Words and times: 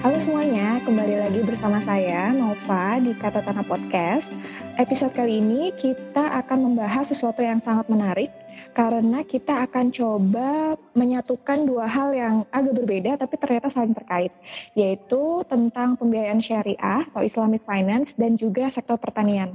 Halo 0.00 0.16
semuanya, 0.16 0.80
kembali 0.80 1.28
lagi 1.28 1.44
bersama 1.44 1.76
saya 1.84 2.32
Nova 2.32 2.96
di 3.04 3.12
Kata 3.12 3.44
Tanah 3.44 3.60
Podcast. 3.68 4.32
Episode 4.80 5.12
kali 5.12 5.44
ini 5.44 5.76
kita 5.76 6.40
akan 6.40 6.72
membahas 6.72 7.12
sesuatu 7.12 7.44
yang 7.44 7.60
sangat 7.60 7.84
menarik 7.92 8.32
karena 8.72 9.20
kita 9.20 9.68
akan 9.68 9.92
coba 9.92 10.80
menyatukan 10.96 11.68
dua 11.68 11.84
hal 11.84 12.16
yang 12.16 12.48
agak 12.48 12.80
berbeda 12.80 13.20
tapi 13.20 13.36
ternyata 13.36 13.68
saling 13.68 13.92
terkait, 13.92 14.32
yaitu 14.72 15.44
tentang 15.44 16.00
pembiayaan 16.00 16.40
syariah 16.40 17.04
atau 17.12 17.20
Islamic 17.20 17.60
Finance 17.68 18.16
dan 18.16 18.40
juga 18.40 18.72
sektor 18.72 18.96
pertanian. 18.96 19.52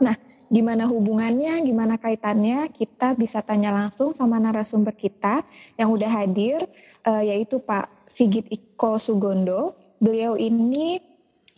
Nah, 0.00 0.16
gimana 0.48 0.88
hubungannya, 0.88 1.52
gimana 1.60 2.00
kaitannya, 2.00 2.72
kita 2.72 3.12
bisa 3.12 3.44
tanya 3.44 3.76
langsung 3.76 4.16
sama 4.16 4.40
narasumber 4.40 4.96
kita 4.96 5.44
yang 5.76 5.92
udah 5.92 6.08
hadir, 6.08 6.64
uh, 7.04 7.20
yaitu 7.20 7.60
Pak 7.60 7.95
Sigit 8.10 8.46
Iko 8.50 8.98
Sugondo. 8.98 9.74
Beliau 9.96 10.36
ini 10.36 11.00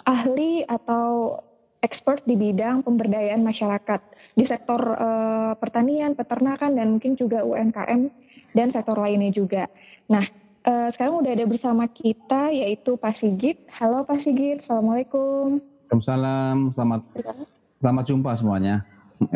ahli 0.07 0.63
atau 0.65 1.37
expert 1.79 2.27
di 2.27 2.35
bidang 2.35 2.83
pemberdayaan 2.83 3.43
masyarakat 3.43 4.01
di 4.35 4.45
sektor 4.47 4.81
uh, 4.99 5.55
pertanian, 5.59 6.15
peternakan, 6.15 6.75
dan 6.75 6.87
mungkin 6.99 7.15
juga 7.15 7.47
UMKM 7.47 8.11
dan 8.55 8.69
sektor 8.75 8.99
lainnya 8.99 9.31
juga. 9.31 9.71
Nah, 10.11 10.25
uh, 10.67 10.89
sekarang 10.91 11.23
udah 11.23 11.33
ada 11.35 11.47
bersama 11.47 11.87
kita 11.87 12.51
yaitu 12.51 12.99
Pak 12.99 13.15
Sigit. 13.15 13.59
Halo 13.79 14.03
Pak 14.03 14.19
Sigit, 14.19 14.59
Assalamualaikum. 14.63 15.63
Waalaikumsalam, 15.89 16.75
selamat 16.75 17.01
selamat 17.79 18.05
jumpa 18.05 18.31
semuanya. 18.37 18.85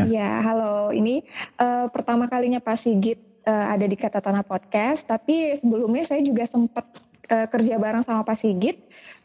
Ya, 0.06 0.38
halo. 0.46 0.94
Ini 0.94 1.26
uh, 1.58 1.90
pertama 1.90 2.30
kalinya 2.30 2.62
Pak 2.62 2.78
Sigit 2.78 3.31
uh, 3.46 3.66
ada 3.72 3.86
di 3.86 3.96
Kata 3.98 4.22
Tanah 4.22 4.46
Podcast, 4.46 5.06
tapi 5.06 5.54
sebelumnya 5.58 6.06
saya 6.06 6.22
juga 6.22 6.46
sempat 6.46 6.86
uh, 7.30 7.46
kerja 7.48 7.78
bareng 7.78 8.04
sama 8.04 8.22
Pak 8.26 8.38
Sigit 8.38 8.76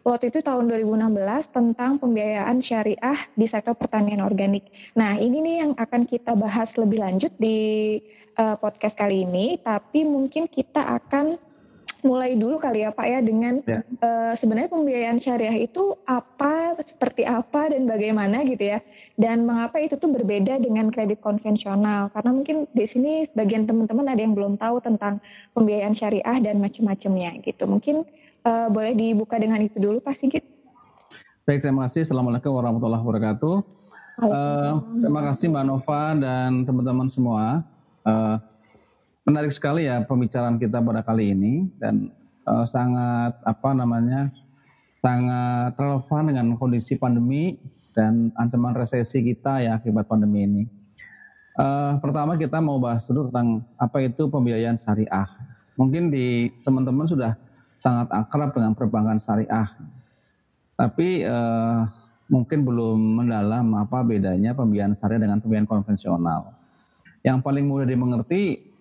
waktu 0.07 0.31
itu 0.31 0.39
tahun 0.39 0.71
2016 0.71 1.51
tentang 1.51 1.99
pembiayaan 1.99 2.63
syariah 2.63 3.19
di 3.35 3.43
sektor 3.43 3.75
pertanian 3.75 4.23
organik. 4.23 4.71
Nah, 4.95 5.19
ini 5.19 5.43
nih 5.43 5.55
yang 5.67 5.71
akan 5.75 6.07
kita 6.07 6.31
bahas 6.39 6.79
lebih 6.79 7.03
lanjut 7.03 7.35
di 7.35 7.99
uh, 8.39 8.55
podcast 8.55 8.95
kali 8.95 9.27
ini, 9.27 9.59
tapi 9.59 10.07
mungkin 10.07 10.47
kita 10.47 10.79
akan 10.79 11.35
mulai 12.07 12.39
dulu 12.39 12.55
kali 12.55 12.87
ya 12.87 12.95
Pak 12.95 13.07
ya 13.07 13.19
dengan 13.19 13.59
ya. 13.67 13.83
Uh, 13.99 14.31
sebenarnya 14.31 14.71
pembiayaan 14.71 15.19
syariah 15.19 15.67
itu 15.67 15.99
apa, 16.07 16.79
seperti 16.79 17.27
apa 17.27 17.75
dan 17.75 17.83
bagaimana 17.83 18.47
gitu 18.47 18.71
ya. 18.71 18.79
Dan 19.19 19.43
mengapa 19.43 19.83
itu 19.83 19.99
tuh 19.99 20.07
berbeda 20.07 20.63
dengan 20.63 20.87
kredit 20.87 21.19
konvensional? 21.19 22.07
Karena 22.15 22.31
mungkin 22.31 22.65
di 22.71 22.85
sini 22.87 23.27
sebagian 23.27 23.67
teman-teman 23.67 24.07
ada 24.07 24.21
yang 24.23 24.31
belum 24.31 24.55
tahu 24.55 24.79
tentang 24.79 25.19
pembiayaan 25.51 25.91
syariah 25.91 26.37
dan 26.39 26.63
macam-macamnya 26.63 27.43
gitu. 27.43 27.67
Mungkin 27.67 28.07
uh, 28.47 28.71
boleh 28.71 28.95
dibuka 28.95 29.35
dengan 29.35 29.59
itu 29.59 29.75
dulu 29.77 29.99
Pak 29.99 30.15
Sigit. 30.15 30.47
Baik, 31.43 31.63
terima 31.63 31.87
kasih. 31.87 32.07
Assalamualaikum 32.07 32.51
warahmatullahi 32.55 33.03
wabarakatuh. 33.03 33.55
Uh, 34.17 34.81
terima 34.97 35.21
kasih 35.29 35.45
Mbak 35.53 35.65
Nova 35.69 36.01
dan 36.17 36.65
teman-teman 36.65 37.07
semua. 37.07 37.61
Uh, 38.01 38.41
menarik 39.27 39.51
sekali 39.51 39.83
ya 39.83 39.99
pembicaraan 40.07 40.55
kita 40.55 40.79
pada 40.79 41.03
kali 41.03 41.35
ini 41.35 41.67
dan 41.75 42.15
uh, 42.47 42.63
sangat 42.63 43.35
apa 43.43 43.75
namanya 43.75 44.31
sangat 45.03 45.75
relevan 45.75 46.23
dengan 46.31 46.47
kondisi 46.55 46.95
pandemi 46.95 47.59
dan 47.91 48.31
ancaman 48.39 48.71
resesi 48.71 49.19
kita 49.19 49.59
ya 49.59 49.75
akibat 49.75 50.07
pandemi 50.07 50.47
ini. 50.47 50.63
Uh, 51.59 51.99
pertama 51.99 52.39
kita 52.39 52.63
mau 52.63 52.79
bahas 52.79 53.03
dulu 53.03 53.27
tentang 53.27 53.67
apa 53.75 53.99
itu 53.99 54.31
pembiayaan 54.31 54.79
syariah. 54.79 55.27
Mungkin 55.75 56.07
di 56.07 56.47
teman-teman 56.63 57.05
sudah 57.05 57.35
sangat 57.83 58.07
akrab 58.15 58.55
dengan 58.55 58.73
perbankan 58.79 59.19
syariah, 59.19 59.67
tapi 60.79 61.27
uh, 61.27 61.83
mungkin 62.31 62.63
belum 62.63 62.97
mendalam 63.21 63.75
apa 63.75 64.07
bedanya 64.07 64.55
pembiayaan 64.55 64.95
syariah 64.95 65.19
dengan 65.19 65.43
pembiayaan 65.43 65.67
konvensional. 65.67 66.55
Yang 67.25 67.37
paling 67.43 67.65
mudah 67.67 67.89
dimengerti 67.89 68.76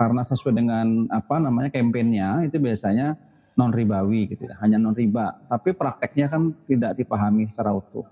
karena 0.00 0.24
sesuai 0.24 0.56
dengan 0.56 1.04
apa 1.12 1.36
namanya 1.36 1.68
kampanyenya 1.68 2.48
itu 2.48 2.56
biasanya 2.56 3.20
non 3.52 3.68
ribawi 3.68 4.32
gitu 4.32 4.48
ya, 4.48 4.56
hanya 4.64 4.80
non 4.80 4.96
riba. 4.96 5.44
Tapi 5.44 5.76
prakteknya 5.76 6.32
kan 6.32 6.56
tidak 6.64 6.96
dipahami 6.96 7.52
secara 7.52 7.76
utuh. 7.76 8.08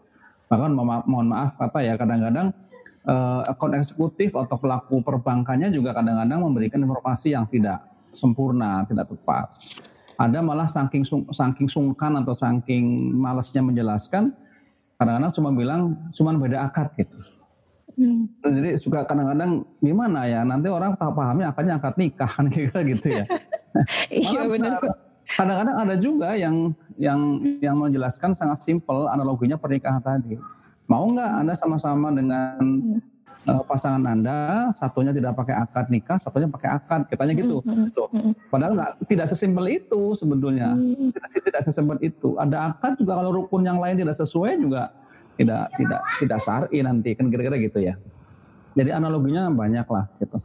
Bahkan 0.52 0.68
mo 0.76 0.84
mohon 0.84 1.32
maaf 1.32 1.56
kata 1.56 1.80
ya 1.80 1.96
kadang-kadang 1.96 2.52
eh, 3.08 3.40
akun 3.48 3.72
eksekutif 3.72 4.36
atau 4.36 4.60
pelaku 4.60 5.00
perbankannya 5.00 5.72
juga 5.72 5.96
kadang-kadang 5.96 6.44
memberikan 6.44 6.84
informasi 6.84 7.32
yang 7.32 7.48
tidak 7.48 7.80
sempurna, 8.12 8.84
tidak 8.84 9.08
tepat. 9.08 9.48
Ada 10.20 10.44
malah 10.44 10.68
saking 10.68 11.08
sung, 11.08 11.24
saking 11.32 11.72
sungkan 11.72 12.20
atau 12.20 12.36
saking 12.36 13.16
malasnya 13.16 13.64
menjelaskan, 13.64 14.36
kadang-kadang 15.00 15.32
cuma 15.32 15.50
bilang 15.56 15.80
cuma 16.12 16.36
beda 16.36 16.68
akad 16.68 16.92
gitu. 17.00 17.16
Hmm. 17.98 18.30
Jadi 18.46 18.78
suka 18.78 19.02
kadang-kadang 19.02 19.66
gimana 19.82 20.22
ya 20.30 20.46
nanti 20.46 20.70
orang 20.70 20.94
tak 20.94 21.10
pahami 21.18 21.42
akannya 21.42 21.74
akad 21.82 21.94
nikah 21.98 22.30
kan 22.38 22.46
kira 22.46 22.78
gitu 22.86 23.06
ya. 23.10 23.24
iya 24.14 24.46
benar. 24.46 24.78
Kadang-kadang 25.28 25.76
ada 25.76 25.94
juga 25.98 26.38
yang 26.38 26.72
yang 26.94 27.42
yang 27.58 27.76
menjelaskan 27.76 28.38
sangat 28.38 28.62
simpel 28.62 29.10
analoginya 29.10 29.58
pernikahan 29.58 29.98
tadi. 29.98 30.38
Mau 30.86 31.10
nggak 31.10 31.30
anda 31.42 31.52
sama-sama 31.58 32.08
dengan 32.14 32.56
uh, 33.44 33.62
pasangan 33.66 34.00
anda 34.08 34.70
satunya 34.78 35.12
tidak 35.12 35.36
pakai 35.36 35.58
akad 35.58 35.86
nikah, 35.92 36.16
satunya 36.22 36.48
pakai 36.48 36.80
akad, 36.80 37.00
katanya 37.12 37.34
gitu. 37.36 37.60
Hmm, 37.60 37.92
hmm, 37.92 37.98
Loh, 37.98 38.08
padahal 38.48 38.72
nggak 38.72 38.92
tidak 39.04 39.26
sesimpel 39.28 39.68
itu 39.68 40.00
sebetulnya. 40.16 40.72
Tidak, 40.78 41.28
tidak 41.44 41.62
sesimpel 41.66 41.98
itu. 42.00 42.40
Ada 42.40 42.72
akad 42.72 42.96
juga 42.96 43.20
kalau 43.20 43.42
rukun 43.42 43.68
yang 43.68 43.82
lain 43.82 44.00
tidak 44.00 44.16
sesuai 44.16 44.56
juga 44.56 44.96
tidak 45.38 45.70
tidak 45.78 46.00
tidak 46.18 46.38
syar'i 46.42 46.78
nanti 46.82 47.14
kan 47.14 47.30
kira-kira 47.30 47.56
gitu 47.62 47.78
ya. 47.78 47.94
Jadi 48.74 48.90
analoginya 48.90 49.48
banyak 49.48 49.86
lah 49.86 50.10
gitu. 50.18 50.38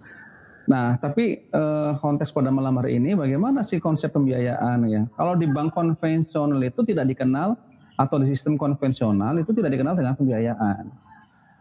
Nah, 0.63 0.95
tapi 0.95 1.43
eh, 1.43 1.91
konteks 1.99 2.31
pada 2.31 2.47
malam 2.47 2.79
hari 2.79 2.95
ini 2.95 3.19
bagaimana 3.19 3.67
sih 3.67 3.83
konsep 3.83 4.15
pembiayaan 4.15 4.79
ya? 4.87 5.03
Kalau 5.19 5.35
di 5.35 5.49
bank 5.49 5.75
konvensional 5.75 6.61
itu 6.63 6.87
tidak 6.87 7.11
dikenal 7.11 7.59
atau 7.99 8.15
di 8.21 8.31
sistem 8.31 8.55
konvensional 8.55 9.37
itu 9.37 9.51
tidak 9.51 9.75
dikenal 9.75 9.93
dengan 9.97 10.15
pembiayaan. 10.15 10.87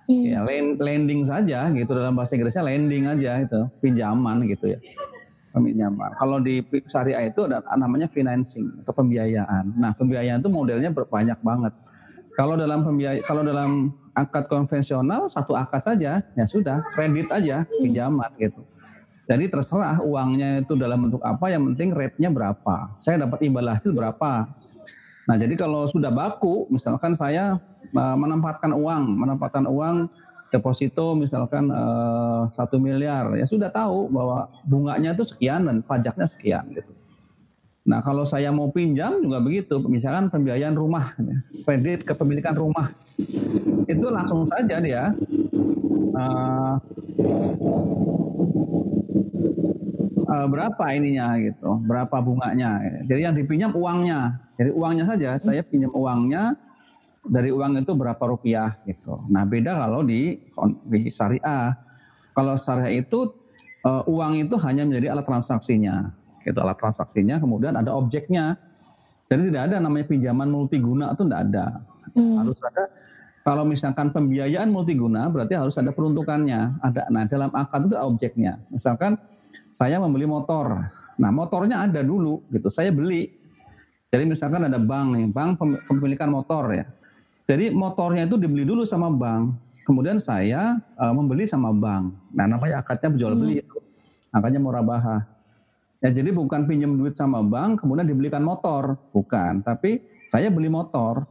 Hmm. 0.02 0.22
Ya, 0.26 0.42
lending 0.78 1.22
saja 1.26 1.70
gitu 1.70 1.90
dalam 1.94 2.14
bahasa 2.18 2.34
Inggrisnya 2.34 2.66
lending 2.66 3.06
aja 3.06 3.42
itu, 3.42 3.60
pinjaman 3.82 4.46
gitu 4.50 4.74
ya. 4.74 4.78
Pinjaman. 5.52 6.16
Kalau 6.16 6.40
di 6.40 6.64
syariah 6.88 7.28
itu 7.28 7.44
ada 7.46 7.62
namanya 7.76 8.08
financing 8.08 8.82
atau 8.82 8.94
pembiayaan. 8.96 9.76
Nah, 9.78 9.92
pembiayaan 9.94 10.42
itu 10.42 10.50
modelnya 10.50 10.90
banyak 10.90 11.38
banget 11.42 11.74
kalau 12.32 12.56
dalam 12.56 12.80
pembiaya, 12.80 13.20
kalau 13.24 13.44
dalam 13.44 13.92
akad 14.16 14.48
konvensional 14.48 15.28
satu 15.28 15.52
akad 15.56 15.84
saja, 15.84 16.24
ya 16.36 16.44
sudah 16.48 16.80
kredit 16.96 17.28
aja 17.28 17.64
pinjaman 17.80 18.28
gitu. 18.40 18.64
Jadi 19.28 19.48
terserah 19.48 20.02
uangnya 20.02 20.66
itu 20.66 20.74
dalam 20.74 21.08
bentuk 21.08 21.22
apa, 21.22 21.48
yang 21.52 21.64
penting 21.72 21.94
rate-nya 21.94 22.28
berapa. 22.28 22.92
Saya 22.98 23.22
dapat 23.22 23.44
imbal 23.46 23.68
hasil 23.70 23.94
berapa. 23.94 24.50
Nah 25.28 25.36
jadi 25.38 25.54
kalau 25.54 25.86
sudah 25.86 26.10
baku, 26.10 26.66
misalkan 26.68 27.14
saya 27.14 27.56
uh, 27.94 28.16
menempatkan 28.18 28.74
uang, 28.74 29.04
menempatkan 29.16 29.64
uang 29.70 30.10
deposito 30.52 31.16
misalkan 31.16 31.72
eh, 31.72 32.40
satu 32.52 32.76
miliar, 32.76 33.32
ya 33.40 33.48
sudah 33.48 33.72
tahu 33.72 34.12
bahwa 34.12 34.52
bunganya 34.68 35.16
itu 35.16 35.24
sekian 35.24 35.64
dan 35.64 35.80
pajaknya 35.80 36.28
sekian 36.28 36.68
gitu. 36.76 36.92
Nah 37.82 37.98
kalau 37.98 38.22
saya 38.22 38.54
mau 38.54 38.70
pinjam 38.70 39.18
juga 39.18 39.42
begitu, 39.42 39.82
misalkan 39.90 40.30
pembiayaan 40.30 40.78
rumah, 40.78 41.18
kredit 41.66 42.06
kepemilikan 42.06 42.54
rumah, 42.54 42.94
itu 43.90 44.06
langsung 44.06 44.46
saja 44.46 44.78
dia. 44.78 45.10
Uh, 46.12 46.76
uh, 50.30 50.46
berapa 50.46 50.84
ininya 50.94 51.34
gitu, 51.42 51.82
berapa 51.82 52.16
bunganya. 52.22 53.02
Jadi 53.10 53.20
yang 53.26 53.34
dipinjam 53.34 53.74
uangnya, 53.74 54.38
jadi 54.54 54.70
uangnya 54.70 55.04
saja, 55.10 55.30
saya 55.42 55.62
pinjam 55.66 55.90
uangnya. 55.90 56.54
Dari 57.22 57.54
uang 57.54 57.78
itu 57.78 57.94
berapa 57.94 58.18
rupiah 58.18 58.82
gitu. 58.82 59.22
Nah 59.30 59.46
beda 59.46 59.78
kalau 59.78 60.02
di, 60.02 60.42
di 60.90 61.06
syariah, 61.06 61.70
kalau 62.34 62.58
syariah 62.58 62.98
itu 62.98 63.30
uh, 63.86 64.02
uang 64.10 64.42
itu 64.42 64.58
hanya 64.58 64.82
menjadi 64.82 65.14
alat 65.14 65.30
transaksinya 65.30 66.10
itu 66.42 66.58
alat 66.58 66.78
transaksinya, 66.78 67.38
kemudian 67.38 67.74
ada 67.78 67.94
objeknya. 67.94 68.58
Jadi 69.26 69.48
tidak 69.48 69.70
ada 69.70 69.76
namanya 69.78 70.06
pinjaman 70.10 70.48
multiguna 70.50 71.14
itu 71.14 71.22
tidak 71.26 71.40
ada. 71.50 71.66
Hmm. 72.12 72.42
Harus 72.42 72.58
ada 72.60 72.84
kalau 73.42 73.66
misalkan 73.66 74.14
pembiayaan 74.14 74.70
multiguna 74.70 75.26
berarti 75.26 75.58
harus 75.58 75.74
ada 75.74 75.90
peruntukannya. 75.90 76.78
Ada 76.78 77.10
nah 77.10 77.26
dalam 77.26 77.50
akad 77.50 77.90
itu 77.90 77.98
objeknya. 77.98 78.62
Misalkan 78.70 79.18
saya 79.74 79.98
membeli 79.98 80.30
motor. 80.30 80.78
Nah, 81.18 81.30
motornya 81.34 81.82
ada 81.82 82.06
dulu 82.06 82.46
gitu. 82.54 82.70
Saya 82.70 82.94
beli. 82.94 83.34
Jadi 84.14 84.24
misalkan 84.28 84.68
ada 84.68 84.78
bank 84.78 85.06
nih, 85.18 85.26
bank 85.26 85.50
kepemilikan 85.90 86.30
motor 86.30 86.70
ya. 86.70 86.86
Jadi 87.50 87.74
motornya 87.74 88.30
itu 88.30 88.38
dibeli 88.38 88.62
dulu 88.62 88.86
sama 88.86 89.10
bank. 89.10 89.58
Kemudian 89.82 90.22
saya 90.22 90.78
uh, 90.94 91.10
membeli 91.10 91.42
sama 91.42 91.74
bank. 91.74 92.14
Nah, 92.30 92.46
namanya 92.46 92.78
akadnya 92.78 93.10
jual 93.18 93.34
beli 93.34 93.58
hmm. 93.58 93.62
itu. 93.66 93.78
Akadnya 94.30 94.62
murabahah. 94.62 95.26
Ya 96.02 96.10
jadi 96.10 96.34
bukan 96.34 96.66
pinjam 96.66 96.98
duit 96.98 97.14
sama 97.14 97.46
bank 97.46 97.86
kemudian 97.86 98.10
dibelikan 98.10 98.42
motor, 98.42 98.98
bukan. 99.14 99.62
Tapi 99.62 100.02
saya 100.26 100.50
beli 100.50 100.66
motor. 100.66 101.22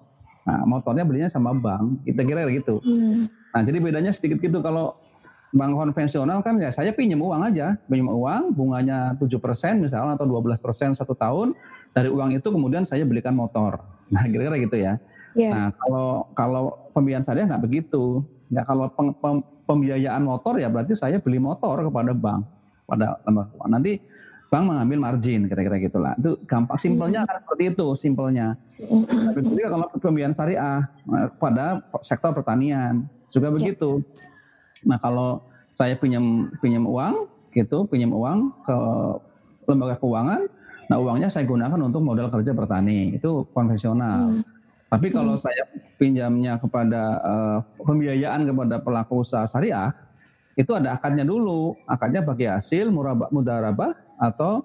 Nah, 0.47 0.63
motornya 0.65 1.03
belinya 1.03 1.27
sama 1.27 1.51
bank. 1.51 2.07
Kita 2.07 2.23
kira 2.23 2.47
gitu. 2.47 2.79
Hmm. 2.79 3.27
Nah, 3.51 3.61
jadi 3.67 3.77
bedanya 3.83 4.15
sedikit 4.15 4.39
gitu 4.39 4.63
kalau 4.63 4.95
bank 5.51 5.75
konvensional 5.75 6.39
kan 6.39 6.55
ya 6.55 6.71
saya 6.71 6.95
pinjam 6.95 7.19
uang 7.19 7.51
aja, 7.51 7.75
pinjam 7.91 8.07
uang 8.15 8.55
bunganya 8.55 9.11
7% 9.19 9.83
misalnya 9.83 10.15
atau 10.15 10.23
12% 10.23 10.95
satu 10.95 11.13
tahun. 11.19 11.51
Dari 11.91 12.07
uang 12.07 12.31
itu 12.39 12.47
kemudian 12.47 12.87
saya 12.87 13.03
belikan 13.03 13.35
motor. 13.35 13.83
Nah, 14.07 14.23
kira-kira 14.27 14.55
gitu 14.55 14.77
ya. 14.79 14.93
Yeah. 15.35 15.51
Nah, 15.51 15.67
kalau 15.75 16.07
kalau 16.31 16.63
pembiayaan 16.95 17.23
saya 17.23 17.43
nggak 17.43 17.63
begitu. 17.63 18.23
Ya 18.51 18.63
kalau 18.67 18.91
pem, 18.91 19.15
pem, 19.15 19.43
pembiayaan 19.67 20.23
motor 20.23 20.59
ya 20.59 20.67
berarti 20.67 20.95
saya 20.95 21.19
beli 21.23 21.39
motor 21.39 21.87
kepada 21.87 22.11
bank 22.11 22.43
pada 22.83 23.19
lembaga 23.23 23.47
keuangan. 23.55 23.71
Nanti 23.79 23.93
bank 24.51 24.67
mengambil 24.67 24.99
margin 24.99 25.47
kira-kira 25.47 25.79
gitulah. 25.79 26.13
Itu 26.19 26.35
gampang 26.43 26.75
simpelnya 26.75 27.23
kan 27.23 27.39
seperti 27.39 27.63
itu 27.71 27.87
simpelnya. 27.95 28.47
Tapi 29.31 29.47
juga 29.47 29.69
kalau 29.71 29.87
pembiayaan 29.95 30.35
syariah 30.35 30.83
pada 31.39 31.79
sektor 32.03 32.35
pertanian 32.35 33.07
juga 33.31 33.47
ya. 33.47 33.55
begitu. 33.55 34.03
Nah 34.83 34.99
kalau 34.99 35.39
saya 35.71 35.95
pinjam 35.95 36.51
pinjam 36.59 36.83
uang 36.83 37.31
gitu, 37.55 37.87
pinjam 37.87 38.11
uang 38.11 38.51
ke 38.67 38.77
lembaga 39.71 39.95
keuangan, 40.03 40.41
nah 40.91 40.99
uangnya 40.99 41.31
saya 41.31 41.47
gunakan 41.47 41.79
untuk 41.79 42.03
modal 42.03 42.27
kerja 42.27 42.51
bertani 42.51 43.15
itu 43.15 43.47
konvensional. 43.55 44.35
Hmm. 44.35 44.43
Tapi 44.91 45.07
kalau 45.15 45.39
hmm. 45.39 45.43
saya 45.47 45.63
pinjamnya 45.95 46.59
kepada 46.59 47.03
uh, 47.23 47.57
pembiayaan 47.79 48.43
kepada 48.43 48.83
pelaku 48.83 49.23
usaha 49.23 49.47
syariah, 49.47 49.95
itu 50.59 50.75
ada 50.75 50.99
akadnya 50.99 51.23
dulu. 51.23 51.79
Akadnya 51.87 52.19
bagi 52.19 52.51
hasil 52.51 52.91
murabah, 52.91 53.31
mudarabah 53.31 54.10
atau 54.21 54.61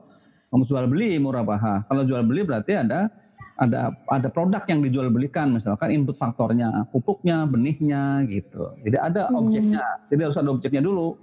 jual 0.52 0.86
beli 0.88 1.20
murabah. 1.20 1.84
Kalau 1.88 2.02
jual 2.06 2.22
beli 2.24 2.46
berarti 2.46 2.76
ada 2.78 3.12
ada 3.56 3.92
ada 4.08 4.28
produk 4.28 4.62
yang 4.68 4.80
dijual 4.84 5.08
belikan. 5.08 5.52
Misalkan 5.52 5.92
input 5.92 6.16
faktornya 6.16 6.88
pupuknya 6.92 7.44
benihnya 7.48 8.24
gitu. 8.28 8.72
Jadi 8.84 8.96
ada 8.96 9.28
hmm. 9.28 9.36
objeknya. 9.36 9.84
Jadi 10.12 10.20
harus 10.20 10.38
ada 10.38 10.48
objeknya 10.52 10.80
dulu. 10.84 11.16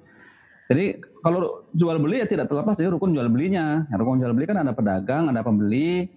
Jadi 0.70 1.02
kalau 1.22 1.66
jual 1.74 1.98
beli 2.02 2.22
ya 2.22 2.28
tidak 2.30 2.50
terlepas 2.50 2.78
dari 2.78 2.90
rukun 2.90 3.14
jual 3.14 3.30
belinya. 3.30 3.86
Ya, 3.90 3.96
rukun 3.98 4.22
jual 4.22 4.34
beli 4.34 4.46
kan 4.50 4.62
ada 4.62 4.74
pedagang 4.74 5.30
ada 5.30 5.42
pembeli 5.42 6.10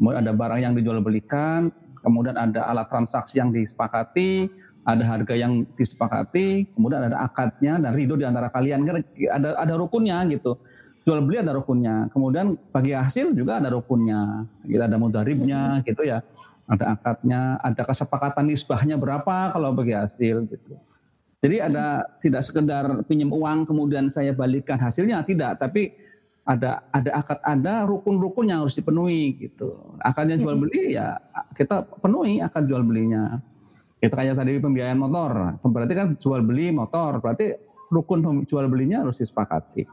kemudian 0.00 0.24
ada 0.24 0.32
barang 0.32 0.60
yang 0.64 0.72
dijual 0.72 1.04
belikan 1.04 1.68
kemudian 2.00 2.32
ada 2.32 2.64
alat 2.72 2.88
transaksi 2.88 3.36
yang 3.36 3.52
disepakati 3.52 4.48
ada 4.88 5.04
harga 5.04 5.36
yang 5.36 5.68
disepakati 5.76 6.72
kemudian 6.72 7.12
ada 7.12 7.28
akadnya 7.28 7.76
dan 7.76 7.92
ridho 7.92 8.16
di 8.16 8.24
antara 8.24 8.48
kalian. 8.48 8.80
Ada 9.28 9.60
ada 9.60 9.74
rukunnya 9.76 10.24
gitu 10.32 10.56
jual 11.04 11.20
beli 11.24 11.40
ada 11.40 11.56
rukunnya. 11.56 12.08
Kemudian 12.12 12.56
bagi 12.70 12.92
hasil 12.92 13.32
juga 13.32 13.58
ada 13.58 13.72
rukunnya. 13.72 14.44
Kita 14.64 14.84
ada 14.86 14.96
mudaribnya 15.00 15.80
gitu 15.84 16.04
ya. 16.04 16.20
Ada 16.70 16.94
akadnya, 16.94 17.58
ada 17.58 17.82
kesepakatan 17.82 18.46
nisbahnya 18.46 18.94
berapa 18.94 19.50
kalau 19.50 19.74
bagi 19.74 19.96
hasil 19.96 20.46
gitu. 20.46 20.78
Jadi 21.40 21.56
ada 21.56 22.04
tidak 22.20 22.44
sekedar 22.44 22.84
pinjam 23.08 23.32
uang 23.32 23.64
kemudian 23.64 24.12
saya 24.12 24.30
balikan 24.36 24.76
hasilnya 24.76 25.24
tidak, 25.24 25.56
tapi 25.56 25.96
ada 26.44 26.84
ada 26.92 27.10
akad 27.16 27.38
ada 27.42 27.74
rukun-rukun 27.88 28.52
yang 28.52 28.62
harus 28.62 28.76
dipenuhi 28.76 29.48
gitu. 29.48 29.96
Akadnya 30.04 30.36
jual 30.36 30.56
beli 30.56 30.94
ya 30.94 31.16
kita 31.56 31.84
penuhi 32.00 32.44
akad 32.44 32.68
jual 32.68 32.84
belinya. 32.84 33.40
Kita 34.00 34.16
kayak 34.16 34.32
tadi 34.32 34.56
pembiayaan 34.56 34.96
motor, 34.96 35.60
berarti 35.60 35.92
kan 35.92 36.08
jual 36.16 36.40
beli 36.40 36.72
motor, 36.72 37.20
berarti 37.20 37.52
rukun 37.92 38.48
jual 38.48 38.64
belinya 38.64 39.04
harus 39.04 39.20
disepakati. 39.20 39.84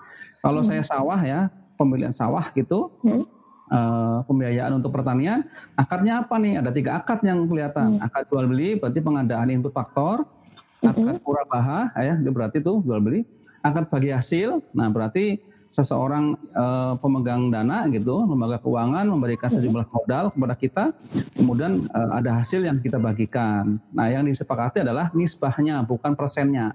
Kalau 0.47 0.63
hmm. 0.63 0.69
saya 0.71 0.83
sawah 0.87 1.19
ya, 1.19 1.51
pembelian 1.75 2.15
sawah 2.15 2.47
gitu, 2.55 2.87
hmm. 3.03 3.27
uh, 3.67 4.23
pembiayaan 4.23 4.79
untuk 4.79 4.95
pertanian, 4.95 5.43
akadnya 5.75 6.23
apa 6.23 6.39
nih? 6.39 6.63
Ada 6.63 6.71
tiga 6.71 7.03
akad 7.03 7.19
yang 7.27 7.43
kelihatan. 7.51 7.99
Hmm. 7.99 8.05
Akad 8.07 8.31
jual 8.31 8.47
beli 8.47 8.79
berarti 8.79 9.03
pengadaan 9.03 9.51
input 9.51 9.75
faktor, 9.75 10.23
akad 10.79 11.19
hmm. 11.19 11.51
baha 11.51 11.91
ya, 11.99 12.15
itu 12.15 12.31
berarti 12.31 12.57
tuh 12.63 12.79
jual 12.79 13.03
beli. 13.03 13.27
Akad 13.59 13.91
bagi 13.91 14.15
hasil, 14.15 14.63
nah 14.71 14.87
berarti 14.87 15.43
seseorang 15.67 16.39
uh, 16.55 16.95
pemegang 17.03 17.51
dana 17.51 17.83
gitu, 17.91 18.23
lembaga 18.23 18.63
keuangan 18.63 19.03
memberikan 19.03 19.51
hmm. 19.51 19.55
sejumlah 19.59 19.85
modal 19.91 20.31
kepada 20.31 20.55
kita, 20.55 20.83
kemudian 21.35 21.91
uh, 21.91 22.23
ada 22.23 22.39
hasil 22.39 22.63
yang 22.63 22.79
kita 22.79 22.95
bagikan. 22.95 23.83
Nah, 23.91 24.07
yang 24.07 24.23
disepakati 24.23 24.87
adalah 24.87 25.11
nisbahnya, 25.11 25.83
bukan 25.83 26.15
persennya. 26.15 26.71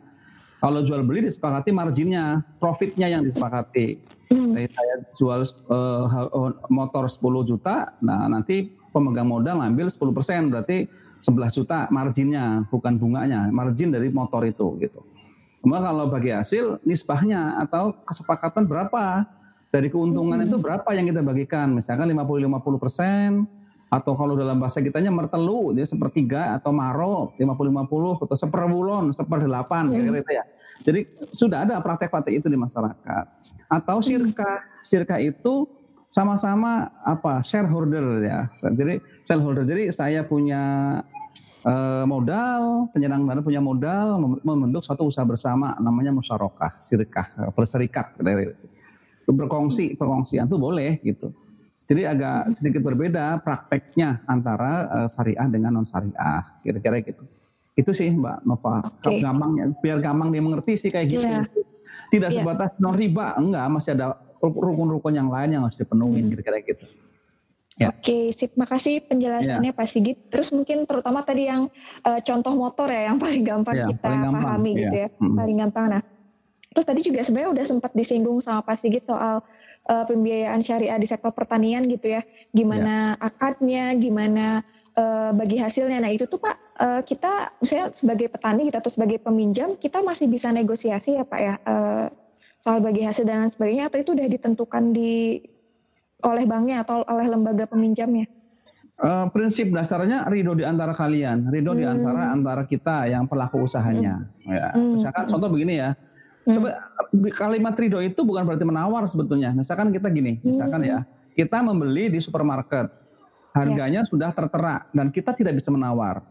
Kalau 0.62 0.79
jual 0.87 1.03
beli 1.03 1.26
disepakati 1.26 1.75
marginnya, 1.75 2.38
profitnya 2.62 3.11
yang 3.11 3.26
disepakati. 3.26 3.99
Hmm. 4.31 4.55
Jadi 4.55 4.70
saya 4.70 4.94
jual 5.19 5.43
uh, 5.67 6.55
motor 6.70 7.11
10 7.11 7.50
juta, 7.50 7.91
nah 7.99 8.31
nanti 8.31 8.70
pemegang 8.94 9.26
modal 9.26 9.59
ngambil 9.59 9.91
10 9.91 9.99
persen, 10.14 10.55
berarti 10.55 10.87
11 11.26 11.59
juta 11.59 11.91
marginnya, 11.91 12.62
bukan 12.70 12.94
bunganya, 12.94 13.50
margin 13.50 13.91
dari 13.91 14.06
motor 14.14 14.47
itu 14.47 14.79
gitu. 14.79 15.03
Kemudian 15.67 15.82
kalau 15.82 16.06
bagi 16.06 16.31
hasil, 16.31 16.79
nisbahnya 16.87 17.58
atau 17.67 17.99
kesepakatan 18.06 18.62
berapa 18.62 19.26
dari 19.75 19.91
keuntungan 19.91 20.38
hmm. 20.38 20.47
itu 20.47 20.56
berapa 20.62 20.87
yang 20.94 21.11
kita 21.11 21.26
bagikan, 21.26 21.75
misalkan 21.75 22.06
50-50 22.06 22.79
persen, 22.79 23.50
atau 23.93 24.17
kalau 24.17 24.33
dalam 24.33 24.56
bahasa 24.56 24.81
kitanya 24.81 25.12
mertelu 25.12 25.77
dia 25.77 25.85
sepertiga 25.85 26.56
atau 26.56 26.73
maro 26.73 27.37
50-50 27.37 28.25
atau 28.25 28.37
seperwulon 28.41 29.12
seperdelapan 29.12 29.85
hmm. 29.85 29.93
kira 29.93 30.11
gitu 30.17 30.33
ya. 30.33 30.44
Jadi 30.81 31.00
sudah 31.37 31.69
ada 31.69 31.77
praktek-praktek 31.85 32.41
itu 32.41 32.49
di 32.49 32.56
masyarakat. 32.56 33.25
Atau 33.69 34.00
hmm. 34.00 34.06
sirka, 34.09 34.50
sirka 34.81 35.21
itu 35.21 35.69
sama-sama 36.09 36.89
apa 37.05 37.44
shareholder 37.44 38.25
ya. 38.25 38.49
Jadi 38.56 38.97
shareholder. 39.29 39.69
Jadi 39.69 39.93
saya 39.93 40.25
punya 40.25 40.62
uh, 41.69 42.09
modal, 42.09 42.89
penyerang 42.97 43.29
dana 43.29 43.44
punya 43.44 43.61
modal 43.61 44.17
membentuk 44.41 44.81
suatu 44.89 45.05
usaha 45.05 45.29
bersama 45.29 45.77
namanya 45.77 46.17
musyarakah, 46.17 46.81
sirkah, 46.81 47.29
berserikat 47.53 48.17
berkongsi, 49.29 49.94
perkongsian 49.94 50.49
itu 50.50 50.59
boleh 50.59 50.99
gitu. 51.05 51.31
Jadi 51.93 52.09
agak 52.09 52.56
sedikit 52.56 52.81
berbeda 52.81 53.37
prakteknya 53.44 54.25
antara 54.25 54.89
uh, 54.89 55.09
syariah 55.12 55.44
dengan 55.53 55.77
non 55.77 55.85
syariah, 55.85 56.41
kira-kira 56.65 57.05
gitu. 57.05 57.21
Itu 57.77 57.93
sih 57.93 58.09
Mbak 58.09 58.49
Nova, 58.49 58.81
okay. 58.81 59.21
gampangnya, 59.21 59.77
biar 59.77 60.00
gampang 60.00 60.33
dia 60.33 60.41
mengerti 60.41 60.81
sih 60.81 60.89
kayak 60.89 61.12
gitu. 61.12 61.29
Yeah. 61.29 61.44
Tidak 62.09 62.31
yeah. 62.33 62.41
sebatas 62.41 62.81
non 62.81 62.97
riba, 62.97 63.37
enggak, 63.37 63.69
masih 63.69 63.93
ada 63.93 64.17
rukun-rukun 64.41 65.12
yang 65.12 65.29
lain 65.29 65.53
yang 65.53 65.62
harus 65.69 65.77
dipenuhi, 65.77 66.25
hmm. 66.25 66.29
kira-kira 66.33 66.56
gitu. 66.65 66.85
Ya. 67.77 67.93
Oke, 67.93 68.33
sip. 68.33 68.56
Makasih 68.56 69.05
penjelasannya 69.09 69.72
ya. 69.72 69.77
Pak 69.77 69.89
Sigit. 69.89 70.29
Terus 70.32 70.53
mungkin 70.53 70.84
terutama 70.89 71.25
tadi 71.25 71.49
yang 71.49 71.69
uh, 72.05 72.20
contoh 72.25 72.53
motor 72.56 72.89
ya, 72.89 73.13
yang 73.13 73.20
paling 73.20 73.44
gampang 73.44 73.77
ya, 73.77 73.87
kita 73.93 74.01
paling 74.01 74.20
gampang. 74.25 74.44
pahami 74.49 74.70
ya. 74.72 74.81
gitu 74.81 74.96
ya, 74.96 75.08
hmm. 75.13 75.37
paling 75.37 75.56
gampang. 75.61 75.84
Nah, 75.93 76.03
terus 76.72 76.86
tadi 76.88 77.00
juga 77.05 77.20
sebenarnya 77.22 77.50
udah 77.52 77.64
sempat 77.69 77.93
disinggung 77.93 78.41
sama 78.41 78.64
Pak 78.64 78.81
Sigit 78.81 79.05
soal 79.05 79.44
uh, 79.88 80.05
pembiayaan 80.08 80.60
syariah 80.64 80.98
di 80.98 81.06
sektor 81.06 81.31
pertanian 81.31 81.86
gitu 81.86 82.19
ya. 82.19 82.22
Gimana 82.50 83.17
ya. 83.17 83.29
akadnya, 83.29 83.84
gimana 83.96 84.67
uh, 84.96 85.31
bagi 85.36 85.60
hasilnya. 85.60 86.02
Nah 86.02 86.10
itu 86.12 86.24
tuh 86.26 86.41
Pak, 86.41 86.56
uh, 86.81 87.00
kita 87.05 87.56
misalnya 87.60 87.94
sebagai 87.94 88.29
petani 88.32 88.69
kita 88.69 88.79
atau 88.81 88.93
sebagai 88.93 89.19
peminjam, 89.20 89.76
kita 89.76 90.00
masih 90.00 90.26
bisa 90.29 90.50
negosiasi 90.50 91.20
ya 91.20 91.24
Pak 91.29 91.41
ya 91.41 91.55
uh, 91.62 92.06
soal 92.62 92.79
bagi 92.79 93.02
hasil 93.02 93.26
dan 93.26 93.46
lain 93.46 93.52
sebagainya 93.52 93.84
atau 93.91 93.98
itu 93.98 94.10
udah 94.14 94.29
ditentukan 94.31 94.84
di 94.94 95.43
oleh 96.22 96.44
banknya 96.46 96.86
atau 96.86 97.02
oleh 97.02 97.26
lembaga 97.26 97.67
peminjamnya? 97.67 98.31
Uh, 99.02 99.26
prinsip 99.34 99.67
dasarnya 99.74 100.31
ridho 100.31 100.55
di 100.55 100.62
antara 100.62 100.94
kalian, 100.94 101.50
ridho 101.50 101.74
hmm. 101.74 101.81
di 101.82 101.86
antara 101.91 102.31
antara 102.31 102.62
kita 102.62 103.10
yang 103.10 103.26
pelaku 103.26 103.67
usahanya. 103.67 104.31
Hmm. 104.46 104.55
Ya. 104.55 104.67
Hmm. 104.79 104.94
Misalkan 104.94 105.26
contoh 105.26 105.50
begini 105.50 105.82
ya, 105.82 105.98
Hmm. 106.43 106.75
kalimat 107.31 107.75
ridho 107.79 108.03
itu 108.03 108.27
bukan 108.27 108.43
berarti 108.43 108.67
menawar 108.67 109.06
sebetulnya. 109.06 109.55
Misalkan 109.55 109.94
kita 109.94 110.11
gini, 110.11 110.43
misalkan 110.43 110.82
ya, 110.82 110.99
hmm. 111.03 111.39
kita 111.39 111.63
membeli 111.63 112.11
di 112.11 112.19
supermarket, 112.19 112.91
harganya 113.55 114.03
ya. 114.03 114.08
sudah 114.11 114.31
tertera 114.34 114.91
dan 114.91 115.15
kita 115.15 115.31
tidak 115.39 115.63
bisa 115.63 115.70
menawar. 115.70 116.27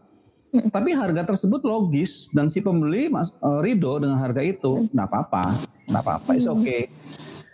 Hmm. 0.52 0.68
Tapi 0.68 0.92
harga 0.92 1.24
tersebut 1.32 1.64
logis 1.64 2.28
dan 2.36 2.52
si 2.52 2.60
pembeli 2.60 3.08
mas, 3.08 3.32
uh, 3.40 3.64
ridho 3.64 3.96
dengan 3.96 4.20
harga 4.20 4.44
itu, 4.44 4.84
hmm. 4.84 4.92
nggak 4.92 5.08
apa-apa, 5.08 5.44
nggak 5.88 6.02
apa-apa, 6.04 6.30
it's 6.36 6.44
hmm. 6.44 6.60
okay. 6.60 6.82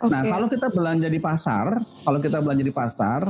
okay. 0.03 0.11
Nah 0.11 0.21
kalau 0.27 0.47
kita 0.51 0.67
belanja 0.67 1.07
di 1.07 1.19
pasar, 1.23 1.79
kalau 2.03 2.19
kita 2.19 2.43
belanja 2.43 2.63
di 2.67 2.75
pasar, 2.75 3.21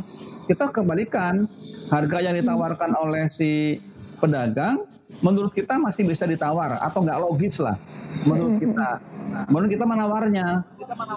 kita 0.50 0.74
kembalikan 0.74 1.46
harga 1.94 2.18
yang 2.18 2.34
ditawarkan 2.42 2.98
oleh 2.98 3.30
si 3.30 3.78
pedagang 4.18 4.90
menurut 5.20 5.52
kita 5.52 5.76
masih 5.82 6.06
bisa 6.06 6.30
ditawar 6.30 6.78
atau 6.78 7.02
nggak 7.02 7.20
logis 7.20 7.58
lah 7.58 7.76
menurut 8.24 8.62
kita. 8.62 8.90
Nah, 9.30 9.44
menurut 9.50 9.70
kita 9.70 9.86
menawarnya. 9.86 10.48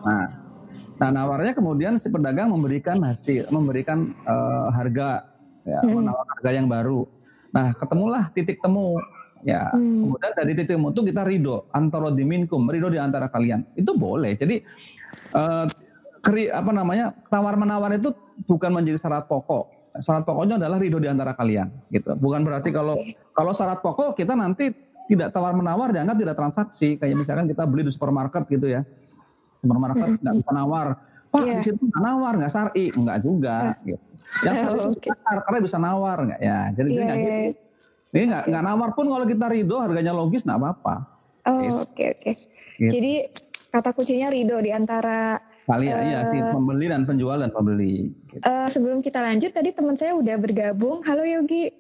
Nah, 0.05 0.27
nah 1.01 1.09
nawarnya 1.13 1.53
kemudian 1.57 1.97
si 1.97 2.09
pedagang 2.13 2.53
memberikan 2.53 3.01
hasil, 3.05 3.49
memberikan 3.49 4.13
uh, 4.29 4.69
harga, 4.73 5.29
ya, 5.65 5.81
menawar 5.85 6.27
harga 6.39 6.51
yang 6.53 6.69
baru. 6.69 7.09
Nah, 7.53 7.77
ketemulah 7.77 8.33
titik 8.33 8.61
temu. 8.61 8.97
Ya, 9.43 9.75
hmm. 9.75 10.07
kemudian 10.07 10.33
dari 10.39 10.53
titik 10.55 10.79
temu 10.79 10.95
itu 10.95 11.03
kita 11.03 11.23
ridho 11.27 11.67
antara 11.75 12.15
diminkum, 12.15 12.63
ridho 12.71 12.89
di 12.89 13.01
antara 13.01 13.27
kalian. 13.27 13.67
Itu 13.75 13.99
boleh. 13.99 14.39
Jadi 14.39 14.63
uh, 15.35 15.67
keri 16.23 16.47
apa 16.49 16.71
namanya 16.71 17.11
tawar 17.27 17.59
menawar 17.59 17.91
itu 17.99 18.15
bukan 18.47 18.71
menjadi 18.71 19.03
syarat 19.03 19.27
pokok. 19.27 19.82
Syarat 20.01 20.25
pokoknya 20.25 20.57
adalah 20.57 20.81
ridho 20.81 20.97
di 20.97 21.05
antara 21.05 21.37
kalian, 21.37 21.69
gitu. 21.93 22.17
Bukan 22.17 22.41
berarti 22.49 22.73
kalau 22.73 22.97
kalau 23.37 23.53
syarat 23.53 23.85
pokok 23.85 24.17
kita 24.17 24.33
nanti 24.33 24.73
tidak 25.05 25.37
tawar 25.37 25.53
menawar 25.53 25.93
dianggap 25.93 26.17
tidak 26.17 26.37
transaksi. 26.41 26.97
Kayak 26.97 27.21
misalkan 27.21 27.45
kita 27.45 27.69
beli 27.69 27.85
di 27.85 27.93
supermarket 27.93 28.49
gitu 28.49 28.73
ya, 28.73 28.89
supermarket 29.61 30.17
nggak 30.17 30.35
bisa 30.41 30.51
nawar. 30.57 30.87
Pak 31.29 31.45
yeah. 31.45 31.61
di 31.61 31.65
situ 31.65 31.85
nawar 31.93 32.33
nggak 32.41 32.53
sari, 32.53 32.89
nggak 32.89 33.19
juga. 33.21 33.77
Gitu. 33.85 34.01
Yang 34.49 34.57
sari 34.65 34.79
oh, 34.81 34.93
okay. 34.97 35.13
karena 35.45 35.59
bisa 35.61 35.77
nawar 35.77 36.19
nggak 36.25 36.41
ya. 36.41 36.59
Jadi 36.73 36.89
yeah, 36.89 37.05
nggak 37.05 37.17
yeah. 37.17 37.25
gitu. 37.25 37.37
Iya. 37.37 37.53
Ini 38.13 38.25
nggak 38.29 38.43
okay. 38.45 38.51
nggak 38.53 38.65
nawar 38.65 38.91
pun 38.97 39.07
kalau 39.13 39.25
kita 39.29 39.47
ridho 39.53 39.77
harganya 39.77 40.13
logis 40.17 40.43
nggak 40.49 40.57
apa-apa. 40.61 40.97
Oh 41.53 41.61
gitu. 41.61 41.73
oke 41.85 41.93
okay, 41.93 42.07
oke. 42.13 42.21
Okay. 42.21 42.35
Gitu. 42.81 42.91
Jadi 42.97 43.13
kata 43.69 43.91
kuncinya 43.93 44.29
ridho 44.33 44.57
di 44.61 44.71
antara 44.73 45.37
kali 45.69 45.87
uh, 45.89 45.99
ya 45.99 46.21
si 46.31 46.39
eh, 46.43 46.51
pembeli 46.51 46.87
dan 46.91 47.03
penjual 47.07 47.39
dan 47.39 47.51
pembeli. 47.55 48.11
Gitu. 48.31 48.43
Uh, 48.43 48.67
sebelum 48.67 48.99
kita 49.01 49.23
lanjut 49.23 49.51
tadi 49.55 49.71
teman 49.71 49.95
saya 49.95 50.17
udah 50.19 50.37
bergabung. 50.39 51.03
Halo 51.07 51.23
Yogi. 51.23 51.71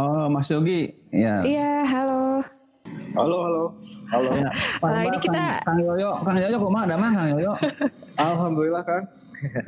Oh 0.00 0.28
Mas 0.28 0.48
Yogi, 0.52 0.92
ya. 1.12 1.40
Iya 1.44 1.84
halo. 1.88 2.44
Halo 3.16 3.36
halo. 3.44 3.64
Halo. 4.08 4.28
Ya, 4.32 4.48
Pak, 4.80 5.04
ini 5.04 5.18
kita 5.20 5.42
Kang 5.68 5.80
Yoyo, 5.84 6.24
Kang 6.24 6.40
Yoyo 6.40 6.56
kok 6.56 6.72
ada 6.72 6.96
mah 6.96 7.10
Kang 7.12 7.28
Yoyo? 7.36 7.52
Alhamdulillah 8.32 8.82
kan. 8.84 9.02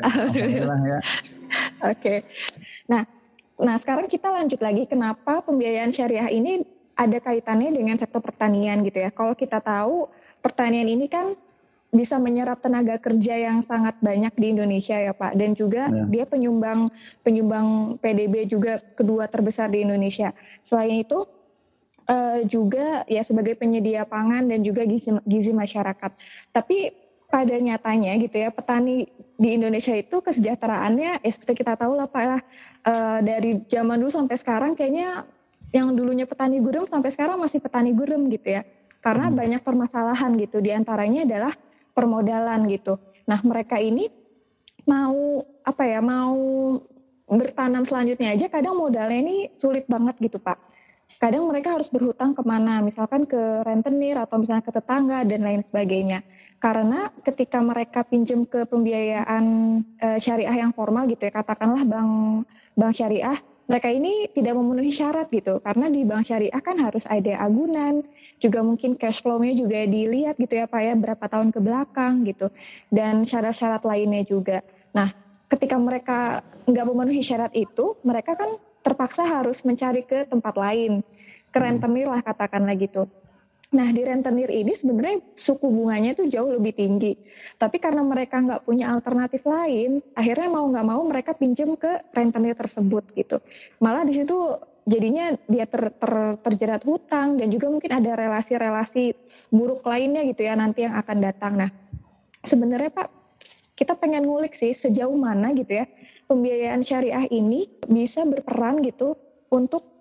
Alhamdulillah 0.00 0.78
ya. 0.88 0.99
Oke. 1.92 2.00
Okay. 2.00 2.18
Nah, 2.88 3.04
Nah, 3.61 3.76
sekarang 3.76 4.09
kita 4.09 4.32
lanjut 4.32 4.56
lagi 4.64 4.88
kenapa 4.88 5.44
pembiayaan 5.44 5.92
syariah 5.92 6.32
ini 6.32 6.64
ada 6.97 7.20
kaitannya 7.20 7.76
dengan 7.76 8.00
sektor 8.00 8.25
pertanian 8.25 8.80
gitu 8.80 9.04
ya. 9.04 9.12
Kalau 9.12 9.37
kita 9.37 9.61
tahu 9.61 10.09
pertanian 10.40 10.88
ini 10.88 11.04
kan 11.12 11.37
bisa 11.90 12.23
menyerap 12.23 12.62
tenaga 12.62 13.02
kerja 13.02 13.35
yang 13.35 13.66
sangat 13.66 13.99
banyak 13.99 14.30
di 14.38 14.54
Indonesia 14.54 14.94
ya 14.94 15.11
Pak 15.11 15.35
dan 15.35 15.59
juga 15.59 15.90
ya. 15.90 16.06
dia 16.06 16.25
penyumbang 16.25 16.87
penyumbang 17.26 17.99
PDB 17.99 18.47
juga 18.47 18.78
kedua 18.94 19.26
terbesar 19.26 19.66
di 19.75 19.82
Indonesia. 19.82 20.30
Selain 20.62 21.02
itu 21.02 21.26
uh, 22.06 22.40
juga 22.47 23.02
ya 23.11 23.26
sebagai 23.26 23.59
penyedia 23.59 24.06
pangan 24.06 24.47
dan 24.47 24.62
juga 24.62 24.87
gizi, 24.87 25.11
gizi 25.26 25.50
masyarakat. 25.50 26.12
Tapi 26.54 26.94
pada 27.30 27.54
nyatanya 27.59 28.18
gitu 28.18 28.37
ya 28.42 28.50
petani 28.50 29.06
di 29.38 29.49
Indonesia 29.54 29.94
itu 29.94 30.18
kesejahteraannya 30.18 31.23
ya 31.23 31.30
seperti 31.30 31.62
kita 31.62 31.78
tahu 31.78 31.94
lah 31.94 32.11
Pak 32.11 32.23
ya 32.26 32.30
uh, 32.35 32.38
dari 33.23 33.62
zaman 33.70 34.02
dulu 34.02 34.11
sampai 34.11 34.35
sekarang 34.35 34.75
kayaknya 34.75 35.26
yang 35.70 35.94
dulunya 35.94 36.26
petani 36.26 36.59
gurem 36.59 36.90
sampai 36.90 37.14
sekarang 37.14 37.38
masih 37.38 37.62
petani 37.62 37.94
gurem 37.94 38.26
gitu 38.35 38.59
ya 38.59 38.66
karena 38.99 39.30
hmm. 39.30 39.38
banyak 39.38 39.62
permasalahan 39.62 40.35
gitu 40.42 40.59
di 40.59 40.75
antaranya 40.75 41.23
adalah 41.23 41.54
permodalan 42.00 42.64
gitu. 42.73 42.97
Nah 43.28 43.45
mereka 43.45 43.76
ini 43.76 44.09
mau 44.88 45.45
apa 45.61 45.85
ya 45.85 46.00
mau 46.00 46.35
bertanam 47.28 47.85
selanjutnya 47.85 48.33
aja 48.33 48.49
kadang 48.49 48.80
modalnya 48.80 49.21
ini 49.21 49.37
sulit 49.52 49.85
banget 49.87 50.16
gitu 50.19 50.40
Pak 50.40 50.71
kadang 51.21 51.45
mereka 51.52 51.76
harus 51.76 51.92
berhutang 51.92 52.33
ke 52.33 52.40
mana, 52.40 52.80
misalkan 52.80 53.28
ke 53.28 53.61
rentenir 53.61 54.16
atau 54.16 54.40
misalnya 54.40 54.64
ke 54.64 54.73
tetangga 54.73 55.21
dan 55.28 55.45
lain 55.45 55.61
sebagainya. 55.61 56.25
Karena 56.57 57.12
ketika 57.21 57.61
mereka 57.61 58.09
pinjam 58.09 58.49
ke 58.49 58.64
pembiayaan 58.64 59.45
e, 60.00 60.09
syariah 60.16 60.64
yang 60.64 60.73
formal 60.73 61.04
gitu 61.12 61.28
ya, 61.28 61.33
katakanlah 61.45 61.85
bank 61.85 62.11
bank 62.73 62.92
syariah, 62.97 63.37
mereka 63.70 63.86
ini 63.86 64.26
tidak 64.34 64.58
memenuhi 64.58 64.90
syarat 64.90 65.30
gitu. 65.30 65.62
Karena 65.62 65.86
di 65.86 66.02
bank 66.02 66.26
syariah 66.26 66.58
kan 66.58 66.74
harus 66.82 67.06
ada 67.06 67.38
agunan, 67.38 68.02
juga 68.42 68.66
mungkin 68.66 68.98
cash 68.98 69.22
flow-nya 69.22 69.54
juga 69.54 69.86
dilihat 69.86 70.34
gitu 70.42 70.58
ya 70.58 70.66
Pak 70.66 70.80
ya, 70.82 70.94
berapa 70.98 71.24
tahun 71.30 71.54
ke 71.54 71.62
belakang 71.62 72.26
gitu. 72.26 72.50
Dan 72.90 73.22
syarat-syarat 73.22 73.86
lainnya 73.86 74.26
juga. 74.26 74.66
Nah, 74.90 75.14
ketika 75.46 75.78
mereka 75.78 76.42
nggak 76.66 76.86
memenuhi 76.90 77.22
syarat 77.22 77.54
itu, 77.54 77.94
mereka 78.02 78.34
kan 78.34 78.58
terpaksa 78.82 79.22
harus 79.22 79.62
mencari 79.62 80.02
ke 80.02 80.26
tempat 80.26 80.58
lain, 80.58 81.06
ke 81.54 81.58
hmm. 81.62 82.10
lah 82.10 82.26
katakanlah 82.26 82.74
gitu. 82.74 83.06
Nah 83.70 83.88
di 83.94 84.02
rentenir 84.02 84.50
ini 84.50 84.74
sebenarnya 84.74 85.22
suku 85.38 85.70
bunganya 85.70 86.18
itu 86.18 86.26
jauh 86.26 86.50
lebih 86.50 86.74
tinggi. 86.74 87.14
Tapi 87.54 87.78
karena 87.78 88.02
mereka 88.02 88.42
nggak 88.42 88.66
punya 88.66 88.90
alternatif 88.90 89.46
lain, 89.46 90.02
akhirnya 90.18 90.48
mau 90.50 90.66
nggak 90.66 90.86
mau 90.86 91.02
mereka 91.06 91.38
pinjam 91.38 91.78
ke 91.78 92.02
rentenir 92.10 92.58
tersebut 92.58 93.14
gitu. 93.14 93.38
Malah 93.78 94.02
di 94.02 94.18
situ 94.18 94.34
jadinya 94.82 95.30
dia 95.46 95.70
ter, 95.70 95.94
ter, 95.94 96.12
terjerat 96.42 96.82
hutang 96.82 97.38
dan 97.38 97.46
juga 97.46 97.70
mungkin 97.70 97.94
ada 97.94 98.10
relasi-relasi 98.18 99.14
buruk 99.54 99.86
lainnya 99.86 100.26
gitu 100.26 100.42
ya 100.42 100.58
nanti 100.58 100.82
yang 100.82 100.98
akan 100.98 101.18
datang. 101.22 101.54
Nah 101.54 101.70
sebenarnya 102.42 102.90
Pak 102.90 103.08
kita 103.78 103.94
pengen 103.96 104.26
ngulik 104.26 104.52
sih 104.52 104.74
sejauh 104.74 105.14
mana 105.14 105.54
gitu 105.54 105.78
ya 105.78 105.86
pembiayaan 106.28 106.84
syariah 106.84 107.24
ini 107.32 107.64
bisa 107.88 108.28
berperan 108.28 108.82
gitu 108.84 109.16
untuk 109.48 110.00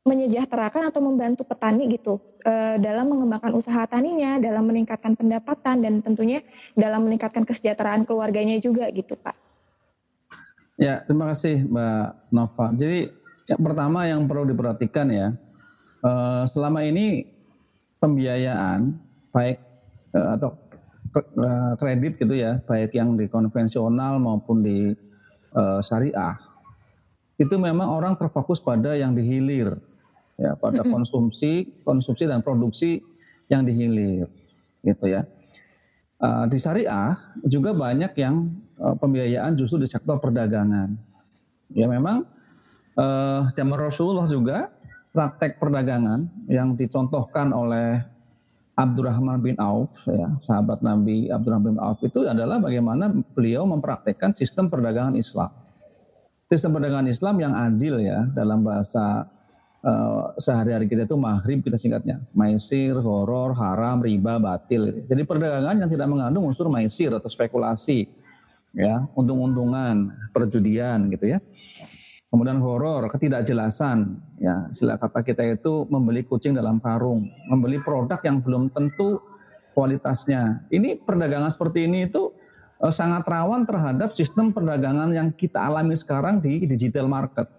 menyejahterakan 0.00 0.88
atau 0.88 1.04
membantu 1.04 1.44
petani 1.44 1.84
gitu 1.92 2.16
e, 2.40 2.80
dalam 2.80 3.12
mengembangkan 3.12 3.52
usaha 3.52 3.84
taninya, 3.84 4.40
dalam 4.40 4.64
meningkatkan 4.64 5.12
pendapatan 5.12 5.84
dan 5.84 6.00
tentunya 6.00 6.40
dalam 6.72 7.04
meningkatkan 7.04 7.44
kesejahteraan 7.44 8.08
keluarganya 8.08 8.56
juga 8.64 8.88
gitu 8.88 9.12
Pak. 9.20 9.36
Ya 10.80 11.04
terima 11.04 11.28
kasih 11.36 11.68
Mbak 11.68 12.32
Nova. 12.32 12.66
Jadi 12.72 13.12
yang 13.44 13.60
pertama 13.60 14.08
yang 14.08 14.24
perlu 14.24 14.48
diperhatikan 14.48 15.06
ya 15.12 15.28
e, 16.00 16.10
selama 16.48 16.80
ini 16.80 17.28
pembiayaan 18.00 18.96
baik 19.36 19.60
e, 20.16 20.18
atau 20.40 20.56
kredit 21.76 22.22
gitu 22.22 22.38
ya 22.38 22.62
baik 22.70 22.94
yang 22.94 23.18
di 23.18 23.26
konvensional 23.26 24.22
maupun 24.22 24.62
di 24.62 24.94
syariah 25.82 26.38
itu 27.34 27.50
memang 27.58 27.90
orang 27.90 28.14
terfokus 28.14 28.62
pada 28.62 28.94
yang 28.94 29.10
dihilir 29.18 29.74
ya 30.40 30.56
pada 30.56 30.80
konsumsi 30.80 31.68
konsumsi 31.84 32.24
dan 32.24 32.40
produksi 32.40 33.04
yang 33.52 33.68
dihilir 33.68 34.26
gitu 34.80 35.04
ya. 35.04 35.28
Uh, 36.20 36.44
di 36.48 36.60
syariah 36.60 37.16
juga 37.44 37.72
banyak 37.72 38.12
yang 38.16 38.52
uh, 38.80 38.96
pembiayaan 38.96 39.56
justru 39.56 39.84
di 39.84 39.88
sektor 39.88 40.20
perdagangan. 40.20 40.92
Ya 41.72 41.88
memang 41.88 42.24
uh, 42.96 43.48
zaman 43.52 43.76
Rasulullah 43.76 44.28
juga 44.28 44.68
praktek 45.10 45.56
perdagangan 45.60 46.28
yang 46.48 46.76
dicontohkan 46.76 47.52
oleh 47.56 48.04
Abdurrahman 48.78 49.44
bin 49.44 49.56
Auf, 49.60 49.92
ya, 50.08 50.40
sahabat 50.40 50.80
Nabi 50.80 51.28
Abdurrahman 51.28 51.76
bin 51.76 51.80
Auf 51.82 52.00
itu 52.00 52.24
adalah 52.24 52.56
bagaimana 52.56 53.12
beliau 53.36 53.68
mempraktekkan 53.68 54.32
sistem 54.32 54.72
perdagangan 54.72 55.12
Islam. 55.20 55.52
Sistem 56.48 56.80
perdagangan 56.80 57.08
Islam 57.12 57.36
yang 57.38 57.52
adil 57.52 58.00
ya 58.00 58.24
dalam 58.32 58.64
bahasa 58.64 59.28
uh, 59.84 60.32
sehari-hari 60.40 60.86
kita 60.88 61.04
itu 61.04 61.16
maghrib 61.16 61.60
kita 61.64 61.76
singkatnya. 61.76 62.20
Maisir, 62.32 62.96
horor, 62.98 63.56
haram, 63.56 64.00
riba, 64.00 64.40
batil. 64.40 65.04
Jadi 65.04 65.22
perdagangan 65.24 65.76
yang 65.76 65.90
tidak 65.90 66.08
mengandung 66.08 66.48
unsur 66.48 66.68
maisir 66.72 67.12
atau 67.12 67.28
spekulasi, 67.28 68.08
ya, 68.76 69.04
untung-untungan, 69.16 70.12
perjudian 70.32 71.10
gitu 71.12 71.36
ya 71.36 71.38
kemudian 72.30 72.62
horor, 72.62 73.10
ketidakjelasan, 73.10 74.22
ya 74.38 74.70
istilah 74.70 74.96
kata 74.96 75.20
kita 75.26 75.42
itu 75.50 75.84
membeli 75.90 76.22
kucing 76.22 76.54
dalam 76.54 76.78
karung, 76.78 77.26
membeli 77.50 77.82
produk 77.82 78.22
yang 78.22 78.38
belum 78.38 78.70
tentu 78.70 79.18
kualitasnya. 79.74 80.62
Ini 80.70 81.02
perdagangan 81.02 81.50
seperti 81.50 81.90
ini 81.90 82.06
itu 82.06 82.30
uh, 82.78 82.94
sangat 82.94 83.26
rawan 83.26 83.66
terhadap 83.66 84.14
sistem 84.14 84.54
perdagangan 84.54 85.10
yang 85.10 85.34
kita 85.34 85.58
alami 85.58 85.98
sekarang 85.98 86.38
di 86.38 86.62
digital 86.70 87.10
market. 87.10 87.50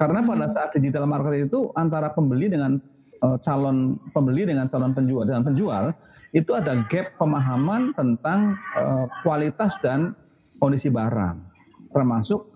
Karena 0.00 0.24
pada 0.24 0.48
saat 0.48 0.72
digital 0.72 1.04
market 1.04 1.44
itu 1.44 1.68
antara 1.76 2.08
pembeli 2.08 2.48
dengan 2.48 2.80
uh, 3.20 3.36
calon 3.36 4.00
pembeli 4.16 4.48
dengan 4.48 4.64
calon 4.72 4.96
penjual 4.96 5.28
dan 5.28 5.44
penjual 5.44 5.92
itu 6.32 6.56
ada 6.56 6.72
gap 6.88 7.20
pemahaman 7.20 7.92
tentang 7.92 8.56
uh, 8.80 9.04
kualitas 9.20 9.76
dan 9.84 10.16
kondisi 10.56 10.88
barang, 10.88 11.36
termasuk 11.92 12.48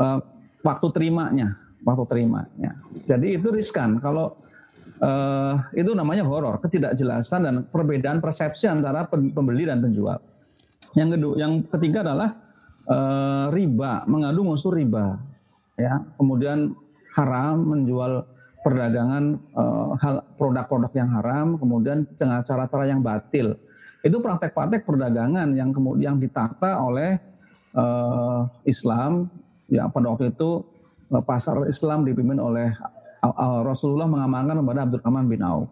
uh, 0.00 0.24
waktu 0.64 0.86
terimanya, 0.94 1.52
waktu 1.84 2.04
terimanya. 2.08 2.70
Jadi 3.04 3.36
itu 3.36 3.52
riskan 3.52 4.00
kalau 4.00 4.38
uh, 5.02 5.58
itu 5.76 5.90
namanya 5.92 6.24
horor, 6.24 6.62
ketidakjelasan 6.64 7.40
dan 7.44 7.54
perbedaan 7.68 8.22
persepsi 8.22 8.70
antara 8.70 9.04
pembeli 9.10 9.68
dan 9.68 9.82
penjual. 9.82 10.22
Yang 10.96 11.18
kedua, 11.20 11.34
yang 11.36 11.52
ketiga 11.66 12.06
adalah 12.06 12.30
uh, 12.88 13.46
riba, 13.52 14.06
mengandung 14.08 14.54
unsur 14.54 14.72
riba. 14.72 15.18
Ya, 15.76 16.00
kemudian 16.16 16.72
haram 17.16 17.56
menjual 17.64 18.28
perdagangan 18.60 19.40
uh, 19.56 19.96
hal 20.02 20.26
produk-produk 20.36 20.92
yang 20.92 21.10
haram, 21.14 21.56
kemudian 21.56 22.04
dengan 22.18 22.42
cara-cara 22.44 22.84
yang 22.84 23.00
batil. 23.00 23.56
Itu 24.02 24.20
praktek-praktek 24.20 24.84
perdagangan 24.84 25.56
yang 25.56 25.72
kemudian 25.72 26.20
ditata 26.20 26.78
oleh 26.78 27.18
uh, 27.74 28.46
Islam 28.68 29.30
ya 29.66 29.90
pada 29.90 30.14
waktu 30.14 30.30
itu 30.30 30.62
eh, 31.10 31.24
pasar 31.26 31.66
Islam 31.66 32.06
dipimpin 32.06 32.38
oleh 32.38 32.70
Rasulullah 33.66 34.06
mengamankan 34.06 34.62
kepada 34.62 34.80
Abdurrahman 34.86 35.26
bin 35.26 35.42
Auf. 35.42 35.66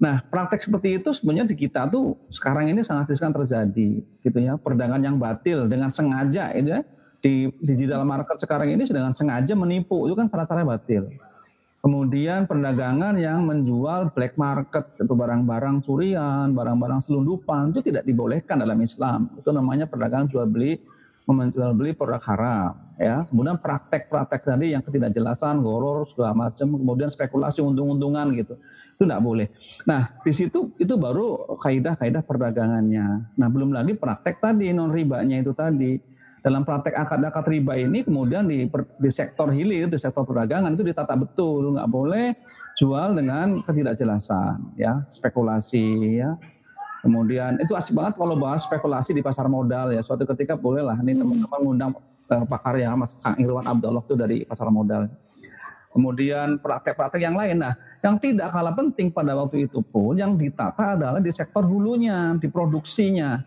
Nah, 0.00 0.24
praktek 0.24 0.64
seperti 0.64 0.96
itu 0.96 1.12
sebenarnya 1.12 1.52
di 1.52 1.56
kita 1.60 1.84
tuh 1.92 2.16
sekarang 2.32 2.72
ini 2.72 2.80
sangat 2.80 3.12
riskan 3.12 3.36
terjadi, 3.36 4.00
gitu 4.24 4.38
ya. 4.40 4.56
Perdagangan 4.56 5.04
yang 5.04 5.20
batil 5.20 5.68
dengan 5.68 5.92
sengaja, 5.92 6.56
itu 6.56 6.72
ya. 6.72 6.80
Di 7.20 7.52
digital 7.60 8.08
market 8.08 8.40
sekarang 8.40 8.72
ini 8.72 8.88
dengan 8.88 9.12
sengaja 9.12 9.52
menipu, 9.52 10.08
itu 10.08 10.16
kan 10.16 10.24
cara-cara 10.24 10.64
batil. 10.64 11.12
Kemudian 11.80 12.44
perdagangan 12.44 13.16
yang 13.16 13.44
menjual 13.44 14.12
black 14.12 14.36
market, 14.36 14.84
itu 15.00 15.12
barang-barang 15.16 15.80
curian, 15.84 16.52
barang-barang 16.52 17.00
selundupan, 17.04 17.72
itu 17.72 17.80
tidak 17.80 18.04
dibolehkan 18.04 18.60
dalam 18.60 18.76
Islam. 18.84 19.32
Itu 19.40 19.48
namanya 19.48 19.88
perdagangan 19.88 20.28
jual 20.28 20.44
beli, 20.44 20.76
menjual 21.24 21.72
beli 21.72 21.96
produk 21.96 22.20
haram. 22.24 22.76
Ya, 23.00 23.24
kemudian 23.32 23.56
praktek-praktek 23.56 24.44
tadi 24.44 24.76
yang 24.76 24.84
ketidakjelasan, 24.84 25.64
goror 25.64 26.04
segala 26.04 26.36
macam, 26.36 26.76
kemudian 26.76 27.08
spekulasi 27.08 27.64
untung-untungan 27.64 28.28
gitu, 28.36 28.60
itu 29.00 29.02
tidak 29.08 29.24
boleh. 29.24 29.48
Nah, 29.88 30.20
di 30.20 30.32
situ 30.36 30.76
itu 30.76 30.94
baru 31.00 31.56
kaidah-kaidah 31.56 32.20
perdagangannya. 32.20 33.32
Nah, 33.40 33.48
belum 33.48 33.72
lagi 33.72 33.96
praktek 33.96 34.44
tadi 34.44 34.68
non 34.76 34.92
ribanya 34.92 35.40
itu 35.40 35.56
tadi 35.56 36.09
dalam 36.40 36.64
praktek 36.64 36.96
akad-akad 36.96 37.44
riba 37.52 37.76
ini 37.76 38.00
kemudian 38.00 38.48
di, 38.48 38.64
di 38.72 39.10
sektor 39.12 39.52
hilir, 39.52 39.92
di 39.92 40.00
sektor 40.00 40.24
perdagangan 40.24 40.72
itu 40.72 40.84
ditata 40.84 41.12
betul, 41.16 41.76
nggak 41.76 41.88
boleh 41.88 42.32
jual 42.80 43.12
dengan 43.12 43.60
ketidakjelasan, 43.60 44.76
ya 44.80 45.04
spekulasi, 45.12 46.16
ya. 46.20 46.36
Kemudian 47.00 47.56
itu 47.60 47.72
asik 47.72 47.96
banget 47.96 48.20
kalau 48.20 48.36
bahas 48.36 48.64
spekulasi 48.68 49.16
di 49.16 49.24
pasar 49.24 49.48
modal 49.48 49.88
ya. 49.92 50.04
Suatu 50.04 50.28
ketika 50.28 50.52
bolehlah 50.52 51.00
hmm. 51.00 51.16
teman-teman 51.16 51.60
ngundang 51.64 51.90
uh, 52.28 52.44
pakar 52.44 52.76
ya 52.76 52.92
Mas 52.92 53.16
Kang 53.16 53.40
Irwan 53.40 53.64
Abdullah 53.64 54.04
itu 54.04 54.14
dari 54.16 54.36
pasar 54.44 54.68
modal. 54.68 55.08
Kemudian 55.90 56.60
praktek-praktek 56.60 57.24
yang 57.24 57.34
lain. 57.34 57.56
Nah, 57.58 57.74
yang 58.04 58.20
tidak 58.20 58.52
kalah 58.52 58.76
penting 58.76 59.10
pada 59.10 59.34
waktu 59.34 59.66
itu 59.66 59.82
pun 59.82 60.14
yang 60.14 60.38
ditata 60.38 60.94
adalah 60.94 61.18
di 61.18 61.32
sektor 61.34 61.66
hulunya, 61.66 62.36
di 62.38 62.46
produksinya 62.46 63.42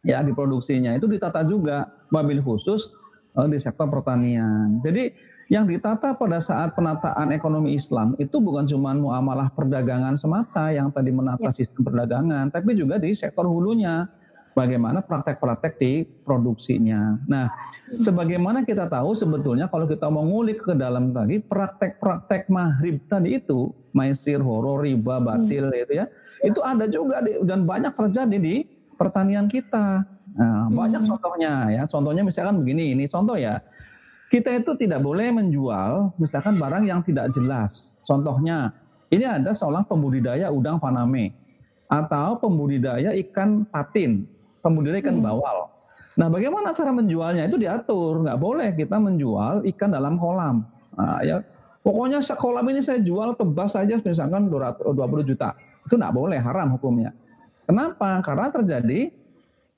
ya 0.00 0.24
di 0.24 0.32
produksinya 0.32 0.96
itu 0.96 1.04
ditata 1.04 1.44
juga 1.44 1.88
mobil 2.08 2.40
khusus 2.40 2.92
uh, 3.36 3.48
di 3.48 3.60
sektor 3.60 3.88
pertanian. 3.88 4.80
Jadi 4.80 5.12
yang 5.50 5.66
ditata 5.66 6.14
pada 6.14 6.38
saat 6.38 6.78
penataan 6.78 7.34
ekonomi 7.34 7.74
Islam 7.74 8.14
itu 8.22 8.38
bukan 8.38 8.70
cuma 8.70 8.94
muamalah 8.94 9.50
perdagangan 9.50 10.14
semata 10.14 10.70
yang 10.70 10.94
tadi 10.94 11.10
menata 11.10 11.50
ya. 11.50 11.56
sistem 11.58 11.82
perdagangan, 11.82 12.54
tapi 12.54 12.78
juga 12.78 13.02
di 13.02 13.10
sektor 13.18 13.50
hulunya 13.50 14.06
bagaimana 14.54 15.02
praktek-praktek 15.02 15.74
di 15.78 15.92
produksinya. 16.22 17.18
Nah, 17.26 17.50
sebagaimana 17.98 18.62
kita 18.62 18.86
tahu 18.86 19.14
sebetulnya 19.14 19.66
kalau 19.66 19.90
kita 19.90 20.06
mau 20.06 20.22
ngulik 20.22 20.62
ke 20.62 20.74
dalam 20.78 21.10
tadi 21.10 21.42
praktek-praktek 21.42 22.46
mahrib 22.46 23.02
tadi 23.10 23.42
itu, 23.42 23.74
maisir, 23.90 24.38
horor, 24.38 24.86
riba, 24.86 25.18
batil 25.18 25.70
hmm. 25.70 25.82
itu 25.82 25.92
ya, 25.98 26.06
itu 26.46 26.60
ada 26.62 26.86
juga 26.86 27.26
di, 27.26 27.42
dan 27.42 27.66
banyak 27.66 27.90
terjadi 27.94 28.38
di 28.38 28.62
pertanian 29.00 29.48
kita. 29.48 30.04
Nah, 30.36 30.68
hmm. 30.68 30.76
banyak 30.76 31.02
contohnya 31.08 31.52
ya. 31.72 31.82
Contohnya 31.88 32.20
misalkan 32.20 32.60
begini, 32.60 32.92
ini 32.92 33.08
contoh 33.08 33.40
ya. 33.40 33.64
Kita 34.28 34.52
itu 34.52 34.76
tidak 34.78 35.00
boleh 35.02 35.32
menjual 35.32 36.14
misalkan 36.20 36.60
barang 36.60 36.84
yang 36.84 37.00
tidak 37.02 37.32
jelas. 37.32 37.96
Contohnya, 38.04 38.70
ini 39.08 39.26
ada 39.26 39.50
seorang 39.50 39.82
pembudidaya 39.88 40.52
udang 40.52 40.78
faname 40.78 41.34
atau 41.90 42.38
pembudidaya 42.38 43.10
ikan 43.26 43.66
patin, 43.66 44.28
pembudidaya 44.62 45.02
ikan 45.02 45.18
hmm. 45.18 45.24
bawal. 45.24 45.58
Nah, 46.14 46.28
bagaimana 46.28 46.76
cara 46.76 46.92
menjualnya 46.92 47.48
itu 47.48 47.56
diatur. 47.56 48.20
Nggak 48.22 48.38
boleh 48.38 48.68
kita 48.76 49.00
menjual 49.00 49.64
ikan 49.74 49.90
dalam 49.90 50.20
kolam. 50.20 50.62
Nah, 50.94 51.24
ya 51.24 51.40
pokoknya 51.80 52.20
sekolah 52.20 52.60
ini 52.68 52.84
saya 52.84 53.00
jual 53.00 53.34
tebas 53.34 53.72
saja 53.74 53.96
misalkan 53.98 54.46
20 54.52 54.78
juta. 55.24 55.56
Itu 55.88 55.96
nggak 55.96 56.14
boleh, 56.14 56.38
haram 56.38 56.76
hukumnya. 56.76 57.10
Kenapa? 57.70 58.18
Karena 58.26 58.50
terjadi 58.50 59.14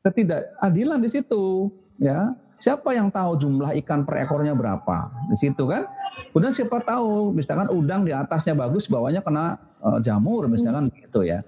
ketidakadilan 0.00 0.96
di 1.04 1.08
situ, 1.12 1.68
ya. 2.00 2.32
Siapa 2.56 2.94
yang 2.96 3.12
tahu 3.12 3.36
jumlah 3.36 3.76
ikan 3.84 4.06
per 4.08 4.24
ekornya 4.24 4.56
berapa? 4.56 5.12
Di 5.28 5.36
situ 5.36 5.68
kan. 5.68 5.84
Kemudian 6.32 6.54
siapa 6.54 6.80
tahu 6.80 7.34
misalkan 7.36 7.68
udang 7.68 8.06
di 8.06 8.14
atasnya 8.16 8.56
bagus, 8.56 8.88
bawahnya 8.88 9.20
kena 9.20 9.58
uh, 9.82 9.98
jamur 10.00 10.48
misalkan 10.48 10.88
hmm. 10.88 10.94
gitu 11.04 11.26
ya. 11.26 11.44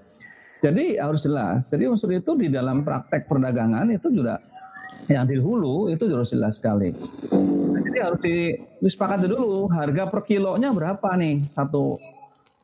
Jadi 0.61 0.99
harus 0.99 1.25
jelas. 1.25 1.65
Jadi 1.71 1.87
unsur 1.87 2.11
itu 2.13 2.35
di 2.35 2.51
dalam 2.51 2.83
praktek 2.85 3.25
perdagangan 3.25 3.89
itu 3.95 4.11
juga 4.11 4.37
yang 5.07 5.25
di 5.25 5.39
hulu 5.39 5.89
itu 5.89 6.03
harus 6.09 6.33
jelas 6.33 6.57
sekali. 6.57 6.91
jadi 7.85 8.11
harus 8.11 8.19
disepakati 8.81 9.29
dulu 9.29 9.69
harga 9.71 10.09
per 10.09 10.25
kilonya 10.25 10.73
berapa 10.73 11.15
nih 11.15 11.47
satu 11.53 12.01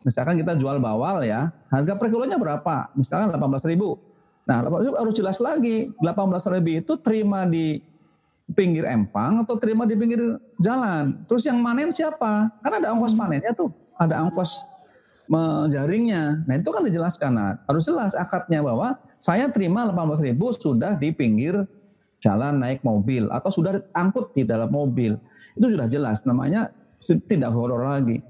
Misalkan 0.02 0.42
kita 0.42 0.58
jual 0.58 0.82
bawal 0.82 1.22
ya, 1.22 1.54
harga 1.70 1.94
per 1.94 2.10
kilonya 2.10 2.42
berapa? 2.42 2.90
Misalkan 2.98 3.30
18 3.30 3.70
ribu. 3.70 4.02
Nah, 4.50 4.66
harus 4.66 5.14
jelas 5.14 5.38
lagi, 5.38 5.94
18 6.02 6.50
ribu 6.58 6.82
itu 6.82 6.94
terima 6.98 7.46
di 7.46 7.78
pinggir 8.52 8.84
empang 8.90 9.46
atau 9.46 9.56
terima 9.62 9.86
di 9.86 9.94
pinggir 9.94 10.42
jalan. 10.58 11.22
Terus 11.30 11.46
yang 11.46 11.62
manen 11.62 11.94
siapa? 11.94 12.50
Kan 12.60 12.74
ada 12.82 12.92
ongkos 12.92 13.14
panennya 13.14 13.54
tuh, 13.54 13.70
ada 13.96 14.26
ongkos 14.26 14.66
menjaringnya. 15.30 16.44
Nah 16.50 16.56
itu 16.58 16.70
kan 16.74 16.84
dijelaskan. 16.84 17.32
Nah, 17.32 17.50
harus 17.70 17.86
jelas 17.86 18.18
akadnya 18.18 18.60
bahwa 18.66 18.98
saya 19.22 19.48
terima 19.54 19.86
18 19.86 20.26
ribu 20.26 20.50
sudah 20.52 20.98
di 20.98 21.14
pinggir 21.14 21.62
jalan 22.22 22.58
naik 22.58 22.82
mobil 22.82 23.30
atau 23.30 23.54
sudah 23.54 23.86
angkut 23.94 24.34
di 24.34 24.44
dalam 24.44 24.74
mobil. 24.74 25.16
Itu 25.54 25.70
sudah 25.70 25.86
jelas 25.86 26.26
namanya 26.26 26.74
tidak 27.06 27.54
horor 27.54 27.86
lagi 27.86 28.22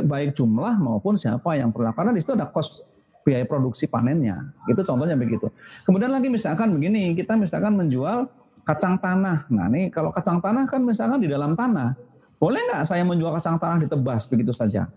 baik 0.00 0.32
jumlah 0.32 0.80
maupun 0.80 1.20
siapa 1.20 1.52
yang 1.60 1.68
pernah. 1.68 1.92
Karena 1.92 2.16
di 2.16 2.24
situ 2.24 2.32
ada 2.32 2.48
kos 2.48 2.80
biaya 3.22 3.44
produksi 3.44 3.84
panennya. 3.86 4.56
Itu 4.66 4.80
contohnya 4.82 5.14
begitu. 5.14 5.52
Kemudian 5.84 6.10
lagi 6.10 6.32
misalkan 6.32 6.72
begini 6.72 7.12
kita 7.12 7.36
misalkan 7.36 7.76
menjual 7.76 8.26
kacang 8.64 8.96
tanah. 8.98 9.46
Nah 9.52 9.66
ini 9.70 9.90
kalau 9.92 10.10
kacang 10.14 10.40
tanah 10.40 10.64
kan 10.66 10.80
misalkan 10.82 11.20
di 11.20 11.28
dalam 11.28 11.52
tanah. 11.52 11.94
Boleh 12.42 12.58
nggak 12.66 12.82
saya 12.82 13.06
menjual 13.06 13.30
kacang 13.38 13.60
tanah 13.60 13.86
ditebas 13.86 14.26
begitu 14.26 14.50
saja. 14.50 14.90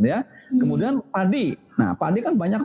Ya. 0.00 0.24
Kemudian 0.48 1.04
padi. 1.12 1.58
Nah 1.76 1.92
padi 1.98 2.22
kan 2.24 2.38
banyak. 2.38 2.62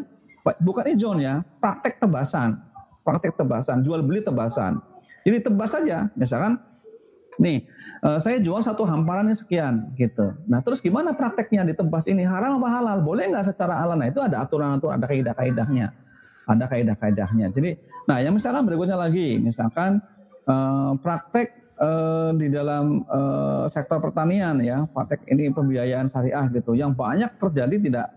Bukan 0.64 0.86
ijon 0.92 1.20
ya. 1.20 1.44
Praktek 1.60 2.00
tebasan. 2.00 2.60
Praktek 3.04 3.36
tebasan. 3.36 3.84
Jual 3.84 4.00
beli 4.04 4.24
tebasan. 4.24 4.80
Jadi 5.24 5.44
tebas 5.44 5.72
saja. 5.72 6.08
Misalkan 6.16 6.60
nih 7.40 7.66
uh, 8.04 8.20
saya 8.20 8.38
jual 8.38 8.60
satu 8.60 8.84
hamparannya 8.84 9.34
sekian 9.34 9.94
gitu. 9.96 10.36
Nah 10.46 10.60
terus 10.62 10.84
gimana 10.84 11.16
prakteknya 11.16 11.64
di 11.66 11.74
tebas 11.74 12.06
ini 12.06 12.28
haram 12.28 12.60
apa 12.60 12.70
halal? 12.70 12.98
Boleh 13.02 13.32
nggak 13.32 13.54
secara 13.54 13.80
halal? 13.80 13.98
Nah 13.98 14.10
itu 14.12 14.20
ada 14.20 14.44
aturan-aturan, 14.44 15.00
ada 15.00 15.08
kaidah-kaidahnya, 15.08 15.88
ada 16.46 16.66
kaidah-kaidahnya. 16.68 17.48
Jadi, 17.56 17.78
nah 18.06 18.20
yang 18.20 18.36
misalkan 18.36 18.68
berikutnya 18.68 19.00
lagi, 19.00 19.40
misalkan 19.40 20.04
uh, 20.46 20.94
praktek 21.00 21.76
uh, 21.80 22.36
di 22.36 22.52
dalam 22.52 23.08
uh, 23.08 23.66
sektor 23.72 24.04
pertanian 24.04 24.60
ya, 24.60 24.84
praktek 24.92 25.24
ini 25.32 25.50
pembiayaan 25.50 26.12
syariah 26.12 26.46
gitu, 26.52 26.76
yang 26.76 26.92
banyak 26.92 27.32
terjadi 27.40 27.78
tidak 27.80 28.08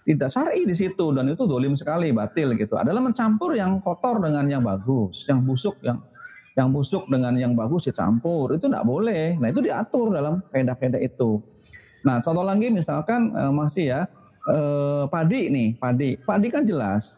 tidak 0.00 0.32
syari 0.32 0.64
di 0.64 0.72
situ 0.72 1.12
dan 1.12 1.28
itu 1.28 1.44
dolim 1.44 1.76
sekali 1.76 2.08
batil 2.08 2.56
gitu 2.56 2.80
adalah 2.80 3.04
mencampur 3.04 3.52
yang 3.52 3.84
kotor 3.84 4.16
dengan 4.16 4.48
yang 4.48 4.64
bagus 4.64 5.28
yang 5.28 5.44
busuk 5.44 5.76
yang 5.84 6.00
yang 6.58 6.74
busuk 6.74 7.06
dengan 7.06 7.34
yang 7.38 7.54
bagus 7.54 7.86
dicampur 7.86 8.58
itu 8.58 8.66
tidak 8.66 8.82
boleh. 8.82 9.38
Nah 9.38 9.48
itu 9.50 9.62
diatur 9.62 10.10
dalam 10.10 10.42
kaidah-kaidah 10.50 10.98
itu. 10.98 11.38
Nah 12.02 12.18
contoh 12.18 12.42
lagi 12.42 12.72
misalkan 12.72 13.30
eh, 13.30 13.52
masih 13.52 13.84
ya 13.86 14.00
eh, 14.50 15.04
padi 15.06 15.50
nih 15.52 15.68
padi, 15.78 16.10
padi 16.18 16.48
kan 16.50 16.66
jelas. 16.66 17.14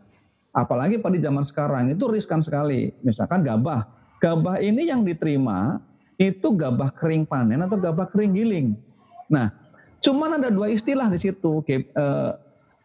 Apalagi 0.52 1.00
padi 1.00 1.16
zaman 1.16 1.40
sekarang 1.40 1.96
itu 1.96 2.04
riskan 2.12 2.44
sekali. 2.44 2.92
Misalkan 3.00 3.40
gabah, 3.40 3.88
gabah 4.20 4.60
ini 4.60 4.92
yang 4.92 5.00
diterima 5.00 5.80
itu 6.20 6.52
gabah 6.52 6.92
kering 6.92 7.24
panen 7.24 7.64
atau 7.64 7.80
gabah 7.80 8.04
kering 8.12 8.36
giling. 8.36 8.68
Nah 9.32 9.48
cuman 10.04 10.36
ada 10.36 10.52
dua 10.52 10.68
istilah 10.68 11.08
di 11.08 11.16
situ. 11.16 11.64
Eh, 11.64 12.32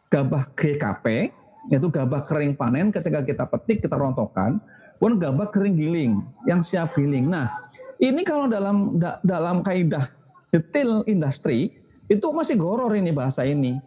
gabah 0.07 0.47
GKP 0.55 1.35
yaitu 1.67 1.91
gabah 1.91 2.23
kering 2.23 2.55
panen 2.55 2.95
ketika 2.95 3.19
kita 3.19 3.43
petik 3.43 3.83
kita 3.83 3.99
rontokkan 3.99 4.63
pun 4.97 5.21
gabah 5.21 5.49
kering 5.53 5.77
giling 5.77 6.13
yang 6.49 6.65
siap 6.65 6.97
giling. 6.97 7.29
Nah, 7.29 7.69
ini 8.01 8.21
kalau 8.25 8.49
dalam 8.49 8.97
da, 8.97 9.21
dalam 9.25 9.65
kaidah 9.65 10.09
detail 10.53 11.05
industri 11.05 11.73
itu 12.09 12.27
masih 12.33 12.57
goror 12.57 12.93
ini 12.97 13.13
bahasa 13.13 13.45
ini. 13.45 13.77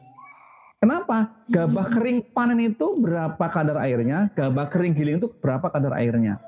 Kenapa? 0.80 1.44
Gabah 1.52 1.86
kering 1.92 2.32
panen 2.32 2.72
itu 2.72 2.96
berapa 2.96 3.44
kadar 3.52 3.84
airnya, 3.84 4.32
gabah 4.32 4.64
kering 4.72 4.96
giling 4.96 5.16
itu 5.20 5.28
berapa 5.28 5.68
kadar 5.68 5.92
airnya. 6.00 6.40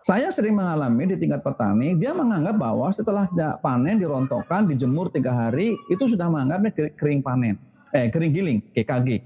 Saya 0.00 0.32
sering 0.32 0.56
mengalami 0.56 1.12
di 1.12 1.16
tingkat 1.20 1.44
petani, 1.44 1.92
dia 1.94 2.16
menganggap 2.16 2.56
bahwa 2.56 2.88
setelah 2.90 3.28
panen 3.60 4.00
dirontokkan, 4.00 4.64
dijemur 4.64 5.12
tiga 5.12 5.30
hari, 5.30 5.76
itu 5.92 6.08
sudah 6.08 6.26
menganggapnya 6.26 6.96
kering 6.96 7.20
panen, 7.20 7.60
eh 7.92 8.08
kering 8.08 8.32
giling, 8.32 8.58
GKG. 8.74 9.22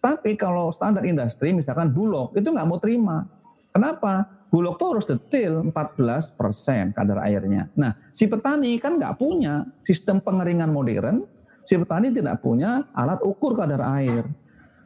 Tapi 0.00 0.34
kalau 0.34 0.72
standar 0.72 1.04
industri, 1.04 1.52
misalkan 1.54 1.92
bulog, 1.92 2.32
itu 2.34 2.50
nggak 2.50 2.66
mau 2.66 2.80
terima. 2.80 3.28
Kenapa? 3.74 4.46
Bulog 4.54 4.78
tuh 4.78 4.88
harus 4.94 5.06
detail 5.10 5.66
14 5.66 6.38
persen 6.38 6.94
kadar 6.94 7.26
airnya. 7.26 7.66
Nah, 7.74 7.90
si 8.14 8.30
petani 8.30 8.78
kan 8.78 9.02
nggak 9.02 9.18
punya 9.18 9.66
sistem 9.82 10.22
pengeringan 10.22 10.70
modern, 10.70 11.26
si 11.66 11.74
petani 11.74 12.14
tidak 12.14 12.38
punya 12.38 12.86
alat 12.94 13.18
ukur 13.26 13.58
kadar 13.58 13.82
air. 13.98 14.30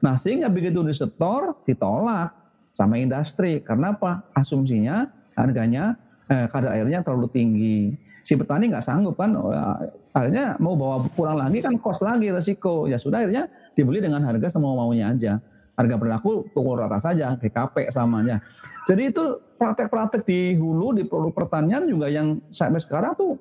Nah 0.00 0.14
sehingga 0.16 0.48
begitu 0.48 0.80
disetor 0.80 1.58
ditolak 1.66 2.32
sama 2.72 2.96
industri. 2.96 3.60
Karena 3.60 3.92
apa? 3.92 4.30
Asumsinya 4.32 5.04
harganya 5.34 5.98
eh, 6.30 6.46
kadar 6.48 6.78
airnya 6.78 7.02
terlalu 7.02 7.28
tinggi. 7.28 7.78
Si 8.22 8.36
petani 8.40 8.72
nggak 8.72 8.84
sanggup 8.84 9.16
kan, 9.16 9.32
ya, 9.32 9.64
akhirnya 10.12 10.46
mau 10.60 10.76
bawa 10.76 11.04
pulang 11.12 11.40
lagi 11.40 11.64
kan 11.64 11.76
kos 11.80 12.00
lagi 12.00 12.32
resiko. 12.32 12.88
Ya 12.88 13.00
sudah 13.00 13.24
akhirnya 13.24 13.52
dibeli 13.76 14.00
dengan 14.00 14.22
harga 14.24 14.48
semau 14.52 14.76
maunya 14.78 15.12
aja. 15.12 15.42
Harga 15.78 15.94
berlaku 15.94 16.50
pukul 16.50 16.82
rata 16.82 16.98
saja, 16.98 17.38
GKP 17.38 17.94
samanya. 17.94 18.42
Jadi 18.90 19.14
itu 19.14 19.38
praktek-praktek 19.54 20.26
di 20.26 20.58
hulu 20.58 20.96
di 20.98 21.06
produk 21.06 21.30
pertanian 21.30 21.86
juga 21.86 22.10
yang 22.10 22.42
sampai 22.50 22.82
sekarang 22.82 23.14
tuh 23.14 23.38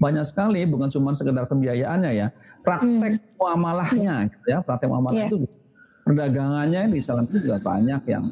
banyak 0.00 0.24
sekali, 0.24 0.64
bukan 0.64 0.88
cuma 0.88 1.12
sekedar 1.12 1.44
pembiayaannya 1.44 2.12
ya, 2.14 2.28
praktek 2.62 3.20
hmm. 3.20 3.36
muamalahnya, 3.36 4.14
gitu 4.30 4.46
ya, 4.46 4.58
praktek 4.62 4.88
muamalah 4.88 5.18
yeah. 5.18 5.28
itu 5.28 5.36
perdagangannya 6.08 6.82
di 6.88 7.00
sana 7.04 7.20
itu 7.28 7.44
juga 7.44 7.60
banyak 7.60 8.02
yang 8.08 8.24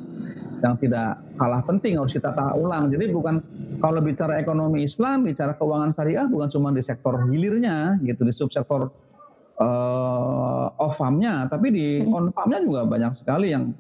yang 0.65 0.75
tidak 0.81 1.21
kalah 1.37 1.61
penting 1.61 2.01
harus 2.01 2.17
kita 2.17 2.33
tahu 2.33 2.65
ulang. 2.65 2.89
Jadi 2.89 3.13
bukan 3.13 3.45
kalau 3.77 4.01
bicara 4.01 4.41
ekonomi 4.41 4.89
Islam, 4.89 5.29
bicara 5.29 5.53
keuangan 5.53 5.93
syariah 5.93 6.25
bukan 6.25 6.49
cuma 6.49 6.73
di 6.73 6.81
sektor 6.81 7.29
hilirnya 7.29 8.01
gitu, 8.01 8.25
di 8.25 8.33
subsektor 8.33 8.89
uh, 9.61 10.67
off 10.77 10.97
farmnya, 10.97 11.49
tapi 11.49 11.73
di 11.73 11.87
hmm. 12.01 12.13
on 12.13 12.25
farmnya 12.33 12.61
juga 12.65 12.81
banyak 12.85 13.13
sekali 13.13 13.53
yang 13.53 13.73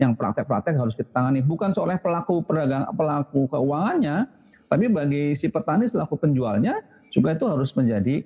yang 0.00 0.16
praktek-praktek 0.16 0.80
harus 0.80 0.96
kita 0.96 1.12
tangani 1.12 1.44
bukan 1.44 1.76
soalnya 1.76 2.00
pelaku 2.00 2.40
pedagang 2.40 2.88
pelaku 2.96 3.44
keuangannya 3.52 4.32
tapi 4.70 4.88
bagi 4.88 5.36
si 5.36 5.52
petani 5.52 5.84
selaku 5.84 6.16
penjualnya 6.16 6.80
juga 7.10 7.34
itu 7.34 7.44
harus 7.44 7.74
menjadi 7.74 8.22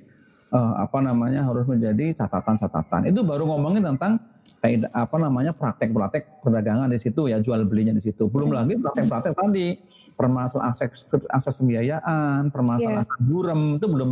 uh, 0.52 0.84
apa 0.84 1.00
namanya 1.00 1.40
harus 1.40 1.64
menjadi 1.64 2.12
catatan-catatan. 2.12 3.08
Itu 3.08 3.24
baru 3.24 3.48
ngomongin 3.48 3.80
tentang 3.80 4.20
kayak 4.60 4.92
apa 4.92 5.16
namanya 5.16 5.56
praktek-praktek 5.56 6.44
perdagangan 6.44 6.92
di 6.92 7.00
situ 7.00 7.32
ya 7.32 7.40
jual 7.40 7.64
belinya 7.64 7.96
di 7.96 8.04
situ. 8.04 8.28
Belum 8.28 8.52
lagi 8.52 8.76
praktek-praktek 8.76 9.32
tadi 9.32 9.80
permasalahan 10.14 10.70
akses 10.70 11.06
akses 11.30 11.54
pembiayaan 11.58 12.48
permasalahan 12.54 13.06
yeah. 13.06 13.22
burem 13.22 13.62
itu 13.82 13.86
belum 13.90 14.10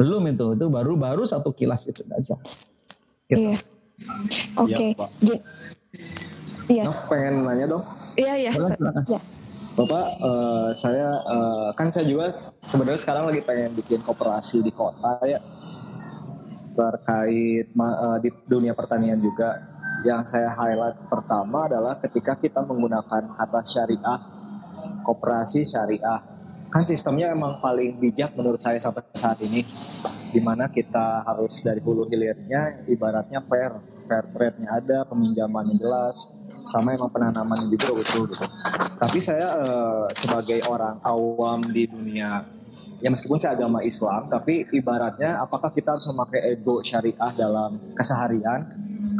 belum 0.00 0.22
itu 0.32 0.46
itu 0.56 0.66
baru 0.72 0.92
baru 0.96 1.22
satu 1.28 1.52
kilas 1.52 1.84
itu 1.88 2.00
aja 2.10 2.36
gitu. 3.28 3.52
yeah. 3.52 3.58
oke 4.56 4.72
okay. 4.72 4.90
ya, 5.20 5.36
Iya. 6.64 6.84
Nah, 6.88 6.96
pengen 7.12 7.34
nanya 7.44 7.66
dong. 7.68 7.84
Iya 8.16 8.34
iya. 8.40 8.52
Ya. 9.04 9.20
Bapak, 9.74 10.06
uh, 10.22 10.70
saya 10.78 11.18
uh, 11.26 11.68
kan 11.74 11.90
saya 11.90 12.06
juga 12.06 12.30
sebenarnya 12.62 13.00
sekarang 13.02 13.24
lagi 13.26 13.42
pengen 13.42 13.74
bikin 13.74 14.06
koperasi 14.06 14.62
di 14.62 14.70
kota 14.70 15.18
ya 15.26 15.42
terkait 16.74 17.70
uh, 17.74 18.18
di 18.22 18.30
dunia 18.46 18.72
pertanian 18.72 19.18
juga. 19.18 19.60
Yang 20.04 20.36
saya 20.36 20.52
highlight 20.52 21.00
pertama 21.08 21.64
adalah 21.64 21.96
ketika 21.96 22.36
kita 22.36 22.60
menggunakan 22.60 23.34
kata 23.34 23.60
syariah, 23.64 24.20
koperasi 25.04 25.62
syariah. 25.62 26.24
Kan 26.72 26.82
sistemnya 26.88 27.30
emang 27.30 27.62
paling 27.62 28.00
bijak 28.02 28.34
menurut 28.34 28.58
saya 28.58 28.80
sampai 28.82 29.06
saat 29.14 29.38
ini, 29.44 29.62
di 30.34 30.40
mana 30.42 30.66
kita 30.66 31.22
harus 31.22 31.62
dari 31.62 31.78
hulu 31.78 32.10
hilirnya 32.10 32.82
ibaratnya 32.90 33.38
fair, 33.46 33.78
fair 34.10 34.26
trade-nya 34.34 34.82
ada, 34.82 34.98
peminjaman 35.06 35.70
yang 35.70 35.78
jelas, 35.78 36.26
sama 36.66 36.96
emang 36.96 37.12
penanaman 37.14 37.70
juga 37.70 37.94
betul 37.94 38.26
gitu. 38.26 38.42
Tapi 38.98 39.18
saya 39.22 39.46
uh, 39.54 40.06
sebagai 40.16 40.66
orang 40.66 40.98
awam 41.06 41.62
di 41.62 41.86
dunia 41.86 42.42
ya 43.04 43.12
meskipun 43.12 43.36
saya 43.36 43.52
agama 43.52 43.84
Islam, 43.84 44.32
tapi 44.32 44.64
ibaratnya 44.72 45.36
apakah 45.44 45.68
kita 45.76 45.92
harus 45.92 46.08
memakai 46.08 46.56
ego 46.56 46.80
syariah 46.80 47.32
dalam 47.36 47.76
keseharian? 47.92 48.64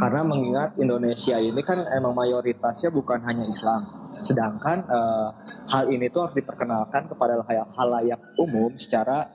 Karena 0.00 0.24
mengingat 0.24 0.74
Indonesia 0.80 1.36
ini 1.36 1.60
kan 1.60 1.84
emang 1.92 2.16
mayoritasnya 2.16 2.88
bukan 2.90 3.20
hanya 3.28 3.44
Islam. 3.44 4.03
Sedangkan 4.20 4.84
uh, 4.86 5.28
hal 5.70 5.90
ini 5.90 6.12
tuh 6.12 6.28
harus 6.28 6.36
diperkenalkan 6.36 7.08
kepada 7.08 7.40
halayak 7.74 8.20
umum 8.36 8.74
secara 8.76 9.30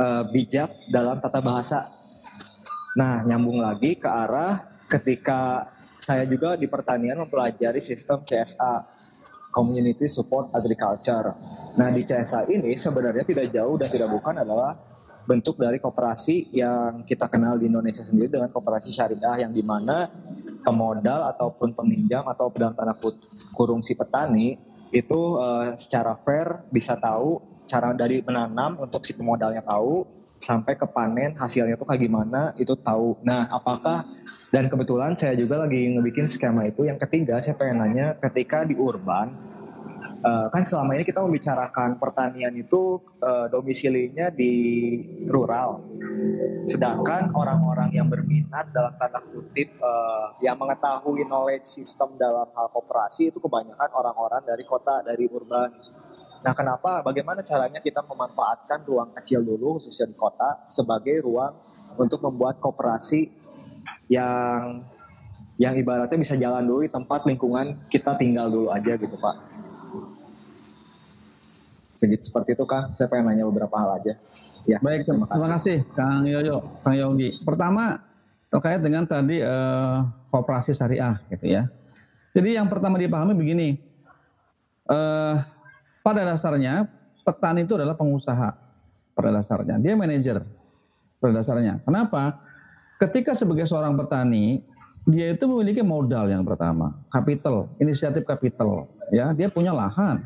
uh, 0.00 0.24
bijak 0.32 0.72
dalam 0.88 1.20
tata 1.20 1.38
bahasa. 1.44 1.92
Nah, 2.96 3.24
nyambung 3.24 3.60
lagi 3.60 3.96
ke 3.96 4.08
arah 4.08 4.84
ketika 4.88 5.70
saya 6.02 6.26
juga 6.26 6.58
di 6.58 6.66
pertanian 6.66 7.22
mempelajari 7.22 7.78
sistem 7.78 8.26
CSA, 8.26 8.84
Community 9.54 10.08
Support 10.10 10.50
Agriculture. 10.56 11.30
Nah 11.78 11.88
di 11.88 12.02
CSA 12.04 12.48
ini 12.52 12.76
sebenarnya 12.76 13.24
tidak 13.24 13.48
jauh 13.52 13.78
dan 13.80 13.88
tidak 13.88 14.12
bukan 14.12 14.40
adalah 14.40 14.76
bentuk 15.26 15.58
dari 15.58 15.78
kooperasi 15.78 16.50
yang 16.54 17.06
kita 17.06 17.30
kenal 17.30 17.58
di 17.58 17.70
Indonesia 17.70 18.02
sendiri 18.02 18.32
dengan 18.32 18.50
kooperasi 18.50 18.90
syariah 18.90 19.46
yang 19.46 19.52
di 19.54 19.62
mana 19.62 20.10
pemodal 20.62 21.30
ataupun 21.34 21.74
peminjam 21.74 22.26
atau 22.26 22.50
dalam 22.54 22.74
tanda 22.74 22.94
kurung 23.54 23.82
si 23.82 23.98
petani 23.98 24.58
itu 24.92 25.40
uh, 25.40 25.72
secara 25.74 26.18
fair 26.20 26.66
bisa 26.68 26.98
tahu 27.00 27.40
cara 27.64 27.96
dari 27.96 28.20
menanam 28.20 28.78
untuk 28.82 29.02
si 29.06 29.16
pemodalnya 29.16 29.64
tahu 29.64 30.04
sampai 30.36 30.74
ke 30.74 30.84
panen 30.90 31.38
hasilnya 31.38 31.78
itu 31.78 31.86
kayak 31.86 32.02
gimana 32.02 32.52
itu 32.58 32.74
tahu. 32.74 33.16
Nah 33.22 33.46
apakah 33.48 34.04
dan 34.52 34.68
kebetulan 34.68 35.16
saya 35.16 35.32
juga 35.32 35.64
lagi 35.64 35.96
ngebikin 35.96 36.28
skema 36.28 36.68
itu. 36.68 36.84
Yang 36.84 37.08
ketiga, 37.08 37.40
saya 37.40 37.56
pengen 37.56 37.80
nanya, 37.80 38.20
ketika 38.20 38.68
di 38.68 38.76
urban, 38.76 39.32
uh, 40.22 40.46
kan 40.48 40.62
selama 40.62 40.96
ini 40.96 41.04
kita 41.04 41.20
membicarakan 41.22 41.98
pertanian 41.98 42.54
itu 42.54 43.02
uh, 43.22 43.46
domisilinya 43.50 44.30
di 44.30 44.54
rural. 45.26 45.82
Sedangkan 46.66 47.34
orang-orang 47.34 47.90
yang 47.90 48.06
berminat 48.06 48.70
dalam 48.70 48.94
tanda 48.96 49.20
kutip 49.22 49.74
uh, 49.82 50.38
yang 50.38 50.54
mengetahui 50.58 51.26
knowledge 51.26 51.66
system 51.66 52.14
dalam 52.16 52.46
hal 52.54 52.70
koperasi 52.70 53.34
itu 53.34 53.38
kebanyakan 53.42 53.90
orang-orang 53.92 54.42
dari 54.46 54.62
kota, 54.62 55.02
dari 55.02 55.26
urban. 55.26 55.70
Nah, 56.42 56.54
kenapa? 56.58 57.06
Bagaimana 57.06 57.46
caranya 57.46 57.78
kita 57.78 58.02
memanfaatkan 58.02 58.82
ruang 58.82 59.14
kecil 59.14 59.46
dulu, 59.46 59.78
khususnya 59.78 60.10
di 60.10 60.18
kota, 60.18 60.66
sebagai 60.74 61.22
ruang 61.22 61.54
untuk 61.94 62.18
membuat 62.18 62.58
koperasi 62.58 63.30
yang 64.10 64.82
yang 65.60 65.78
ibaratnya 65.78 66.18
bisa 66.18 66.34
jalan 66.34 66.66
dulu 66.66 66.82
di 66.82 66.90
tempat 66.90 67.22
lingkungan 67.28 67.86
kita 67.86 68.18
tinggal 68.18 68.50
dulu 68.50 68.74
aja 68.74 68.98
gitu 68.98 69.14
Pak. 69.14 69.51
Segitu 72.02 72.26
seperti 72.26 72.58
itu 72.58 72.66
Kang, 72.66 72.90
saya 72.98 73.06
pengen 73.06 73.30
nanya 73.30 73.46
beberapa 73.46 73.78
hal 73.78 74.02
aja. 74.02 74.18
Ya, 74.66 74.82
Baik, 74.82 75.06
terima 75.06 75.30
kasih. 75.30 75.38
terima 75.38 75.54
kasih 75.54 75.76
Kang 75.94 76.22
Yoyo, 76.26 76.56
Kang 76.82 76.98
Yogi. 76.98 77.38
Pertama 77.46 78.02
terkait 78.50 78.82
dengan 78.82 79.06
tadi 79.06 79.38
uh, 79.38 80.02
kooperasi 80.34 80.74
syariah 80.74 81.22
gitu 81.30 81.46
ya. 81.46 81.70
Jadi 82.34 82.58
yang 82.58 82.66
pertama 82.66 82.98
dipahami 82.98 83.38
begini, 83.38 83.78
uh, 84.90 85.46
pada 86.02 86.26
dasarnya 86.26 86.90
petani 87.22 87.62
itu 87.62 87.78
adalah 87.78 87.94
pengusaha 87.94 88.50
pada 89.14 89.30
dasarnya, 89.30 89.78
dia 89.78 89.94
manajer 89.94 90.42
pada 91.22 91.32
dasarnya. 91.38 91.78
Kenapa? 91.86 92.42
Ketika 92.98 93.38
sebagai 93.38 93.68
seorang 93.70 93.94
petani, 93.94 94.58
dia 95.06 95.34
itu 95.34 95.44
memiliki 95.46 95.82
modal 95.86 96.30
yang 96.30 96.42
pertama, 96.42 96.98
kapital, 97.10 97.70
inisiatif 97.78 98.26
kapital. 98.26 98.90
Ya, 99.12 99.30
dia 99.36 99.52
punya 99.52 99.76
lahan, 99.76 100.24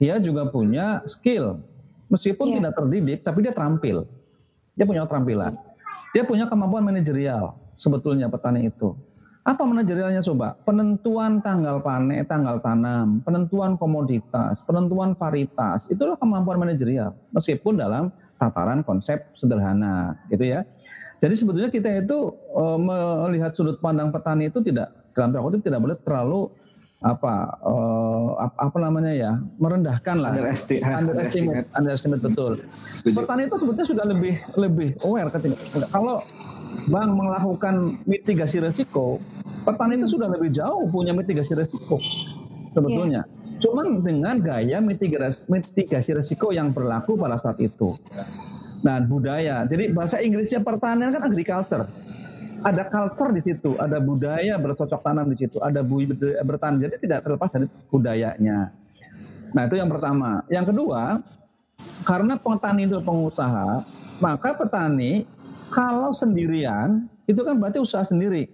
dia 0.00 0.16
juga 0.16 0.48
punya 0.48 1.04
skill, 1.04 1.60
meskipun 2.08 2.48
yeah. 2.48 2.56
tidak 2.56 2.72
terdidik, 2.80 3.18
tapi 3.20 3.44
dia 3.44 3.52
terampil, 3.52 4.08
dia 4.72 4.88
punya 4.88 5.04
keterampilan, 5.04 5.60
dia 6.16 6.24
punya 6.24 6.48
kemampuan 6.48 6.80
manajerial 6.80 7.52
sebetulnya 7.76 8.32
petani 8.32 8.72
itu. 8.72 8.96
Apa 9.44 9.64
manajerialnya 9.64 10.24
coba? 10.24 10.56
Penentuan 10.64 11.40
tanggal 11.44 11.80
panen, 11.84 12.24
tanggal 12.24 12.60
tanam, 12.64 13.20
penentuan 13.24 13.76
komoditas, 13.76 14.64
penentuan 14.64 15.12
varietas, 15.16 15.88
itulah 15.92 16.16
kemampuan 16.16 16.60
manajerial, 16.60 17.12
meskipun 17.36 17.76
dalam 17.76 18.08
tataran 18.40 18.80
konsep 18.80 19.20
sederhana, 19.36 20.16
gitu 20.32 20.48
ya. 20.48 20.64
Jadi 21.20 21.36
sebetulnya 21.36 21.68
kita 21.68 22.00
itu 22.00 22.32
uh, 22.56 22.80
melihat 23.28 23.52
sudut 23.52 23.76
pandang 23.76 24.08
petani 24.08 24.48
itu 24.48 24.64
tidak 24.64 24.96
dalam 25.12 25.36
tanda 25.36 25.60
tidak 25.60 25.80
boleh 25.84 25.96
terlalu 26.00 26.48
apa 27.00 27.56
uh, 27.64 28.36
apa 28.60 28.76
namanya 28.76 29.12
ya 29.16 29.32
merendahkan 29.56 30.20
lah 30.20 30.36
underestimate 30.36 31.00
underestimate, 31.00 31.66
underestimate 31.72 32.20
betul 32.20 32.52
Setuju. 32.92 33.16
petani 33.24 33.48
itu 33.48 33.56
sebetulnya 33.56 33.88
sudah 33.88 34.04
lebih 34.04 34.34
lebih 34.60 34.88
aware 35.08 35.32
ketika 35.32 35.56
kalau 35.88 36.20
bank 36.92 37.10
melakukan 37.16 38.04
mitigasi 38.04 38.60
resiko 38.60 39.16
petani 39.64 39.96
itu 39.96 40.12
sudah 40.12 40.28
lebih 40.28 40.52
jauh 40.52 40.84
punya 40.92 41.16
mitigasi 41.16 41.56
resiko 41.56 41.96
sebetulnya 42.76 43.24
yeah. 43.24 43.58
cuman 43.64 44.04
dengan 44.04 44.36
gaya 44.36 44.84
mitigasi 44.84 45.48
mitigasi 45.48 46.12
resiko 46.12 46.52
yang 46.52 46.68
berlaku 46.68 47.16
pada 47.16 47.40
saat 47.40 47.56
itu 47.64 47.96
Nah, 48.80 48.96
budaya. 49.04 49.68
Jadi 49.68 49.92
bahasa 49.92 50.24
Inggrisnya 50.24 50.64
pertanian 50.64 51.12
kan 51.12 51.28
agriculture. 51.28 51.84
Ada 52.60 52.82
culture 52.92 53.32
di 53.32 53.40
situ, 53.40 53.72
ada 53.80 53.96
budaya 53.96 54.60
bercocok 54.60 55.00
tanam 55.00 55.32
di 55.32 55.36
situ, 55.40 55.56
ada 55.64 55.80
budaya 55.80 56.44
bertani. 56.44 56.84
Jadi 56.84 56.96
tidak 57.08 57.24
terlepas 57.24 57.50
dari 57.56 57.66
budayanya. 57.88 58.68
Nah, 59.50 59.62
itu 59.66 59.76
yang 59.80 59.90
pertama. 59.90 60.44
Yang 60.52 60.76
kedua, 60.76 61.24
karena 62.04 62.36
petani 62.36 62.84
itu 62.86 63.00
pengusaha, 63.00 63.84
maka 64.20 64.50
petani 64.54 65.24
kalau 65.72 66.12
sendirian 66.12 67.08
itu 67.24 67.40
kan 67.40 67.56
berarti 67.56 67.78
usaha 67.80 68.04
sendiri. 68.04 68.50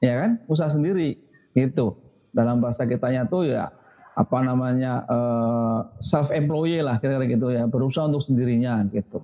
ya 0.00 0.16
kan? 0.16 0.30
Usaha 0.48 0.72
sendiri 0.72 1.20
gitu. 1.52 2.00
Dalam 2.32 2.62
bahasa 2.62 2.88
kitanya 2.88 3.28
tuh 3.28 3.52
ya 3.52 3.68
apa 4.16 4.38
namanya 4.42 5.04
eh, 5.06 5.78
self 6.00 6.32
employee 6.32 6.80
lah 6.80 6.96
kira-kira 6.98 7.26
gitu 7.30 7.46
ya, 7.52 7.68
berusaha 7.68 8.08
untuk 8.08 8.24
sendirinya 8.24 8.80
gitu. 8.90 9.22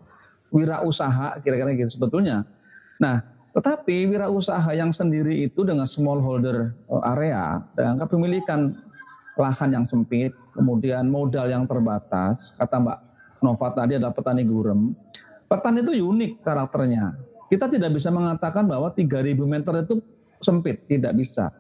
Wirausaha 0.53 1.41
kira-kira 1.43 1.75
gitu 1.75 1.97
sebetulnya. 1.97 2.45
Nah, 3.01 3.36
tetapi 3.57 4.13
wirausaha 4.13 4.69
yang 4.77 4.93
sendiri 4.93 5.49
itu 5.49 5.65
dengan 5.65 5.89
smallholder 5.89 6.77
eh, 6.77 7.03
area 7.17 7.65
dengan 7.73 7.97
kepemilikan 8.05 8.77
lahan 9.37 9.81
yang 9.81 9.85
sempit, 9.89 10.33
kemudian 10.57 11.09
modal 11.09 11.49
yang 11.49 11.69
terbatas, 11.69 12.57
kata 12.57 12.81
Mbak 12.81 12.99
Nova 13.45 13.69
tadi 13.73 14.01
adalah 14.01 14.17
petani 14.17 14.43
gurem. 14.49 14.97
Petani 15.45 15.85
itu 15.85 15.93
unik 15.93 16.41
karakternya. 16.41 17.13
Kita 17.47 17.69
tidak 17.69 17.95
bisa 17.95 18.09
mengatakan 18.09 18.65
bahwa 18.65 18.91
3000 18.91 19.37
meter 19.45 19.73
itu 19.85 20.01
sempit, 20.41 20.89
tidak 20.89 21.13
bisa. 21.15 21.53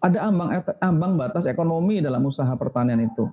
Ada 0.00 0.30
ambang 0.32 0.50
ambang 0.80 1.12
batas 1.20 1.44
ekonomi 1.46 2.00
dalam 2.00 2.24
usaha 2.24 2.50
pertanian 2.56 3.04
itu. 3.04 3.28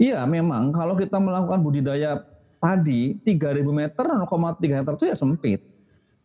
Iya, 0.00 0.24
memang 0.24 0.72
kalau 0.72 0.96
kita 0.96 1.20
melakukan 1.20 1.60
budidaya 1.60 2.24
padi 2.56 3.20
3000 3.20 3.62
meter 3.68 4.04
0,3 4.04 4.80
hektar 4.80 4.94
itu 4.96 5.06
ya 5.06 5.16
sempit. 5.16 5.75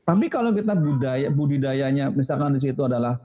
Tapi 0.01 0.25
kalau 0.27 0.49
kita 0.51 0.73
budaya 0.73 1.27
budidayanya 1.29 2.09
misalkan 2.09 2.57
di 2.57 2.61
situ 2.61 2.81
adalah 2.81 3.21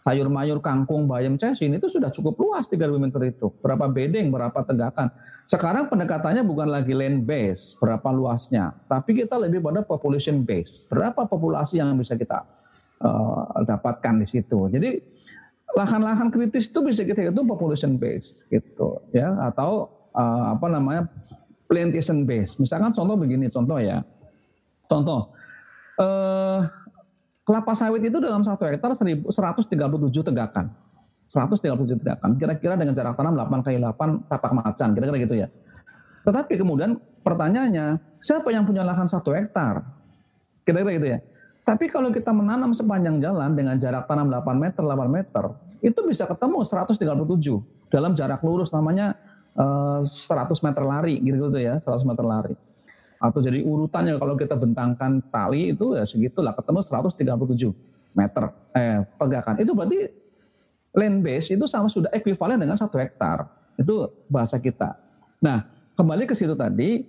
sayur 0.00 0.32
mayur, 0.32 0.58
kangkung, 0.64 1.04
bayam, 1.04 1.36
cesin 1.36 1.76
itu 1.76 1.90
sudah 1.92 2.08
cukup 2.08 2.38
luas 2.40 2.64
3000 2.70 2.96
meter 2.96 3.20
itu. 3.28 3.52
Berapa 3.60 3.84
bedeng, 3.90 4.32
berapa 4.32 4.56
tegakan. 4.64 5.12
Sekarang 5.44 5.90
pendekatannya 5.90 6.46
bukan 6.46 6.70
lagi 6.70 6.94
land 6.94 7.26
base, 7.26 7.76
berapa 7.82 8.08
luasnya, 8.14 8.72
tapi 8.86 9.18
kita 9.18 9.36
lebih 9.36 9.60
pada 9.60 9.82
population 9.82 10.40
base. 10.46 10.86
Berapa 10.86 11.26
populasi 11.26 11.82
yang 11.82 11.92
bisa 11.98 12.14
kita 12.14 12.46
uh, 13.02 13.60
dapatkan 13.66 14.14
di 14.22 14.26
situ. 14.30 14.70
Jadi 14.70 15.02
lahan-lahan 15.74 16.30
kritis 16.30 16.70
itu 16.70 16.80
bisa 16.82 17.02
kita 17.02 17.30
hitung 17.30 17.46
population 17.46 17.94
base 17.94 18.42
gitu 18.50 18.98
ya 19.14 19.30
atau 19.50 19.86
uh, 20.14 20.54
apa 20.54 20.66
namanya 20.70 21.02
plantation 21.66 22.24
base. 22.24 22.58
Misalkan 22.62 22.94
contoh 22.94 23.18
begini, 23.18 23.50
contoh 23.50 23.78
ya. 23.78 24.02
Contoh 24.90 25.30
uh, 26.00 26.60
kelapa 27.44 27.72
sawit 27.76 28.02
itu 28.02 28.18
dalam 28.18 28.40
satu 28.40 28.64
hektar 28.64 28.96
137 28.96 29.28
tegakan. 30.24 30.72
137 31.30 32.00
tegakan. 32.02 32.30
Kira-kira 32.40 32.74
dengan 32.74 32.96
jarak 32.96 33.14
tanam 33.14 33.38
8 33.38 33.62
kali 33.62 33.78
8 33.78 34.26
tapak 34.26 34.52
macan, 34.56 34.88
kira-kira 34.96 35.18
gitu 35.22 35.36
ya. 35.38 35.48
Tetapi 36.26 36.58
kemudian 36.58 36.98
pertanyaannya, 37.22 38.18
siapa 38.18 38.50
yang 38.50 38.66
punya 38.66 38.82
lahan 38.82 39.06
satu 39.06 39.30
hektar? 39.30 39.86
Kira-kira 40.66 40.92
gitu 40.98 41.08
ya. 41.16 41.18
Tapi 41.62 41.86
kalau 41.86 42.10
kita 42.10 42.34
menanam 42.34 42.74
sepanjang 42.74 43.22
jalan 43.22 43.54
dengan 43.54 43.78
jarak 43.78 44.10
tanam 44.10 44.26
8 44.26 44.58
meter, 44.58 44.82
8 44.82 45.06
meter, 45.06 45.44
itu 45.80 46.00
bisa 46.02 46.26
ketemu 46.26 46.66
137 46.66 46.98
dalam 47.88 48.12
jarak 48.18 48.42
lurus 48.42 48.74
namanya 48.74 49.14
uh, 49.54 50.02
eh, 50.02 50.50
100 50.50 50.66
meter 50.66 50.82
lari, 50.82 51.14
gitu-gitu 51.22 51.58
ya, 51.62 51.78
100 51.78 52.02
meter 52.04 52.26
lari 52.26 52.54
atau 53.20 53.38
jadi 53.44 53.60
urutannya 53.60 54.16
kalau 54.16 54.32
kita 54.32 54.56
bentangkan 54.56 55.20
tali 55.28 55.76
itu 55.76 55.92
ya 55.92 56.08
segitulah 56.08 56.56
ketemu 56.56 56.80
137 56.80 58.16
meter 58.16 58.44
eh 58.72 59.04
pegakan. 59.20 59.60
Itu 59.60 59.76
berarti 59.76 60.08
land 60.96 61.20
base 61.20 61.52
itu 61.52 61.68
sama 61.68 61.92
sudah 61.92 62.08
ekuivalen 62.16 62.56
dengan 62.56 62.80
satu 62.80 62.96
hektar. 62.96 63.44
Itu 63.76 64.08
bahasa 64.26 64.56
kita. 64.56 64.96
Nah, 65.44 65.68
kembali 65.94 66.24
ke 66.24 66.32
situ 66.32 66.56
tadi, 66.56 67.04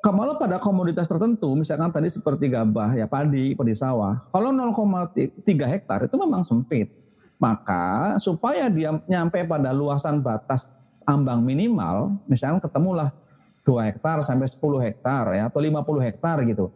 kalau 0.00 0.40
pada 0.40 0.56
komoditas 0.56 1.08
tertentu, 1.08 1.52
misalkan 1.52 1.92
tadi 1.92 2.08
seperti 2.08 2.48
gabah, 2.52 2.96
ya 2.96 3.04
padi, 3.04 3.52
padi 3.52 3.74
sawah, 3.76 4.22
kalau 4.32 4.50
0,3 4.52 5.44
hektar 5.68 6.08
itu 6.08 6.16
memang 6.16 6.42
sempit. 6.44 6.88
Maka 7.36 8.16
supaya 8.16 8.72
dia 8.72 8.96
nyampe 9.04 9.44
pada 9.44 9.68
luasan 9.68 10.24
batas 10.24 10.64
ambang 11.04 11.44
minimal, 11.44 12.16
misalkan 12.24 12.58
ketemulah 12.58 13.12
2 13.66 13.88
hektar 13.90 14.22
sampai 14.22 14.46
10 14.46 14.86
hektar 14.86 15.24
ya 15.34 15.50
atau 15.50 15.58
50 15.58 16.06
hektar 16.06 16.38
gitu. 16.46 16.70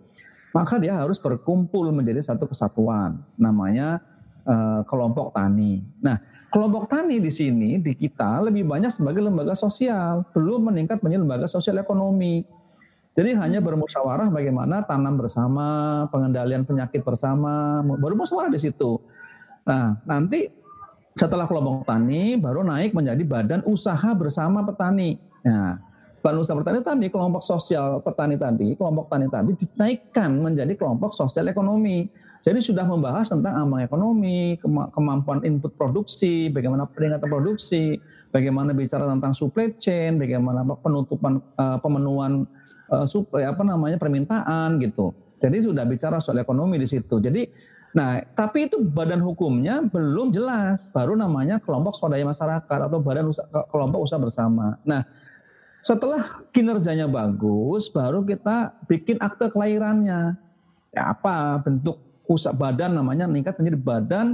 Maka 0.50 0.82
dia 0.82 0.98
harus 0.98 1.22
berkumpul 1.22 1.94
menjadi 1.94 2.26
satu 2.26 2.50
kesatuan 2.50 3.22
namanya 3.38 4.02
eh, 4.42 4.82
kelompok 4.82 5.30
tani. 5.30 5.78
Nah, 6.02 6.18
kelompok 6.50 6.90
tani 6.90 7.22
di 7.22 7.30
sini 7.30 7.78
di 7.78 7.94
kita 7.94 8.42
lebih 8.42 8.66
banyak 8.66 8.90
sebagai 8.90 9.22
lembaga 9.22 9.54
sosial, 9.54 10.26
belum 10.34 10.74
meningkat 10.74 10.98
menjadi 11.06 11.22
lembaga 11.22 11.46
sosial 11.46 11.78
ekonomi. 11.78 12.42
Jadi 13.14 13.34
hanya 13.38 13.62
bermusyawarah 13.62 14.30
bagaimana 14.30 14.82
tanam 14.86 15.18
bersama, 15.18 16.06
pengendalian 16.10 16.66
penyakit 16.66 17.06
bersama, 17.06 17.82
baru 17.82 18.18
musyawarah 18.18 18.50
di 18.50 18.58
situ. 18.58 18.98
Nah, 19.66 19.98
nanti 20.02 20.50
setelah 21.14 21.46
kelompok 21.46 21.86
tani 21.86 22.38
baru 22.38 22.62
naik 22.62 22.94
menjadi 22.94 23.22
badan 23.22 23.60
usaha 23.66 24.10
bersama 24.14 24.62
petani. 24.62 25.18
Nah, 25.42 25.89
Badan 26.20 26.44
Pertanian 26.44 26.84
tadi, 26.84 27.06
kelompok 27.08 27.40
sosial 27.40 28.04
petani 28.04 28.36
tadi, 28.36 28.76
kelompok 28.76 29.08
tani 29.08 29.24
tadi 29.32 29.56
dinaikkan 29.56 30.36
menjadi 30.36 30.76
kelompok 30.76 31.16
sosial 31.16 31.48
ekonomi. 31.48 32.04
Jadi 32.40 32.60
sudah 32.60 32.88
membahas 32.88 33.28
tentang 33.28 33.52
ambang 33.52 33.84
ekonomi, 33.84 34.56
kemampuan 34.96 35.44
input 35.44 35.76
produksi, 35.76 36.48
bagaimana 36.48 36.88
peringatan 36.88 37.28
produksi, 37.28 38.00
bagaimana 38.32 38.72
bicara 38.72 39.04
tentang 39.04 39.36
supply 39.36 39.76
chain, 39.76 40.16
bagaimana 40.16 40.64
penutupan 40.64 41.40
uh, 41.60 41.76
pemenuhan 41.80 42.48
uh, 42.88 43.04
supply 43.04 43.44
apa 43.44 43.60
namanya 43.60 44.00
permintaan 44.00 44.80
gitu. 44.80 45.12
Jadi 45.40 45.68
sudah 45.68 45.84
bicara 45.84 46.16
soal 46.20 46.40
ekonomi 46.40 46.80
di 46.80 46.88
situ. 46.88 47.20
Jadi 47.20 47.44
nah, 47.92 48.20
tapi 48.32 48.72
itu 48.72 48.80
badan 48.80 49.20
hukumnya 49.20 49.84
belum 49.84 50.32
jelas, 50.32 50.88
baru 50.96 51.16
namanya 51.16 51.60
kelompok 51.60 51.92
swadaya 51.92 52.24
masyarakat 52.24 52.78
atau 52.88 52.98
badan 53.04 53.36
usaha, 53.36 53.48
kelompok 53.68 54.00
usaha 54.04 54.20
bersama. 54.20 54.80
Nah, 54.88 55.04
setelah 55.80 56.20
kinerjanya 56.52 57.08
bagus, 57.08 57.88
baru 57.88 58.20
kita 58.24 58.76
bikin 58.84 59.16
akte 59.20 59.48
kelahirannya. 59.48 60.36
Ya 60.90 61.02
apa 61.14 61.56
bentuk 61.62 62.02
usaha 62.26 62.54
badan 62.54 62.98
namanya 62.98 63.26
meningkat 63.30 63.56
menjadi 63.58 63.78
badan 63.78 64.26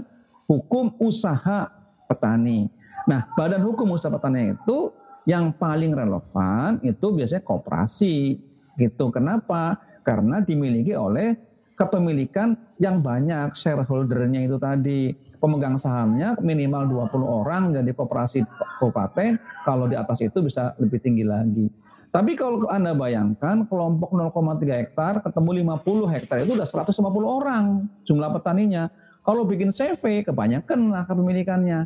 hukum 0.51 0.95
usaha 0.99 1.69
petani. 2.11 2.71
Nah, 3.07 3.29
badan 3.39 3.63
hukum 3.63 3.95
usaha 3.95 4.11
petani 4.11 4.57
itu 4.57 4.91
yang 5.27 5.55
paling 5.55 5.95
relevan 5.95 6.79
itu 6.83 7.07
biasanya 7.15 7.43
kooperasi 7.43 8.39
gitu. 8.79 9.11
Kenapa? 9.11 9.79
Karena 10.07 10.39
dimiliki 10.43 10.95
oleh 10.95 11.35
kepemilikan 11.77 12.57
yang 12.81 13.05
banyak 13.05 13.53
shareholdernya 13.53 14.49
itu 14.49 14.57
tadi 14.57 15.13
pemegang 15.39 15.77
sahamnya 15.77 16.35
minimal 16.41 17.09
20 17.09 17.23
orang 17.25 17.63
jadi 17.77 17.91
koperasi 17.93 18.45
kabupaten, 18.81 19.39
kalau 19.63 19.87
di 19.87 19.97
atas 19.97 20.21
itu 20.25 20.41
bisa 20.43 20.75
lebih 20.81 20.99
tinggi 21.01 21.25
lagi. 21.25 21.69
Tapi 22.17 22.33
kalau 22.33 22.65
Anda 22.73 22.97
bayangkan 22.97 23.69
kelompok 23.69 24.17
0,3 24.17 24.81
hektar 24.81 25.21
ketemu 25.21 25.77
50 25.77 26.15
hektar 26.17 26.37
itu 26.41 26.57
udah 26.57 26.65
150 26.65 26.97
orang 27.29 27.85
jumlah 28.09 28.31
petaninya. 28.41 28.89
Kalau 29.21 29.45
bikin 29.45 29.69
CV 29.69 30.25
kebanyakan 30.25 30.97
lah 30.97 31.05
kepemilikannya. 31.05 31.85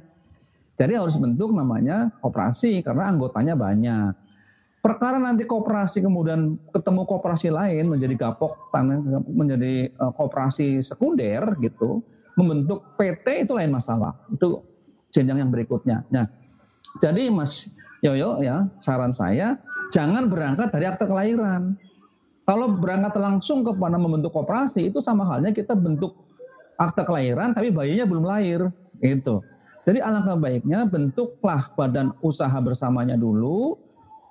Jadi 0.78 0.92
harus 0.96 1.18
bentuk 1.18 1.50
namanya 1.50 2.14
koperasi 2.22 2.78
karena 2.80 3.10
anggotanya 3.10 3.58
banyak. 3.58 4.12
Perkara 4.80 5.18
nanti 5.20 5.44
koperasi 5.44 6.00
kemudian 6.00 6.56
ketemu 6.72 7.04
koperasi 7.04 7.52
lain 7.52 7.84
menjadi 7.90 8.14
gapok 8.16 8.72
menjadi 9.28 9.92
eh, 9.92 10.12
koperasi 10.14 10.80
sekunder 10.86 11.58
gitu 11.58 12.00
membentuk 12.40 12.96
PT 12.96 13.44
itu 13.44 13.52
lain 13.52 13.70
masalah. 13.70 14.16
Itu 14.32 14.64
jenjang 15.12 15.44
yang 15.44 15.50
berikutnya. 15.52 16.08
Nah, 16.08 16.26
jadi 16.98 17.28
Mas 17.28 17.68
Yoyo 18.00 18.40
ya, 18.40 18.64
saran 18.80 19.12
saya 19.12 19.60
jangan 19.92 20.30
berangkat 20.30 20.72
dari 20.72 20.86
akte 20.88 21.04
kelahiran. 21.04 21.76
Kalau 22.48 22.66
berangkat 22.72 23.14
langsung 23.20 23.62
kepada 23.62 23.94
membentuk 24.00 24.34
koperasi 24.34 24.90
itu 24.90 24.98
sama 24.98 25.22
halnya 25.28 25.54
kita 25.54 25.76
bentuk 25.76 26.16
akte 26.80 27.04
kelahiran 27.04 27.52
tapi 27.52 27.68
bayinya 27.68 28.08
belum 28.08 28.24
lahir 28.24 28.72
itu. 29.04 29.44
Jadi 29.84 29.98
alangkah 30.00 30.36
baiknya 30.36 30.86
bentuklah 30.88 31.72
badan 31.76 32.12
usaha 32.20 32.52
bersamanya 32.60 33.16
dulu, 33.16 33.76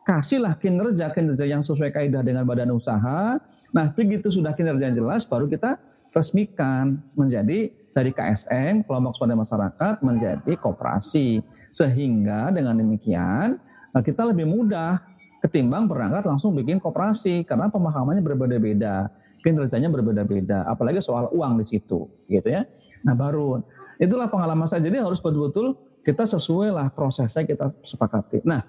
kasihlah 0.06 0.58
kinerja 0.58 1.14
kinerja 1.14 1.46
yang 1.46 1.62
sesuai 1.62 1.94
kaidah 1.94 2.26
dengan 2.26 2.44
badan 2.46 2.74
usaha. 2.74 3.38
Nah 3.70 3.86
begitu 3.94 4.34
sudah 4.34 4.58
kinerja 4.58 4.90
yang 4.90 4.98
jelas 4.98 5.26
baru 5.30 5.46
kita 5.46 5.78
resmikan 6.10 7.02
menjadi 7.14 7.70
dari 8.00 8.16
KSM, 8.16 8.88
kelompok 8.88 9.20
swadaya 9.20 9.44
masyarakat 9.44 10.00
menjadi 10.00 10.54
koperasi. 10.56 11.44
Sehingga 11.70 12.50
dengan 12.50 12.80
demikian 12.80 13.60
eh, 13.94 14.02
kita 14.02 14.24
lebih 14.26 14.48
mudah 14.48 15.04
ketimbang 15.44 15.86
berangkat 15.86 16.24
langsung 16.26 16.56
bikin 16.56 16.80
koperasi 16.80 17.44
karena 17.44 17.68
pemahamannya 17.68 18.24
berbeda-beda, 18.24 19.12
kinerjanya 19.44 19.92
berbeda-beda, 19.92 20.66
apalagi 20.68 21.00
soal 21.04 21.32
uang 21.32 21.60
di 21.60 21.66
situ, 21.68 22.08
gitu 22.28 22.48
ya. 22.48 22.66
Nah 23.04 23.16
baru 23.16 23.64
itulah 24.00 24.32
pengalaman 24.32 24.66
saya. 24.66 24.84
Jadi 24.84 25.00
harus 25.00 25.20
betul-betul 25.20 25.76
kita 26.04 26.24
sesuai 26.24 26.72
lah 26.72 26.88
prosesnya 26.90 27.44
kita 27.44 27.72
sepakati. 27.84 28.42
Nah 28.48 28.64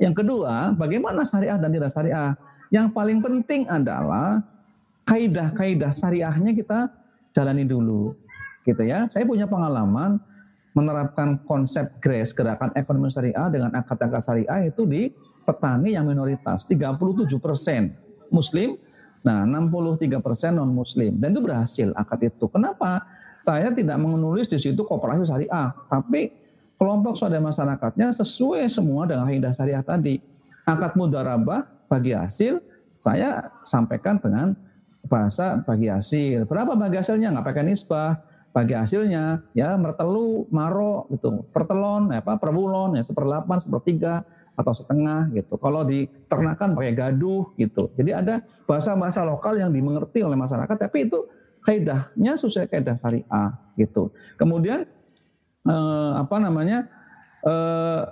yang 0.00 0.16
kedua, 0.16 0.72
bagaimana 0.74 1.22
syariah 1.24 1.60
dan 1.60 1.70
tidak 1.70 1.90
syariah? 1.92 2.32
Yang 2.68 2.86
paling 2.92 3.18
penting 3.24 3.64
adalah 3.64 4.44
kaidah-kaidah 5.08 5.88
syariahnya 5.88 6.52
kita 6.52 6.92
jalani 7.32 7.64
dulu 7.64 8.12
gitu 8.68 8.84
ya. 8.84 9.08
Saya 9.08 9.24
punya 9.24 9.48
pengalaman 9.48 10.20
menerapkan 10.76 11.40
konsep 11.48 11.98
GRACE, 11.98 12.36
Gerakan 12.36 12.70
Ekonomi 12.76 13.08
Syariah 13.08 13.48
dengan 13.48 13.72
akad-akad 13.72 14.20
syariah 14.20 14.68
itu 14.68 14.84
di 14.84 15.08
petani 15.42 15.96
yang 15.96 16.04
minoritas, 16.04 16.68
37 16.68 17.40
persen 17.40 17.96
Muslim, 18.28 18.76
nah 19.24 19.48
63 19.48 20.20
persen 20.20 20.60
non 20.60 20.68
Muslim, 20.68 21.16
dan 21.16 21.32
itu 21.32 21.40
berhasil 21.40 21.88
akad 21.96 22.28
itu. 22.28 22.46
Kenapa? 22.52 23.00
Saya 23.40 23.72
tidak 23.72 23.96
menulis 23.96 24.46
di 24.50 24.60
situ 24.60 24.84
kooperasi 24.84 25.24
syariah, 25.24 25.72
tapi 25.88 26.30
kelompok 26.76 27.16
swadaya 27.16 27.42
masyarakatnya 27.42 28.12
sesuai 28.12 28.68
semua 28.68 29.08
dengan 29.08 29.26
kaidah 29.26 29.56
syariah 29.56 29.82
tadi. 29.82 30.20
Akad 30.68 30.94
mudarabah 31.00 31.64
bagi 31.88 32.12
hasil, 32.12 32.60
saya 33.00 33.48
sampaikan 33.64 34.20
dengan 34.20 34.52
bahasa 35.08 35.64
bagi 35.64 35.88
hasil. 35.88 36.44
Berapa 36.44 36.76
bagi 36.76 37.00
hasilnya? 37.00 37.32
Nggak 37.32 37.46
pakai 37.46 37.64
nisbah. 37.64 38.20
Bagi 38.50 38.74
hasilnya 38.74 39.44
ya 39.54 39.76
mertelu, 39.76 40.48
maro 40.50 41.06
gitu, 41.12 41.46
pertelon, 41.52 42.10
apa 42.10 42.40
perwulon 42.40 42.96
ya 42.98 43.04
seperlapan, 43.04 43.58
sepertiga 43.60 44.24
atau 44.58 44.74
setengah 44.74 45.30
gitu. 45.38 45.54
Kalau 45.60 45.86
di 45.86 46.10
ternakan 46.26 46.74
pakai 46.74 46.92
gaduh 46.96 47.54
gitu. 47.54 47.94
Jadi 47.94 48.10
ada 48.10 48.42
bahasa-bahasa 48.66 49.22
lokal 49.22 49.62
yang 49.62 49.70
dimengerti 49.70 50.26
oleh 50.26 50.34
masyarakat, 50.34 50.76
tapi 50.76 51.06
itu 51.06 51.30
kaidahnya 51.62 52.34
sesuai 52.34 52.66
kaidah 52.66 52.98
syariah 52.98 53.50
gitu. 53.78 54.10
Kemudian 54.34 54.82
eh, 55.62 56.12
apa 56.18 56.36
namanya 56.42 56.90
eh, 57.46 58.02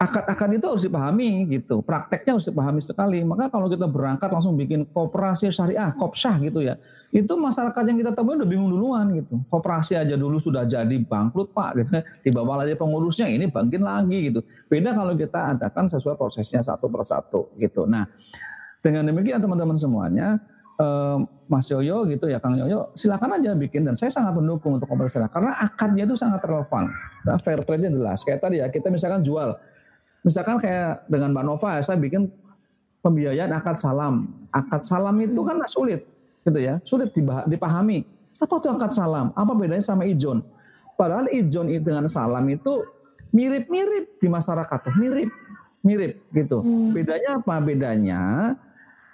akad-akad 0.00 0.56
itu 0.56 0.64
harus 0.64 0.84
dipahami 0.88 1.44
gitu. 1.52 1.84
Prakteknya 1.84 2.40
harus 2.40 2.48
dipahami 2.48 2.80
sekali. 2.80 3.20
Maka 3.20 3.52
kalau 3.52 3.68
kita 3.68 3.84
berangkat 3.84 4.32
langsung 4.32 4.56
bikin 4.56 4.88
kooperasi 4.88 5.52
syariah, 5.52 5.92
kopsah 5.92 6.40
gitu 6.40 6.64
ya. 6.64 6.80
Itu 7.12 7.36
masyarakat 7.36 7.84
yang 7.84 8.00
kita 8.00 8.16
temui 8.16 8.40
udah 8.40 8.48
bingung 8.48 8.72
duluan 8.72 9.12
gitu. 9.12 9.44
Kooperasi 9.52 10.00
aja 10.00 10.16
dulu 10.16 10.40
sudah 10.40 10.64
jadi 10.64 10.96
bangkrut 11.04 11.52
Pak 11.52 11.70
gitu. 11.84 11.90
Di 12.24 12.30
bawah 12.32 12.64
lagi 12.64 12.80
pengurusnya 12.80 13.28
ini 13.28 13.52
bangkit 13.52 13.82
lagi 13.84 14.32
gitu. 14.32 14.40
Beda 14.72 14.96
kalau 14.96 15.12
kita 15.12 15.52
adakan 15.52 15.92
sesuai 15.92 16.16
prosesnya 16.16 16.64
satu 16.64 16.88
persatu 16.88 17.52
gitu. 17.60 17.84
Nah, 17.84 18.08
dengan 18.80 19.04
demikian 19.04 19.44
teman-teman 19.44 19.76
semuanya 19.76 20.40
eh, 20.80 21.18
Mas 21.44 21.68
Yoyo 21.68 22.08
gitu 22.08 22.24
ya 22.30 22.40
Kang 22.40 22.56
Yoyo 22.56 22.96
silakan 22.96 23.36
aja 23.36 23.52
bikin 23.52 23.84
dan 23.84 23.92
saya 23.98 24.08
sangat 24.08 24.32
mendukung 24.32 24.80
untuk 24.80 24.88
kooperasi 24.88 25.20
karena 25.28 25.60
akadnya 25.60 26.08
itu 26.08 26.16
sangat 26.16 26.40
relevan. 26.40 26.88
Nah, 27.28 27.36
fair 27.36 27.60
trade-nya 27.60 27.92
jelas. 27.92 28.24
Kayak 28.24 28.48
tadi 28.48 28.64
ya 28.64 28.72
kita 28.72 28.88
misalkan 28.88 29.20
jual 29.20 29.60
Misalkan 30.20 30.60
kayak 30.60 31.08
dengan 31.08 31.32
Mbak 31.32 31.44
Nova, 31.44 31.80
saya 31.80 31.96
bikin 31.96 32.28
pembiayaan 33.00 33.52
akad 33.56 33.76
salam. 33.80 34.28
Akad 34.52 34.84
salam 34.84 35.16
itu 35.20 35.40
kan 35.40 35.56
sulit, 35.64 36.04
gitu 36.44 36.58
ya, 36.60 36.76
sulit 36.84 37.12
dipahami. 37.48 38.04
Apa 38.40 38.56
itu 38.60 38.68
akad 38.68 38.92
salam? 38.92 39.32
Apa 39.32 39.52
bedanya 39.56 39.84
sama 39.84 40.04
ijon? 40.04 40.44
Padahal 40.96 41.32
ijon 41.32 41.68
dengan 41.68 42.04
salam 42.12 42.44
itu 42.52 42.84
mirip-mirip 43.32 44.20
di 44.20 44.28
masyarakat 44.28 44.78
tuh, 44.84 44.94
mirip, 45.00 45.32
mirip 45.80 46.20
gitu. 46.36 46.60
Hmm. 46.60 46.92
Bedanya 46.92 47.40
apa? 47.40 47.56
Bedanya 47.60 48.20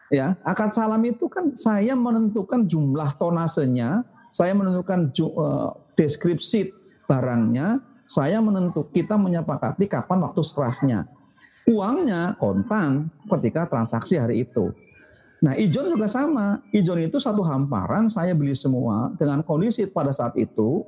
ya 0.07 0.38
akad 0.47 0.71
salam 0.71 1.03
itu 1.03 1.27
kan 1.27 1.55
saya 1.59 1.95
menentukan 1.95 2.66
jumlah 2.66 3.14
tonasenya, 3.19 4.03
saya 4.31 4.55
menentukan 4.55 5.11
uh, 5.35 5.75
deskripsi 5.95 6.75
barangnya, 7.07 7.79
saya 8.07 8.38
menentu 8.38 8.87
kita 8.90 9.19
menyepakati 9.19 9.90
kapan 9.90 10.23
waktu 10.23 10.42
serahnya. 10.42 11.11
Uangnya 11.66 12.38
kontan 12.38 13.11
ketika 13.27 13.66
transaksi 13.66 14.14
hari 14.14 14.47
itu. 14.47 14.71
Nah, 15.42 15.59
ijon 15.59 15.90
juga 15.90 16.07
sama. 16.07 16.62
Ijon 16.71 17.03
itu 17.03 17.19
satu 17.19 17.42
hamparan 17.42 18.07
saya 18.07 18.33
beli 18.33 18.55
semua 18.55 19.11
dengan 19.19 19.42
kondisi 19.42 19.85
pada 19.85 20.14
saat 20.14 20.38
itu, 20.38 20.87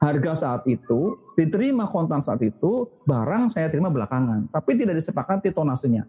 harga 0.00 0.32
saat 0.34 0.62
itu, 0.64 1.14
diterima 1.36 1.86
kontan 1.86 2.24
saat 2.24 2.40
itu, 2.40 2.88
barang 3.04 3.52
saya 3.52 3.68
terima 3.68 3.92
belakangan. 3.92 4.48
Tapi 4.48 4.80
tidak 4.80 4.96
disepakati 4.96 5.52
tonasenya. 5.52 6.08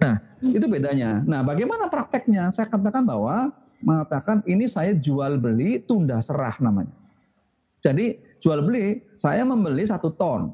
Nah, 0.00 0.16
itu 0.40 0.64
bedanya. 0.64 1.20
Nah, 1.28 1.44
bagaimana 1.44 1.92
prakteknya? 1.92 2.48
Saya 2.48 2.66
katakan 2.66 3.04
bahwa 3.04 3.52
mengatakan 3.84 4.40
ini 4.48 4.64
saya 4.64 4.96
jual 4.96 5.36
beli 5.36 5.84
tunda 5.84 6.16
serah 6.24 6.56
namanya. 6.56 6.96
Jadi 7.84 8.16
jual 8.44 8.60
beli, 8.60 9.00
saya 9.16 9.40
membeli 9.40 9.88
satu 9.88 10.12
ton 10.12 10.52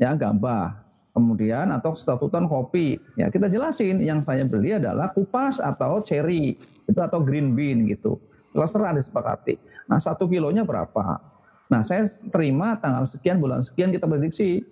ya 0.00 0.16
gabah, 0.16 0.80
kemudian 1.12 1.68
atau 1.76 1.92
satu 1.92 2.32
ton 2.32 2.48
kopi. 2.48 2.96
Ya 3.20 3.28
kita 3.28 3.52
jelasin 3.52 4.00
yang 4.00 4.24
saya 4.24 4.48
beli 4.48 4.80
adalah 4.80 5.12
kupas 5.12 5.60
atau 5.60 6.00
cherry 6.00 6.56
itu 6.88 7.00
atau 7.04 7.20
green 7.20 7.52
bean 7.52 7.84
gitu. 7.84 8.16
Terserah 8.56 8.96
disepakati. 8.96 9.60
Nah 9.92 10.00
satu 10.00 10.24
kilonya 10.24 10.64
berapa? 10.64 11.20
Nah 11.68 11.84
saya 11.84 12.08
terima 12.32 12.80
tanggal 12.80 13.04
sekian 13.04 13.36
bulan 13.36 13.60
sekian 13.60 13.92
kita 13.92 14.08
prediksi. 14.08 14.64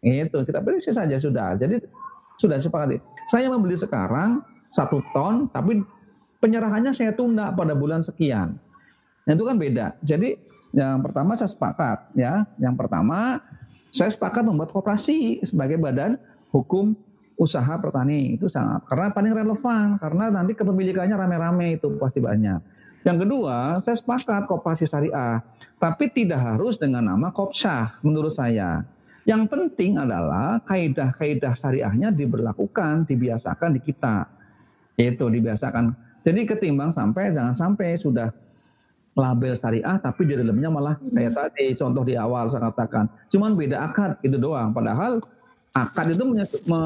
Itu 0.00 0.40
kita 0.40 0.64
prediksi 0.64 0.96
saja 0.96 1.20
sudah. 1.20 1.60
Jadi 1.60 1.84
sudah 2.40 2.56
sepakati. 2.56 2.96
Saya 3.28 3.52
membeli 3.52 3.76
sekarang 3.76 4.40
satu 4.72 5.04
ton, 5.12 5.52
tapi 5.52 5.84
penyerahannya 6.40 6.96
saya 6.96 7.12
tunda 7.12 7.52
pada 7.52 7.76
bulan 7.76 8.00
sekian. 8.00 8.56
Nah, 9.28 9.32
itu 9.36 9.44
kan 9.44 9.60
beda. 9.60 10.00
Jadi 10.00 10.40
yang 10.70 11.02
pertama 11.02 11.34
saya 11.34 11.50
sepakat 11.50 12.14
ya. 12.14 12.46
Yang 12.58 12.74
pertama 12.78 13.42
saya 13.90 14.10
sepakat 14.10 14.46
membuat 14.46 14.70
koperasi 14.70 15.42
sebagai 15.42 15.78
badan 15.78 16.14
hukum 16.54 16.94
usaha 17.40 17.72
petani 17.80 18.36
itu 18.36 18.52
sangat 18.52 18.84
karena 18.84 19.08
paling 19.10 19.32
relevan 19.32 19.96
karena 19.96 20.28
nanti 20.28 20.52
kepemilikannya 20.52 21.16
rame-rame 21.16 21.80
itu 21.80 21.88
pasti 21.98 22.20
banyak. 22.20 22.60
Yang 23.00 23.24
kedua, 23.24 23.72
saya 23.80 23.96
sepakat 23.96 24.44
koperasi 24.44 24.84
syariah, 24.84 25.40
tapi 25.80 26.12
tidak 26.12 26.36
harus 26.36 26.76
dengan 26.76 27.08
nama 27.08 27.32
kopsah 27.32 27.96
menurut 28.04 28.28
saya. 28.28 28.84
Yang 29.24 29.48
penting 29.48 29.96
adalah 29.96 30.60
kaidah-kaidah 30.68 31.56
syariahnya 31.56 32.12
diberlakukan, 32.12 33.08
dibiasakan 33.08 33.72
di 33.72 33.80
kita. 33.80 34.28
Itu 35.00 35.32
dibiasakan. 35.32 35.96
Jadi 36.20 36.44
ketimbang 36.44 36.92
sampai 36.92 37.32
jangan 37.32 37.56
sampai 37.56 37.96
sudah 37.96 38.28
label 39.20 39.52
syariah 39.52 40.00
tapi 40.00 40.24
di 40.24 40.34
dalamnya 40.40 40.72
malah 40.72 40.94
kayak 40.96 41.32
tadi 41.36 41.76
contoh 41.76 42.02
di 42.02 42.16
awal 42.16 42.48
saya 42.48 42.72
katakan. 42.72 43.04
Cuman 43.28 43.52
beda 43.52 43.76
akad 43.84 44.16
itu 44.24 44.40
doang. 44.40 44.72
Padahal 44.72 45.20
akad 45.76 46.16
itu 46.16 46.24
me, 46.24 46.80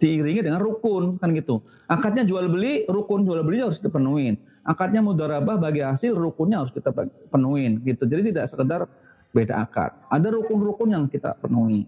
diiringi 0.00 0.44
dengan 0.44 0.60
rukun 0.64 1.20
kan 1.20 1.32
gitu. 1.36 1.60
Akadnya 1.88 2.24
jual 2.24 2.48
beli 2.48 2.88
rukun 2.88 3.28
jual 3.28 3.44
beli 3.44 3.60
harus 3.60 3.80
dipenuhin. 3.80 4.40
Akadnya 4.66 5.04
mudarabah 5.04 5.60
bagi 5.60 5.84
hasil 5.84 6.16
rukunnya 6.16 6.64
harus 6.64 6.72
kita 6.74 6.90
penuhin 7.30 7.78
gitu. 7.84 8.02
Jadi 8.08 8.34
tidak 8.34 8.50
sekedar 8.50 8.80
beda 9.30 9.62
akad. 9.62 9.94
Ada 10.08 10.32
rukun-rukun 10.32 10.90
yang 10.90 11.04
kita 11.06 11.36
penuhi. 11.38 11.86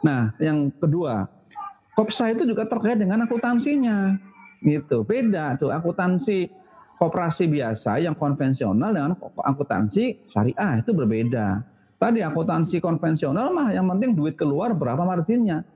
Nah 0.00 0.32
yang 0.40 0.72
kedua 0.72 1.26
kopsa 1.94 2.30
itu 2.32 2.46
juga 2.46 2.66
terkait 2.66 2.96
dengan 2.96 3.22
akuntansinya 3.26 4.16
gitu. 4.64 5.04
Beda 5.04 5.54
tuh 5.60 5.70
akuntansi 5.70 6.48
Koperasi 6.94 7.50
biasa 7.50 7.98
yang 7.98 8.14
konvensional 8.14 8.94
dengan 8.94 9.12
akuntansi 9.18 10.30
syariah 10.30 10.78
itu 10.78 10.94
berbeda. 10.94 11.60
Tadi 11.98 12.22
akuntansi 12.22 12.78
konvensional 12.78 13.50
mah 13.50 13.74
yang 13.74 13.86
penting 13.90 14.14
duit 14.14 14.38
keluar 14.38 14.72
berapa 14.72 15.02
marginnya. 15.02 15.66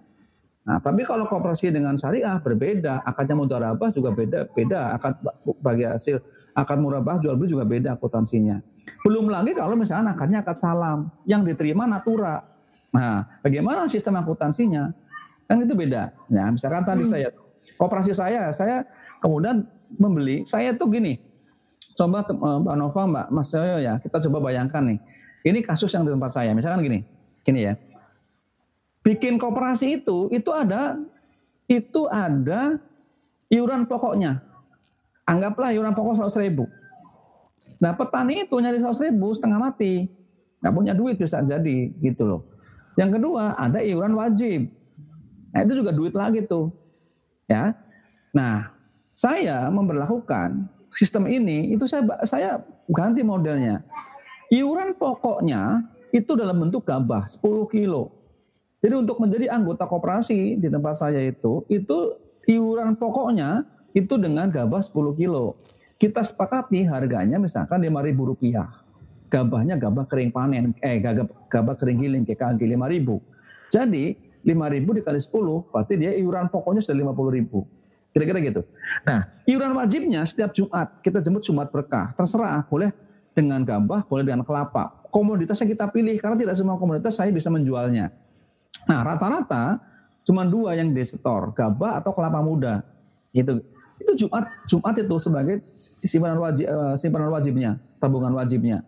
Nah, 0.69 0.79
tapi 0.85 1.01
kalau 1.09 1.25
koperasi 1.25 1.73
dengan 1.73 1.97
syariah 1.97 2.37
berbeda, 2.39 3.01
akadnya 3.03 3.35
mudarabah 3.41 3.89
juga 3.89 4.13
beda, 4.13 4.53
beda 4.53 5.01
akad 5.01 5.17
bagi 5.65 5.89
hasil 5.89 6.21
akad 6.59 6.79
murabah 6.83 7.23
jual 7.23 7.39
beli 7.39 7.55
juga 7.55 7.65
beda 7.65 7.95
akuntansinya. 7.95 8.59
Belum 9.07 9.31
lagi 9.31 9.55
kalau 9.55 9.79
misalnya 9.79 10.13
akadnya 10.13 10.43
akad 10.43 10.59
salam 10.59 11.09
yang 11.25 11.47
diterima 11.47 11.87
natura. 11.87 12.43
Nah, 12.93 13.41
bagaimana 13.41 13.87
sistem 13.87 14.19
akuntansinya? 14.19 14.91
Kan 15.49 15.65
itu 15.65 15.73
beda. 15.73 16.13
Ya, 16.29 16.45
misalkan 16.53 16.85
tadi 16.85 17.05
hmm. 17.07 17.11
saya 17.17 17.29
koperasi 17.79 18.13
saya, 18.13 18.51
saya 18.53 18.85
kemudian 19.23 19.65
membeli, 19.97 20.45
saya 20.45 20.77
tuh 20.77 20.93
gini, 20.93 21.17
coba 21.97 22.27
eh, 22.29 22.35
Mbak 22.37 22.77
Nova, 22.77 23.03
Mbak 23.09 23.27
Mas 23.33 23.51
Yoyo 23.55 23.79
ya, 23.81 23.95
kita 24.03 24.21
coba 24.29 24.53
bayangkan 24.53 24.85
nih. 24.85 24.99
Ini 25.47 25.59
kasus 25.65 25.89
yang 25.95 26.05
di 26.05 26.13
tempat 26.13 26.35
saya, 26.35 26.53
misalkan 26.53 26.85
gini, 26.85 27.01
gini 27.47 27.61
ya. 27.65 27.75
Bikin 29.01 29.41
koperasi 29.41 30.03
itu, 30.03 30.29
itu 30.29 30.51
ada, 30.53 31.01
itu 31.71 32.05
ada 32.11 32.77
iuran 33.49 33.89
pokoknya. 33.89 34.45
Anggaplah 35.29 35.73
iuran 35.73 35.93
pokok 35.93 36.25
100 36.25 36.45
ribu. 36.45 36.65
Nah 37.79 37.93
petani 37.95 38.49
itu 38.49 38.57
nyari 38.59 38.81
100 38.81 39.13
ribu 39.13 39.33
setengah 39.37 39.61
mati. 39.61 40.09
Nggak 40.59 40.75
punya 40.75 40.93
duit 40.97 41.17
bisa 41.21 41.45
jadi 41.45 41.93
gitu 42.01 42.25
loh. 42.27 42.41
Yang 42.99 43.21
kedua 43.21 43.55
ada 43.55 43.79
iuran 43.85 44.17
wajib. 44.19 44.73
Nah 45.55 45.61
itu 45.63 45.73
juga 45.85 45.93
duit 45.95 46.17
lagi 46.17 46.43
tuh. 46.43 46.73
Ya. 47.47 47.77
Nah 48.35 48.73
saya 49.19 49.67
memperlakukan 49.67 50.71
sistem 50.95 51.27
ini 51.27 51.75
itu 51.75 51.91
saya 51.91 52.07
saya 52.23 52.63
ganti 52.87 53.27
modelnya. 53.27 53.83
Iuran 54.47 54.95
pokoknya 54.95 55.83
itu 56.15 56.39
dalam 56.39 56.63
bentuk 56.63 56.87
gabah 56.87 57.27
10 57.27 57.43
kilo. 57.67 58.15
Jadi 58.79 58.95
untuk 58.95 59.19
menjadi 59.19 59.51
anggota 59.51 59.91
koperasi 59.91 60.63
di 60.63 60.71
tempat 60.71 61.03
saya 61.03 61.19
itu, 61.19 61.67
itu 61.67 62.15
iuran 62.47 62.95
pokoknya 62.95 63.67
itu 63.91 64.15
dengan 64.15 64.47
gabah 64.49 64.81
10 64.81 65.19
kilo. 65.19 65.59
Kita 65.99 66.23
sepakati 66.23 66.87
harganya 66.87 67.43
misalkan 67.43 67.83
5 67.83 68.07
ribu 68.07 68.31
rupiah. 68.31 68.71
gabahnya 69.29 69.77
gabah 69.77 70.09
kering 70.09 70.33
panen, 70.33 70.73
eh 70.81 71.05
gabah, 71.05 71.29
gabah 71.53 71.77
kering 71.77 72.01
giling 72.01 72.25
kayak 72.25 72.57
KG 72.57 72.65
5000. 72.65 73.21
Jadi 73.69 74.17
5000 74.41 74.97
dikali 74.97 75.21
10 75.21 75.69
berarti 75.69 75.95
dia 76.01 76.17
iuran 76.17 76.49
pokoknya 76.49 76.81
sudah 76.81 77.13
50000. 77.13 77.78
Kira-kira 78.13 78.39
gitu. 78.41 78.61
Nah, 79.05 79.29
iuran 79.45 79.73
wajibnya 79.77 80.25
setiap 80.25 80.51
Jumat 80.57 81.01
kita 81.05 81.21
jemput 81.21 81.45
Jumat 81.45 81.69
berkah. 81.69 82.17
Terserah, 82.17 82.65
boleh 82.67 82.91
dengan 83.37 83.63
gabah, 83.63 84.03
boleh 84.09 84.25
dengan 84.27 84.43
kelapa. 84.43 84.91
Komoditasnya 85.13 85.69
kita 85.71 85.87
pilih 85.93 86.17
karena 86.19 86.37
tidak 86.37 86.55
semua 86.57 86.81
komoditas 86.81 87.15
saya 87.15 87.31
bisa 87.31 87.53
menjualnya. 87.53 88.11
Nah, 88.89 89.05
rata-rata 89.05 89.79
cuma 90.25 90.45
dua 90.45 90.77
yang 90.77 90.93
di 90.93 91.05
setor, 91.05 91.53
gabah 91.53 92.01
atau 92.01 92.11
kelapa 92.17 92.41
muda. 92.41 92.85
Gitu. 93.33 93.61
Itu 93.99 94.13
Jumat 94.15 94.49
Jumat 94.67 94.95
itu 94.99 95.17
sebagai 95.21 95.55
simpanan 96.07 96.39
wajib 96.41 96.67
uh, 96.69 96.95
simpanan 96.97 97.31
wajibnya, 97.33 97.77
tabungan 98.01 98.33
wajibnya. 98.35 98.83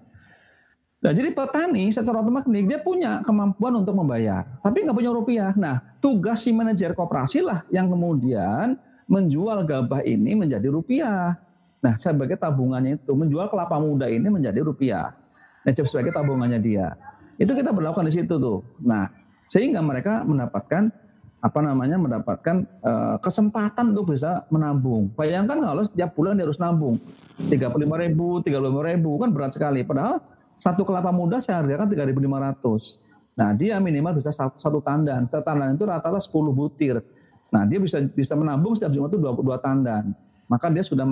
Nah, 1.00 1.16
jadi 1.16 1.32
petani 1.32 1.88
secara 1.88 2.20
otomatis 2.20 2.52
dia 2.52 2.76
punya 2.76 3.24
kemampuan 3.24 3.72
untuk 3.80 3.96
membayar, 3.96 4.44
tapi 4.60 4.84
nggak 4.84 4.96
punya 4.96 5.10
rupiah. 5.12 5.52
Nah, 5.56 5.80
tugas 5.96 6.44
si 6.44 6.52
manajer 6.52 6.92
koperasi 6.92 7.40
lah 7.40 7.64
yang 7.72 7.88
kemudian 7.88 8.76
menjual 9.10 9.66
gabah 9.66 10.06
ini 10.06 10.38
menjadi 10.38 10.70
rupiah. 10.70 11.34
Nah, 11.82 11.98
sebagai 11.98 12.38
tabungannya 12.38 13.02
itu 13.02 13.10
menjual 13.10 13.50
kelapa 13.50 13.82
muda 13.82 14.06
ini 14.06 14.30
menjadi 14.30 14.62
rupiah. 14.62 15.10
Nah, 15.66 15.72
sebagai 15.74 16.14
tabungannya 16.14 16.62
dia. 16.62 16.94
Itu 17.34 17.50
kita 17.58 17.74
berlakukan 17.74 18.06
di 18.06 18.14
situ 18.14 18.38
tuh. 18.38 18.62
Nah, 18.86 19.10
sehingga 19.50 19.82
mereka 19.82 20.22
mendapatkan 20.22 20.94
apa 21.40 21.60
namanya 21.64 21.96
mendapatkan 21.96 22.68
uh, 22.84 23.16
kesempatan 23.18 23.96
untuk 23.96 24.12
bisa 24.12 24.44
menabung. 24.52 25.08
Bayangkan 25.16 25.56
kalau 25.58 25.82
setiap 25.88 26.12
bulan 26.12 26.36
dia 26.36 26.44
harus 26.44 26.60
nabung 26.60 27.00
35 27.48 27.80
ribu, 27.80 28.44
35 28.44 28.88
ribu 28.92 29.10
kan 29.16 29.28
berat 29.32 29.52
sekali. 29.56 29.80
Padahal 29.80 30.20
satu 30.60 30.84
kelapa 30.84 31.08
muda 31.08 31.40
saya 31.40 31.64
hargakan 31.64 31.88
3.500. 31.88 33.40
Nah 33.40 33.56
dia 33.56 33.80
minimal 33.80 34.20
bisa 34.20 34.28
satu, 34.28 34.60
satu 34.60 34.84
tandan. 34.84 35.24
Satu 35.24 35.40
tandan 35.40 35.80
itu 35.80 35.88
rata-rata 35.88 36.20
10 36.20 36.52
butir. 36.52 37.00
Nah 37.50 37.62
dia 37.66 37.78
bisa 37.82 37.98
bisa 38.02 38.34
menabung 38.38 38.72
setiap 38.78 38.94
Jumat 38.94 39.10
itu 39.12 39.18
dua, 39.18 39.32
dua 39.34 39.58
tandan. 39.58 40.14
Maka 40.50 40.66
dia 40.66 40.82
sudah 40.82 41.06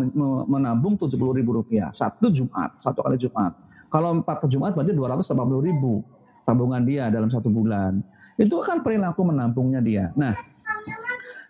menabung 0.50 0.98
70 0.98 1.14
ribu 1.14 1.62
rupiah. 1.62 1.94
Satu 1.94 2.26
Jumat, 2.26 2.74
satu 2.82 3.06
kali 3.06 3.14
Jumat. 3.14 3.54
Kalau 3.86 4.18
empat 4.18 4.42
Jumat 4.50 4.74
berarti 4.74 4.90
280 4.90 5.62
ribu 5.62 6.02
tabungan 6.42 6.82
dia 6.82 7.06
dalam 7.06 7.30
satu 7.30 7.46
bulan. 7.46 8.02
Itu 8.34 8.58
kan 8.58 8.82
perilaku 8.82 9.22
menabungnya 9.22 9.78
dia. 9.78 10.10
Nah, 10.18 10.34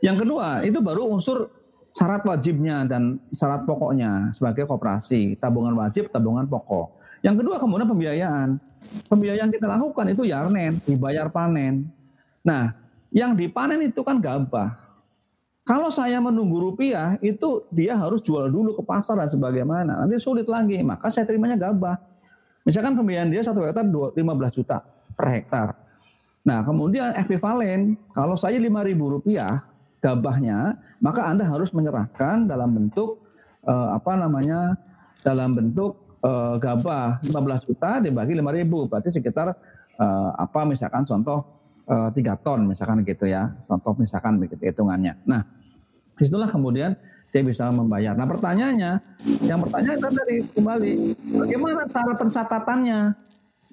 yang 0.04 0.20
kedua 0.20 0.68
itu 0.68 0.84
baru 0.84 1.08
unsur 1.08 1.48
syarat 1.96 2.22
wajibnya 2.28 2.84
dan 2.84 3.16
syarat 3.32 3.64
pokoknya 3.64 4.36
sebagai 4.36 4.68
koperasi, 4.68 5.40
tabungan 5.40 5.72
wajib, 5.80 6.12
tabungan 6.12 6.44
pokok. 6.44 6.98
Yang 7.24 7.42
kedua 7.44 7.56
kemudian 7.56 7.88
pembiayaan. 7.88 8.48
Pembiayaan 9.10 9.50
kita 9.50 9.66
lakukan 9.66 10.06
itu 10.12 10.22
yarnen, 10.28 10.78
dibayar 10.86 11.26
panen. 11.32 11.90
Nah, 12.46 12.70
yang 13.12 13.32
dipanen 13.36 13.80
itu 13.84 14.00
kan 14.04 14.20
gabah. 14.20 14.76
Kalau 15.68 15.92
saya 15.92 16.16
menunggu 16.16 16.72
rupiah, 16.72 17.20
itu 17.20 17.68
dia 17.68 17.92
harus 17.92 18.24
jual 18.24 18.48
dulu 18.48 18.72
ke 18.72 18.82
pasar 18.88 19.20
dan 19.20 19.28
sebagaimana. 19.28 20.00
Nanti 20.00 20.16
sulit 20.16 20.48
lagi, 20.48 20.80
maka 20.80 21.12
saya 21.12 21.28
terimanya 21.28 21.60
gabah. 21.60 22.00
Misalkan 22.64 22.96
pembiayaan 22.96 23.28
dia 23.28 23.44
satu 23.44 23.60
hektar 23.60 23.84
15 23.84 24.16
juta 24.56 24.80
per 25.12 25.28
hektar. 25.28 25.76
Nah, 26.48 26.64
kemudian 26.64 27.12
ekuivalen, 27.20 28.00
kalau 28.16 28.32
saya 28.40 28.56
ribu 28.56 29.12
rupiah 29.12 29.68
gabahnya, 30.00 30.80
maka 31.04 31.28
Anda 31.28 31.44
harus 31.44 31.68
menyerahkan 31.76 32.48
dalam 32.48 32.72
bentuk 32.72 33.28
eh, 33.68 33.88
apa 33.92 34.16
namanya? 34.16 34.76
dalam 35.18 35.50
bentuk 35.52 36.16
eh, 36.24 36.54
gabah 36.62 37.20
15 37.20 37.66
juta 37.68 38.00
dibagi 38.00 38.38
ribu, 38.38 38.88
berarti 38.88 39.12
sekitar 39.12 39.52
eh, 40.00 40.30
apa 40.38 40.64
misalkan 40.64 41.04
contoh 41.04 41.57
eh, 41.88 42.10
3 42.12 42.44
ton 42.44 42.68
misalkan 42.68 43.02
gitu 43.02 43.24
ya. 43.24 43.56
Contoh 43.64 43.96
misalkan 43.96 44.36
begitu 44.36 44.60
hitungannya. 44.62 45.16
Nah, 45.24 45.42
di 46.14 46.22
situlah 46.22 46.48
kemudian 46.48 46.94
dia 47.28 47.42
bisa 47.44 47.68
membayar. 47.68 48.16
Nah 48.16 48.24
pertanyaannya, 48.24 48.92
yang 49.44 49.60
pertanyaan 49.60 50.00
tadi 50.00 50.36
kembali, 50.56 50.92
bagaimana 51.36 51.84
cara 51.92 52.12
pencatatannya? 52.16 53.28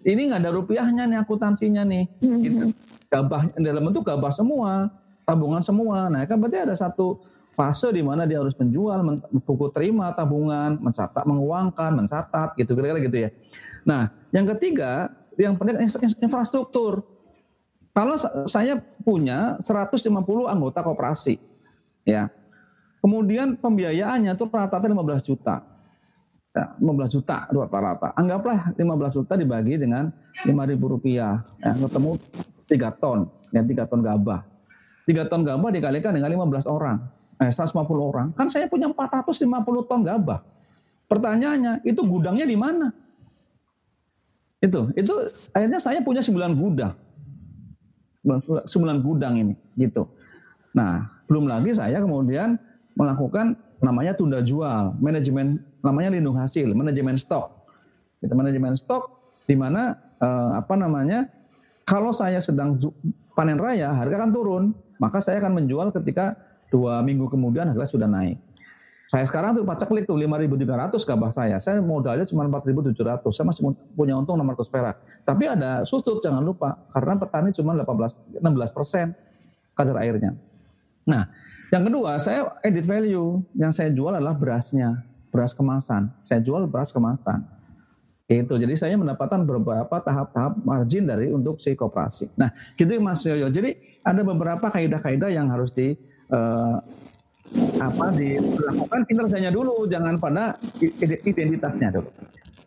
ini 0.06 0.22
nggak 0.30 0.42
ada 0.46 0.52
rupiahnya 0.54 1.04
nih 1.10 1.18
akuntansinya 1.26 1.82
nih. 1.82 2.06
Gitu. 2.22 2.72
Gabah 3.10 3.50
dalam 3.58 3.90
bentuk 3.90 4.06
gabah 4.06 4.30
semua, 4.30 4.94
tabungan 5.26 5.66
semua. 5.66 6.08
Nah, 6.14 6.30
kan 6.30 6.38
berarti 6.38 6.62
ada 6.62 6.78
satu 6.78 7.26
fase 7.58 7.90
di 7.90 8.06
mana 8.06 8.30
dia 8.30 8.38
harus 8.38 8.54
menjual, 8.54 9.02
buku 9.42 9.74
terima 9.74 10.14
tabungan, 10.14 10.78
mencatat, 10.78 11.26
menguangkan, 11.26 11.92
mencatat, 11.98 12.54
gitu 12.62 12.78
kira-kira 12.78 13.02
gitu 13.02 13.18
ya. 13.18 13.30
Nah, 13.82 14.14
yang 14.30 14.46
ketiga, 14.56 15.10
yang 15.42 15.58
penting 15.58 15.82
infrastruktur. 16.22 17.02
Kalau 17.96 18.20
saya 18.52 18.76
punya 19.08 19.56
150 19.64 20.52
anggota 20.52 20.84
koperasi, 20.84 21.40
ya, 22.04 22.28
kemudian 23.00 23.56
pembiayaannya 23.56 24.36
itu 24.36 24.44
rata-rata 24.52 24.84
15 24.84 25.24
juta 25.24 25.64
ya, 26.56 26.66
15 26.80 27.16
juta 27.20 27.48
rata-rata. 27.52 28.16
Anggaplah 28.16 28.72
15 28.80 29.16
juta 29.16 29.34
dibagi 29.36 29.76
dengan 29.76 30.10
5 30.48 30.72
ribu 30.72 30.96
rupiah. 30.96 31.44
Ya, 31.60 31.76
ketemu 31.76 32.10
3 32.68 32.90
ton, 32.96 33.20
ya 33.52 33.62
3 33.62 33.84
ton 33.88 34.00
gabah. 34.00 34.42
3 35.06 35.28
ton 35.30 35.42
gabah 35.44 35.70
dikalikan 35.70 36.16
dengan 36.16 36.32
15 36.32 36.66
orang, 36.66 36.98
eh, 37.44 37.52
150 37.52 38.04
orang. 38.10 38.28
Kan 38.34 38.48
saya 38.48 38.66
punya 38.72 38.90
450 38.90 39.84
ton 39.86 40.02
gabah. 40.02 40.42
Pertanyaannya, 41.06 41.86
itu 41.86 42.02
gudangnya 42.02 42.50
di 42.50 42.58
mana? 42.58 42.90
Itu, 44.58 44.90
itu 44.98 45.14
akhirnya 45.54 45.78
saya 45.78 46.02
punya 46.02 46.26
9 46.26 46.58
gudang. 46.58 46.98
9 48.26 49.06
gudang 49.06 49.38
ini, 49.38 49.54
gitu. 49.78 50.10
Nah, 50.76 51.08
belum 51.30 51.48
lagi 51.48 51.72
saya 51.72 52.02
kemudian 52.02 52.58
melakukan 52.98 53.56
namanya 53.80 54.18
tunda 54.18 54.42
jual, 54.42 54.98
manajemen 54.98 55.62
namanya 55.86 56.18
lindung 56.18 56.36
hasil, 56.36 56.74
manajemen 56.74 57.16
stok. 57.16 57.54
Kita 58.20 58.34
manajemen 58.34 58.74
stok 58.76 59.36
di 59.46 59.54
mana 59.54 59.96
eh, 60.20 60.52
apa 60.58 60.74
namanya? 60.74 61.30
Kalau 61.86 62.10
saya 62.10 62.42
sedang 62.42 62.82
panen 63.38 63.62
raya, 63.62 63.94
harga 63.94 64.26
kan 64.26 64.34
turun, 64.34 64.74
maka 64.98 65.22
saya 65.22 65.38
akan 65.38 65.62
menjual 65.62 65.94
ketika 65.94 66.34
dua 66.74 67.06
minggu 67.06 67.30
kemudian 67.30 67.70
harga 67.70 67.94
sudah 67.94 68.10
naik. 68.10 68.42
Saya 69.06 69.30
sekarang 69.30 69.54
tuh 69.54 69.66
paceklik 69.66 70.10
tuh 70.10 70.18
5.300 70.18 70.98
gabah 70.98 71.30
saya. 71.30 71.58
Saya 71.62 71.78
modalnya 71.78 72.26
cuma 72.26 72.50
4.700. 72.50 73.22
Saya 73.30 73.46
masih 73.46 73.78
punya 73.94 74.18
untung 74.18 74.34
600 74.34 74.66
perak. 74.74 74.96
Tapi 75.22 75.44
ada 75.46 75.86
susut 75.86 76.18
jangan 76.18 76.42
lupa 76.42 76.74
karena 76.90 77.14
petani 77.14 77.54
cuma 77.54 77.78
18 77.78 78.42
16 78.42 78.78
persen 78.78 79.14
kadar 79.78 80.02
airnya. 80.02 80.34
Nah, 81.06 81.30
yang 81.70 81.86
kedua 81.86 82.18
saya 82.18 82.58
edit 82.66 82.90
value. 82.90 83.46
Yang 83.54 83.72
saya 83.78 83.90
jual 83.94 84.10
adalah 84.10 84.34
berasnya 84.34 85.06
beras 85.30 85.54
kemasan. 85.54 86.10
Saya 86.26 86.42
jual 86.42 86.66
beras 86.66 86.90
kemasan. 86.90 87.46
Itu. 88.26 88.58
Jadi 88.58 88.74
saya 88.74 88.98
mendapatkan 88.98 89.46
beberapa 89.46 90.02
tahap-tahap 90.02 90.66
margin 90.66 91.06
dari 91.06 91.30
untuk 91.30 91.62
si 91.62 91.78
koperasi. 91.78 92.34
Nah, 92.42 92.50
gitu 92.74 92.98
Mas 92.98 93.22
Yoyo. 93.22 93.54
Jadi 93.54 94.02
ada 94.02 94.26
beberapa 94.26 94.66
kaidah-kaidah 94.74 95.30
yang 95.30 95.54
harus 95.54 95.70
di 95.70 95.94
uh, 96.34 96.82
apa 97.80 98.12
dilakukan 98.16 99.02
kinerjanya 99.08 99.52
dulu, 99.54 99.86
jangan 99.88 100.18
pada 100.18 100.58
identitasnya 101.24 101.90
dulu. 101.94 102.10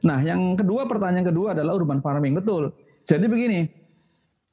Nah, 0.07 0.23
yang 0.23 0.55
kedua 0.55 0.87
pertanyaan 0.87 1.27
kedua 1.27 1.53
adalah 1.53 1.75
urban 1.75 1.99
farming, 1.99 2.39
betul. 2.39 2.71
Jadi 3.03 3.27
begini, 3.27 3.67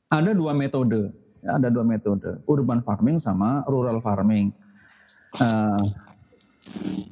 ada 0.09 0.34
dua 0.34 0.57
metode, 0.57 1.13
ada 1.45 1.69
dua 1.69 1.86
metode, 1.86 2.41
urban 2.49 2.82
farming 2.82 3.21
sama 3.21 3.61
rural 3.69 4.01
farming. 4.01 4.49
Uh, 5.38 5.84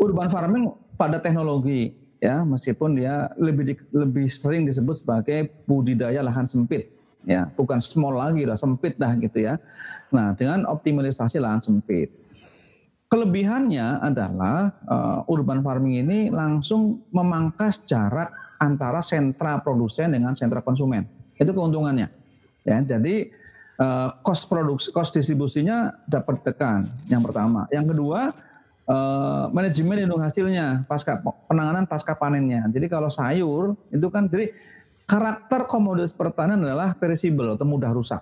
urban 0.01 0.31
farming 0.31 0.71
pada 0.97 1.19
teknologi 1.19 1.93
ya 2.23 2.39
meskipun 2.47 2.95
dia 2.95 3.27
lebih 3.35 3.63
di, 3.67 3.75
lebih 3.91 4.31
sering 4.31 4.63
disebut 4.63 5.03
sebagai 5.03 5.51
budidaya 5.67 6.23
lahan 6.23 6.47
sempit 6.47 6.87
ya 7.27 7.51
bukan 7.51 7.83
small 7.83 8.15
lagi 8.15 8.47
lah 8.47 8.55
sempit 8.55 8.95
dah 8.95 9.11
gitu 9.19 9.43
ya 9.43 9.59
nah 10.07 10.31
dengan 10.31 10.63
optimalisasi 10.63 11.43
lahan 11.43 11.59
sempit 11.59 12.07
kelebihannya 13.13 14.01
adalah 14.01 14.73
uh, 14.89 15.21
urban 15.29 15.61
farming 15.61 16.01
ini 16.01 16.19
langsung 16.33 17.05
memangkas 17.13 17.85
jarak 17.85 18.33
antara 18.57 19.05
sentra 19.05 19.61
produsen 19.61 20.17
dengan 20.17 20.33
sentra 20.33 20.65
konsumen 20.65 21.05
itu 21.37 21.53
keuntungannya 21.53 22.09
ya 22.65 22.81
jadi 22.81 23.29
uh, 23.77 24.17
cost 24.25 24.49
produksi 24.49 24.89
cost 24.89 25.13
distribusinya 25.13 25.93
dapat 26.09 26.41
tekan 26.41 26.81
yang 27.05 27.21
pertama 27.21 27.69
yang 27.69 27.85
kedua 27.85 28.33
uh, 28.87 29.45
manajemen 29.53 30.03
lindung 30.03 30.23
hasilnya 30.23 30.83
pasca 30.87 31.19
penanganan 31.47 31.87
pasca 31.87 32.15
panennya. 32.15 32.67
Jadi 32.71 32.87
kalau 32.91 33.07
sayur 33.11 33.77
itu 33.91 34.07
kan 34.11 34.27
jadi 34.27 34.51
karakter 35.07 35.67
komoditas 35.67 36.15
pertanian 36.15 36.63
adalah 36.63 36.95
perishable 36.95 37.55
atau 37.55 37.67
mudah 37.67 37.91
rusak. 37.91 38.21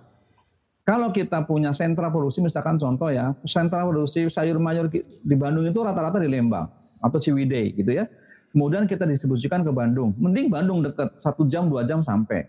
Kalau 0.91 1.07
kita 1.15 1.47
punya 1.47 1.71
sentra 1.71 2.11
produksi 2.11 2.43
misalkan 2.43 2.75
contoh 2.75 3.07
ya, 3.07 3.31
sentra 3.47 3.87
produksi 3.87 4.27
sayur 4.27 4.59
mayur 4.59 4.91
di 4.91 5.35
Bandung 5.39 5.63
itu 5.63 5.79
rata-rata 5.79 6.19
di 6.19 6.27
Lembang 6.27 6.67
atau 6.99 7.15
Ciwidey 7.15 7.79
gitu 7.79 7.95
ya. 7.95 8.11
kemudian 8.51 8.83
kita 8.83 9.07
distribusikan 9.07 9.63
ke 9.63 9.71
Bandung. 9.71 10.11
Mending 10.19 10.51
Bandung 10.51 10.83
dekat 10.83 11.15
satu 11.15 11.47
jam 11.47 11.71
dua 11.71 11.87
jam 11.87 12.03
sampai. 12.03 12.43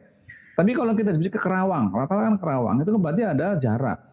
Tapi 0.59 0.74
kalau 0.74 0.90
kita 0.99 1.14
distribusi 1.14 1.30
ke 1.30 1.38
Kerawang, 1.38 1.95
rata-rata 1.95 2.34
kan 2.34 2.36
Kerawang 2.43 2.76
itu 2.82 2.90
berarti 2.99 3.22
ada 3.22 3.55
jarak. 3.55 4.11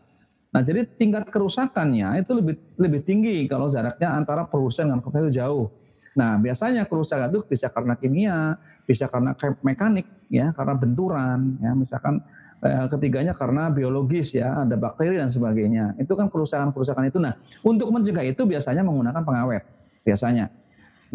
Nah 0.54 0.62
jadi 0.62 0.86
tingkat 0.86 1.34
kerusakannya 1.34 2.22
itu 2.22 2.32
lebih 2.38 2.56
lebih 2.78 3.02
tinggi 3.02 3.50
kalau 3.50 3.74
jaraknya 3.74 4.14
antara 4.14 4.46
produsen 4.46 4.94
dengan 4.94 5.02
konsumen 5.02 5.34
itu 5.34 5.42
jauh. 5.42 5.74
Nah 6.14 6.38
biasanya 6.38 6.86
kerusakan 6.86 7.34
itu 7.34 7.42
bisa 7.50 7.74
karena 7.74 7.98
kimia, 7.98 8.62
bisa 8.86 9.10
karena 9.10 9.34
mekanik, 9.66 10.06
ya 10.30 10.54
karena 10.54 10.78
benturan, 10.78 11.58
ya 11.58 11.74
misalkan 11.74 12.22
ketiganya 12.60 13.32
karena 13.32 13.72
biologis 13.72 14.36
ya 14.36 14.68
ada 14.68 14.76
bakteri 14.76 15.16
dan 15.16 15.32
sebagainya. 15.32 15.96
Itu 15.96 16.20
kan 16.20 16.28
kerusakan-kerusakan 16.28 17.08
itu. 17.08 17.20
Nah 17.20 17.40
untuk 17.64 17.88
mencegah 17.90 18.26
itu 18.28 18.44
biasanya 18.44 18.84
menggunakan 18.84 19.24
pengawet 19.24 19.64
biasanya. 20.04 20.52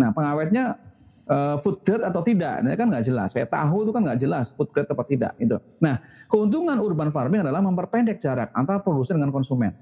Nah 0.01 0.11
pengawetnya 0.16 0.80
uh, 1.28 1.57
food 1.61 1.84
grade 1.84 2.05
atau 2.05 2.24
tidak, 2.24 2.64
ini 2.64 2.76
kan 2.76 2.88
nggak 2.88 3.05
jelas. 3.05 3.28
Kayak 3.36 3.53
tahu 3.53 3.84
itu 3.84 3.90
kan 3.92 4.03
nggak 4.09 4.20
jelas 4.24 4.47
food 4.57 4.72
grade 4.72 4.88
atau 4.88 5.05
tidak. 5.05 5.32
Gitu. 5.36 5.57
Nah 5.84 6.01
keuntungan 6.32 6.80
urban 6.80 7.12
farming 7.12 7.45
adalah 7.45 7.61
memperpendek 7.61 8.16
jarak 8.20 8.49
antara 8.57 8.80
produsen 8.80 9.20
dengan 9.20 9.28
konsumen. 9.28 9.76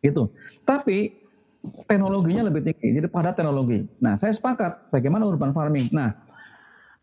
Itu. 0.00 0.32
Tapi 0.64 1.20
teknologinya 1.86 2.48
lebih 2.50 2.64
tinggi, 2.66 2.96
jadi 2.98 3.06
pada 3.06 3.30
teknologi. 3.30 3.86
Nah 4.00 4.18
saya 4.18 4.32
sepakat 4.34 4.90
bagaimana 4.90 5.28
urban 5.28 5.52
farming. 5.52 5.92
Nah 5.92 6.31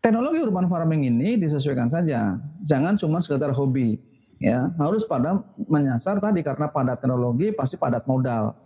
teknologi 0.00 0.40
urban 0.40 0.66
farming 0.66 1.06
ini 1.12 1.36
disesuaikan 1.36 1.92
saja, 1.92 2.40
jangan 2.64 2.96
cuma 2.96 3.20
sekedar 3.20 3.52
hobi. 3.52 4.00
Ya, 4.40 4.72
harus 4.80 5.04
pada 5.04 5.44
menyasar 5.68 6.16
tadi 6.16 6.40
karena 6.40 6.72
pada 6.72 6.96
teknologi 6.96 7.52
pasti 7.52 7.76
padat 7.76 8.08
modal. 8.08 8.56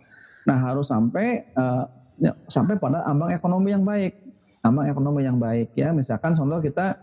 Nah 0.47 0.57
harus 0.71 0.87
sampai 0.87 1.51
uh, 1.51 1.83
ya, 2.15 2.31
sampai 2.47 2.79
pada 2.79 3.03
ambang 3.03 3.35
ekonomi 3.35 3.75
yang 3.75 3.83
baik, 3.83 4.15
ambang 4.63 4.87
ekonomi 4.87 5.27
yang 5.27 5.35
baik 5.35 5.75
ya. 5.75 5.91
Misalkan 5.91 6.31
contoh 6.31 6.63
kita 6.63 6.95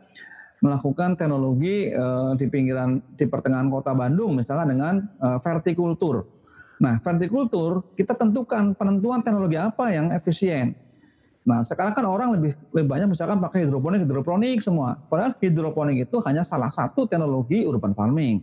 melakukan 0.65 1.21
teknologi 1.21 1.93
uh, 1.93 2.33
di 2.33 2.49
pinggiran 2.49 2.97
di 3.13 3.29
pertengahan 3.29 3.69
kota 3.69 3.93
Bandung 3.93 4.41
misalkan 4.41 4.73
dengan 4.73 5.05
uh, 5.21 5.37
vertikultur. 5.45 6.25
Nah, 6.81 6.97
vertikultur 7.05 7.93
kita 7.93 8.17
tentukan 8.17 8.73
penentuan 8.73 9.21
teknologi 9.21 9.61
apa 9.61 9.93
yang 9.93 10.17
efisien. 10.17 10.73
Nah, 11.43 11.67
sekarang 11.67 11.91
kan 11.91 12.07
orang 12.07 12.39
lebih 12.39 12.55
lebih 12.71 12.87
banyak 12.87 13.09
misalkan 13.19 13.43
pakai 13.43 13.67
hidroponik, 13.67 14.07
hidroponik 14.07 14.63
semua. 14.63 14.95
Padahal 15.11 15.35
hidroponik 15.43 16.07
itu 16.07 16.23
hanya 16.23 16.47
salah 16.47 16.71
satu 16.71 17.03
teknologi 17.11 17.67
urban 17.67 17.99
farming. 17.99 18.39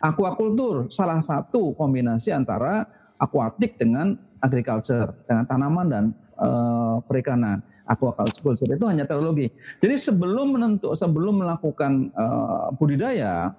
Aquaculture 0.00 0.88
salah 0.88 1.20
satu 1.20 1.76
kombinasi 1.76 2.32
antara 2.32 2.88
akuatik 3.20 3.76
dengan 3.76 4.16
agriculture, 4.40 5.12
dengan 5.28 5.44
tanaman 5.44 5.86
dan 5.92 6.04
uh, 6.40 7.04
perikanan. 7.04 7.60
Aquaculture 7.84 8.76
itu 8.76 8.84
hanya 8.88 9.04
teknologi. 9.04 9.52
Jadi 9.84 9.96
sebelum 10.00 10.56
menentu, 10.56 10.96
sebelum 10.96 11.44
melakukan 11.44 12.08
uh, 12.16 12.72
budidaya, 12.76 13.52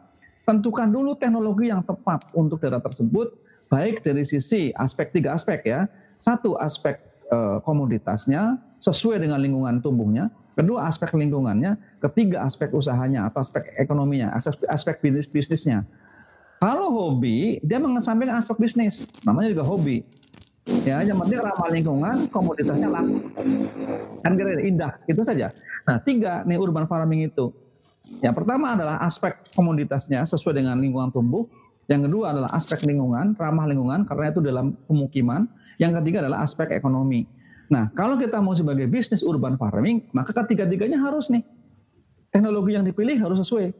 tentukan 0.49 0.89
dulu 0.89 1.13
teknologi 1.13 1.69
yang 1.69 1.85
tepat 1.85 2.25
untuk 2.33 2.57
daerah 2.57 2.81
tersebut, 2.81 3.37
baik 3.69 4.01
dari 4.01 4.25
sisi 4.25 4.73
aspek 4.73 5.13
tiga 5.13 5.37
aspek 5.37 5.61
ya. 5.61 5.85
Satu 6.17 6.57
aspek 6.57 6.97
uh, 7.29 7.61
komoditasnya 7.61 8.57
sesuai 8.79 9.19
dengan 9.23 9.39
lingkungan 9.39 9.83
tumbuhnya, 9.83 10.31
kedua 10.55 10.87
aspek 10.87 11.11
lingkungannya, 11.15 11.79
ketiga 12.03 12.47
aspek 12.47 12.71
usahanya 12.71 13.27
atau 13.27 13.43
aspek 13.43 13.75
ekonominya, 13.79 14.35
aspek, 14.35 14.99
bisnis 14.99 15.27
bisnisnya. 15.27 15.87
Kalau 16.59 16.91
hobi, 16.91 17.63
dia 17.63 17.79
mengesampingkan 17.79 18.43
aspek 18.43 18.59
bisnis, 18.59 19.07
namanya 19.23 19.55
juga 19.55 19.63
hobi. 19.63 20.03
Ya, 20.83 21.01
yang 21.01 21.17
penting 21.17 21.39
ramah 21.39 21.69
lingkungan, 21.71 22.15
komoditasnya 22.29 22.91
laku. 22.91 23.15
Kan 24.21 24.31
kira 24.35 24.59
indah, 24.59 24.91
itu 25.07 25.21
saja. 25.23 25.49
Nah, 25.87 25.97
tiga 26.03 26.43
nih 26.45 26.59
urban 26.59 26.85
farming 26.85 27.31
itu. 27.31 27.49
Yang 28.19 28.43
pertama 28.43 28.75
adalah 28.75 29.01
aspek 29.01 29.39
komoditasnya 29.55 30.25
sesuai 30.27 30.61
dengan 30.61 30.77
lingkungan 30.77 31.09
tumbuh. 31.13 31.47
Yang 31.89 32.11
kedua 32.11 32.35
adalah 32.37 32.49
aspek 32.53 32.85
lingkungan, 32.85 33.33
ramah 33.33 33.65
lingkungan 33.65 34.05
karena 34.05 34.29
itu 34.29 34.39
dalam 34.45 34.77
pemukiman. 34.85 35.49
Yang 35.81 36.03
ketiga 36.03 36.27
adalah 36.27 36.45
aspek 36.45 36.75
ekonomi. 36.75 37.25
Nah, 37.69 37.93
kalau 37.93 38.17
kita 38.17 38.41
mau 38.41 38.57
sebagai 38.57 38.89
bisnis 38.89 39.21
urban 39.21 39.55
farming, 39.55 40.09
maka 40.09 40.33
ketiga-tiganya 40.33 40.97
harus 40.97 41.29
nih. 41.29 41.45
Teknologi 42.33 42.73
yang 42.73 42.85
dipilih 42.85 43.17
harus 43.21 43.45
sesuai. 43.45 43.73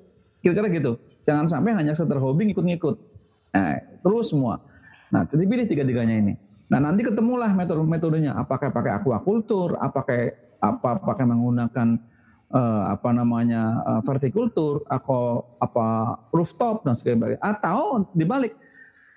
Kira-kira 0.46 0.70
gitu. 0.70 0.92
Jangan 1.26 1.50
sampai 1.50 1.74
hanya 1.74 1.98
sekedar 1.98 2.22
hobi 2.22 2.54
ngikut-ngikut. 2.54 2.96
Nah, 3.54 3.82
terus 4.06 4.30
semua. 4.30 4.62
Nah, 5.10 5.26
dipilih 5.26 5.66
tiga-tiganya 5.66 6.16
ini. 6.22 6.34
Nah 6.70 6.78
nanti 6.78 7.02
ketemulah 7.02 7.50
metode-metodenya. 7.52 8.38
Apakah 8.38 8.70
pakai 8.70 9.02
aquaculture, 9.02 9.74
apakah 9.82 10.38
apa 10.62 10.92
pakai 11.02 11.26
menggunakan 11.26 11.98
uh, 12.54 12.84
apa 12.94 13.10
namanya 13.10 13.62
uh, 13.90 14.02
vertikultur, 14.06 14.86
atau 14.86 15.50
apa 15.58 16.18
rooftop 16.30 16.86
dan 16.86 16.94
sebagainya. 16.94 17.42
Atau 17.42 18.06
dibalik, 18.14 18.54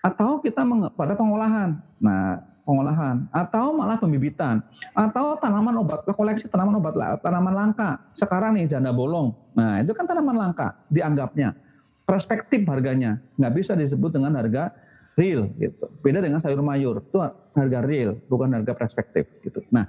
atau 0.00 0.40
kita 0.40 0.64
pada 0.96 1.12
pengolahan. 1.12 1.76
Nah 2.00 2.40
pengolahan 2.62 3.26
atau 3.34 3.74
malah 3.74 3.98
pembibitan 3.98 4.62
atau 4.94 5.34
tanaman 5.38 5.82
obat 5.82 6.06
koleksi 6.14 6.46
tanaman 6.46 6.78
obat 6.78 6.94
tanaman 7.18 7.54
langka 7.54 7.98
sekarang 8.14 8.54
nih 8.54 8.70
janda 8.70 8.94
bolong 8.94 9.34
nah 9.52 9.82
itu 9.82 9.90
kan 9.92 10.06
tanaman 10.06 10.38
langka 10.38 10.78
dianggapnya 10.86 11.58
perspektif 12.06 12.62
harganya 12.70 13.18
nggak 13.34 13.52
bisa 13.54 13.72
disebut 13.74 14.14
dengan 14.14 14.38
harga 14.38 14.70
real 15.16 15.48
gitu. 15.60 15.86
Beda 16.00 16.24
dengan 16.24 16.40
sayur 16.40 16.60
mayur, 16.64 17.04
itu 17.04 17.18
harga 17.52 17.78
real, 17.84 18.16
bukan 18.28 18.48
harga 18.52 18.72
perspektif 18.72 19.28
gitu. 19.44 19.60
Nah, 19.68 19.88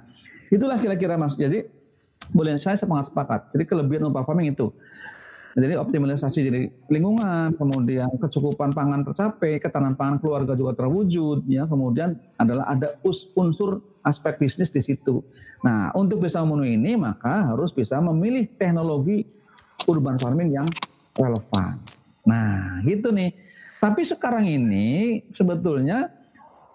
itulah 0.52 0.76
kira-kira 0.76 1.16
Mas. 1.16 1.36
Jadi 1.36 1.64
boleh 2.32 2.56
saya 2.60 2.76
sangat 2.76 3.12
sepakat. 3.12 3.52
Jadi 3.52 3.64
kelebihan 3.68 4.08
upah 4.08 4.24
farming 4.24 4.52
itu. 4.52 4.72
Jadi 5.54 5.78
optimalisasi 5.78 6.38
dari 6.50 6.66
lingkungan, 6.90 7.54
kemudian 7.54 8.10
kecukupan 8.18 8.74
pangan 8.74 9.06
tercapai, 9.06 9.62
ketahanan 9.62 9.94
pangan 9.94 10.18
keluarga 10.18 10.58
juga 10.58 10.74
terwujud, 10.74 11.46
ya. 11.46 11.62
Kemudian 11.70 12.18
adalah 12.34 12.74
ada 12.74 12.98
unsur 13.38 13.78
aspek 14.02 14.42
bisnis 14.42 14.74
di 14.74 14.82
situ. 14.82 15.22
Nah, 15.62 15.94
untuk 15.94 16.26
bisa 16.26 16.42
memenuhi 16.42 16.74
ini 16.74 16.98
maka 16.98 17.54
harus 17.54 17.70
bisa 17.70 18.02
memilih 18.02 18.50
teknologi 18.58 19.24
urban 19.86 20.18
farming 20.18 20.58
yang 20.58 20.66
relevan. 21.14 21.78
Nah, 22.26 22.82
gitu 22.82 23.14
nih. 23.14 23.32
Tapi 23.78 24.02
sekarang 24.02 24.48
ini 24.48 25.22
sebetulnya 25.38 26.10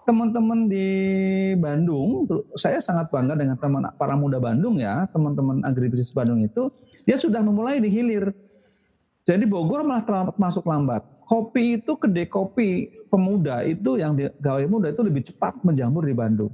teman-teman 0.08 0.66
di 0.66 0.88
Bandung, 1.54 2.26
saya 2.56 2.80
sangat 2.80 3.12
bangga 3.12 3.36
dengan 3.36 3.60
teman 3.60 3.84
para 3.94 4.16
muda 4.16 4.40
Bandung 4.40 4.80
ya, 4.80 5.04
teman-teman 5.12 5.62
agribisnis 5.68 6.10
Bandung 6.10 6.40
itu, 6.40 6.66
dia 7.04 7.20
sudah 7.20 7.44
memulai 7.44 7.78
di 7.78 7.92
hilir. 7.92 8.32
Jadi 9.30 9.46
Bogor 9.46 9.86
malah 9.86 10.02
terlambat 10.02 10.34
masuk 10.42 10.66
lambat. 10.66 11.06
Kopi 11.22 11.78
itu 11.78 11.94
kedai 11.94 12.26
kopi 12.26 12.90
pemuda 13.06 13.62
itu 13.62 13.94
yang 13.94 14.18
di, 14.18 14.26
gawai 14.42 14.66
muda 14.66 14.90
itu 14.90 15.06
lebih 15.06 15.22
cepat 15.22 15.62
menjamur 15.62 16.02
di 16.02 16.10
Bandung. 16.10 16.50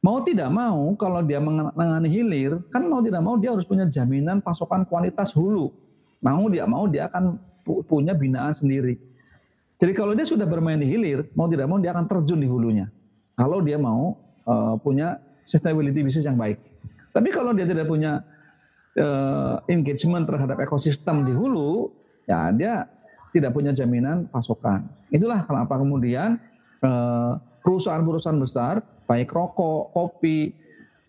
Mau 0.00 0.24
tidak 0.24 0.48
mau, 0.48 0.96
kalau 0.96 1.20
dia 1.20 1.44
menangani 1.44 2.08
hilir, 2.08 2.56
kan 2.72 2.88
mau 2.88 3.04
tidak 3.04 3.20
mau 3.20 3.36
dia 3.36 3.52
harus 3.52 3.68
punya 3.68 3.84
jaminan 3.84 4.40
pasokan 4.40 4.88
kualitas 4.88 5.36
hulu. 5.36 5.68
Mau 6.24 6.48
dia 6.48 6.64
mau 6.64 6.88
dia 6.88 7.04
akan 7.04 7.36
punya 7.84 8.16
binaan 8.16 8.56
sendiri. 8.56 8.96
Jadi 9.76 9.92
kalau 9.92 10.16
dia 10.16 10.24
sudah 10.24 10.48
bermain 10.48 10.80
di 10.80 10.88
hilir, 10.88 11.28
mau 11.36 11.52
tidak 11.52 11.68
mau 11.68 11.76
dia 11.76 11.92
akan 11.92 12.08
terjun 12.08 12.40
di 12.40 12.48
hulunya. 12.48 12.88
Kalau 13.36 13.60
dia 13.60 13.76
mau 13.76 14.16
uh, 14.48 14.80
punya 14.80 15.20
sustainability 15.44 16.00
bisnis 16.00 16.24
yang 16.24 16.40
baik. 16.40 16.56
Tapi 17.12 17.28
kalau 17.28 17.52
dia 17.52 17.68
tidak 17.68 17.84
punya 17.84 18.24
uh, 18.98 19.62
engagement 19.70 20.24
terhadap 20.26 20.58
ekosistem 20.62 21.26
di 21.26 21.32
hulu, 21.34 21.90
ya 22.26 22.50
dia 22.54 22.86
tidak 23.34 23.50
punya 23.50 23.74
jaminan 23.74 24.30
pasokan. 24.30 24.86
Itulah 25.10 25.42
kenapa 25.42 25.74
kemudian 25.78 26.38
uh, 26.82 27.38
perusahaan-perusahaan 27.66 28.38
besar, 28.38 28.84
baik 29.10 29.34
rokok, 29.34 29.90
kopi, 29.90 30.54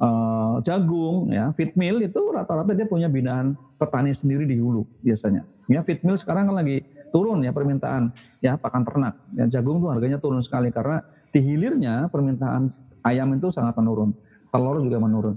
uh, 0.01 0.57
jagung, 0.65 1.29
ya, 1.29 1.53
feed 1.53 1.77
mill 1.77 2.01
itu 2.01 2.21
rata-rata 2.33 2.73
dia 2.73 2.89
punya 2.89 3.05
binaan 3.05 3.53
petani 3.77 4.11
sendiri 4.15 4.49
di 4.49 4.57
hulu 4.57 4.83
biasanya. 5.05 5.45
Ya, 5.69 5.85
feed 5.85 6.01
mill 6.01 6.17
sekarang 6.17 6.49
kan 6.49 6.57
lagi 6.57 6.81
turun 7.13 7.45
ya 7.45 7.53
permintaan 7.53 8.11
ya 8.41 8.57
pakan 8.57 8.83
ternak. 8.83 9.13
Ya, 9.37 9.45
jagung 9.59 9.79
tuh 9.79 9.93
harganya 9.93 10.17
turun 10.17 10.41
sekali 10.41 10.73
karena 10.73 11.05
di 11.29 11.39
hilirnya 11.43 12.09
permintaan 12.09 12.71
ayam 13.05 13.35
itu 13.37 13.53
sangat 13.53 13.77
menurun. 13.77 14.15
Telur 14.49 14.79
juga 14.79 14.97
menurun. 15.03 15.35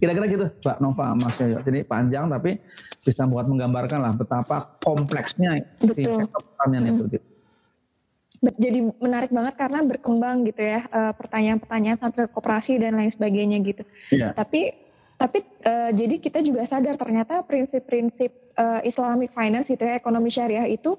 Kira-kira 0.00 0.26
gitu 0.26 0.46
Pak 0.64 0.80
Nova 0.80 1.12
Mas 1.12 1.36
Yoyo. 1.36 1.60
Jadi 1.60 1.84
panjang 1.84 2.26
tapi 2.32 2.56
bisa 3.04 3.28
buat 3.28 3.44
menggambarkan 3.44 4.00
lah 4.00 4.12
betapa 4.16 4.80
kompleksnya 4.80 5.60
Betul. 5.80 5.94
si 5.94 6.02
sektor 6.08 6.40
pertanian 6.40 6.84
itu. 6.88 7.04
Gitu. 7.12 7.26
Jadi 8.44 8.78
menarik 9.00 9.32
banget 9.32 9.54
karena 9.56 9.80
berkembang 9.84 10.44
gitu 10.44 10.60
ya 10.60 10.84
eh, 10.84 11.12
pertanyaan-pertanyaan 11.16 11.96
tentang 12.00 12.28
koperasi 12.28 12.80
dan 12.80 12.96
lain 12.96 13.12
sebagainya 13.12 13.56
gitu. 13.64 13.84
Iya. 14.12 14.32
Tapi 14.36 14.84
tapi 15.14 15.46
uh, 15.62 15.94
jadi 15.94 16.18
kita 16.18 16.42
juga 16.42 16.66
sadar 16.66 16.98
ternyata 16.98 17.46
prinsip-prinsip 17.46 18.34
uh, 18.58 18.82
Islamic 18.82 19.30
finance 19.30 19.70
itu 19.70 19.86
ya 19.86 19.94
ekonomi 19.94 20.28
syariah 20.28 20.66
itu 20.66 20.98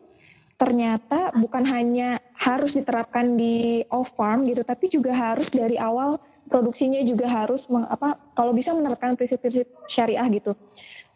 ternyata 0.55 1.35
bukan 1.35 1.67
hanya 1.67 2.23
harus 2.31 2.79
diterapkan 2.79 3.35
di 3.35 3.83
off 3.91 4.15
farm 4.15 4.47
gitu 4.47 4.63
tapi 4.63 4.87
juga 4.87 5.11
harus 5.11 5.51
dari 5.51 5.75
awal 5.75 6.15
produksinya 6.49 7.01
juga 7.01 7.25
harus 7.25 7.65
meng, 7.69 7.85
apa 7.89 8.17
kalau 8.37 8.53
bisa 8.53 8.73
menerapkan 8.73 9.17
prinsip-prinsip 9.17 9.65
syariah 9.89 10.25
gitu. 10.29 10.53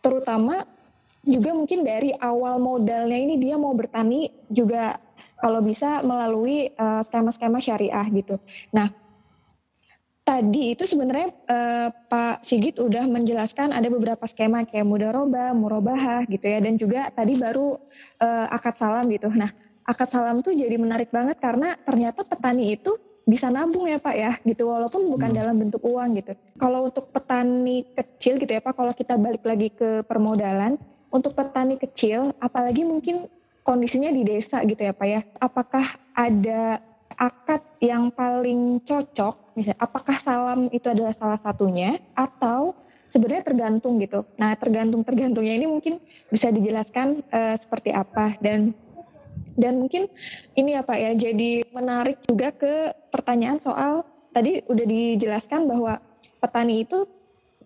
Terutama 0.02 0.66
juga 1.28 1.52
mungkin 1.52 1.84
dari 1.84 2.16
awal 2.18 2.58
modalnya 2.64 3.18
ini 3.20 3.36
dia 3.38 3.60
mau 3.60 3.76
bertani 3.76 4.32
juga 4.48 4.96
kalau 5.40 5.60
bisa 5.64 6.04
melalui 6.04 6.72
uh, 6.76 7.04
skema-skema 7.04 7.60
syariah 7.60 8.08
gitu. 8.12 8.40
Nah, 8.72 8.92
tadi 10.24 10.78
itu 10.78 10.86
sebenarnya 10.86 11.34
uh, 11.50 11.90
Pak 11.90 12.46
Sigit 12.46 12.78
udah 12.78 13.08
menjelaskan 13.10 13.74
ada 13.74 13.88
beberapa 13.90 14.30
skema 14.30 14.62
kayak 14.62 14.86
mudaroba, 14.86 15.52
murobahah 15.58 16.24
gitu 16.30 16.46
ya 16.46 16.60
dan 16.62 16.78
juga 16.78 17.10
tadi 17.10 17.34
baru 17.40 17.82
uh, 18.22 18.48
akad 18.54 18.78
salam 18.78 19.10
gitu. 19.10 19.32
Nah, 19.34 19.50
akad 19.90 20.10
salam 20.12 20.46
tuh 20.46 20.54
jadi 20.54 20.78
menarik 20.78 21.10
banget 21.10 21.42
karena 21.42 21.76
ternyata 21.82 22.22
petani 22.22 22.78
itu 22.78 22.94
bisa 23.30 23.54
nabung 23.54 23.86
ya 23.86 24.02
Pak 24.02 24.16
ya 24.18 24.32
gitu 24.42 24.68
walaupun 24.68 25.08
bukan 25.08 25.30
hmm. 25.30 25.38
dalam 25.38 25.56
bentuk 25.62 25.82
uang 25.86 26.18
gitu. 26.18 26.34
Kalau 26.58 26.90
untuk 26.90 27.14
petani 27.14 27.86
kecil 27.94 28.42
gitu 28.42 28.50
ya 28.50 28.60
Pak 28.60 28.74
kalau 28.74 28.94
kita 28.98 29.16
balik 29.22 29.46
lagi 29.46 29.70
ke 29.70 30.02
permodalan 30.04 30.82
untuk 31.14 31.38
petani 31.38 31.78
kecil 31.78 32.34
apalagi 32.42 32.82
mungkin 32.82 33.30
kondisinya 33.62 34.10
di 34.10 34.26
desa 34.26 34.66
gitu 34.66 34.82
ya 34.82 34.94
Pak 34.98 35.08
ya. 35.08 35.22
Apakah 35.38 35.86
ada 36.18 36.82
akad 37.20 37.62
yang 37.84 38.10
paling 38.10 38.82
cocok 38.82 39.54
misalnya 39.54 39.80
apakah 39.84 40.18
salam 40.18 40.72
itu 40.72 40.88
adalah 40.88 41.12
salah 41.12 41.38
satunya 41.38 42.00
atau 42.16 42.74
sebenarnya 43.10 43.44
tergantung 43.44 43.98
gitu. 44.00 44.24
Nah, 44.38 44.54
tergantung 44.56 45.02
tergantungnya 45.02 45.58
ini 45.58 45.68
mungkin 45.68 45.98
bisa 46.30 46.54
dijelaskan 46.54 47.26
uh, 47.34 47.58
seperti 47.58 47.90
apa 47.92 48.38
dan 48.40 48.72
dan 49.60 49.84
mungkin 49.84 50.08
ini 50.56 50.80
ya 50.80 50.82
Pak 50.82 50.98
ya, 50.98 51.12
jadi 51.14 51.68
menarik 51.76 52.24
juga 52.24 52.56
ke 52.56 52.96
pertanyaan 53.12 53.60
soal 53.60 54.08
tadi 54.32 54.64
udah 54.66 54.86
dijelaskan 54.88 55.68
bahwa 55.68 56.00
petani 56.40 56.88
itu 56.88 57.04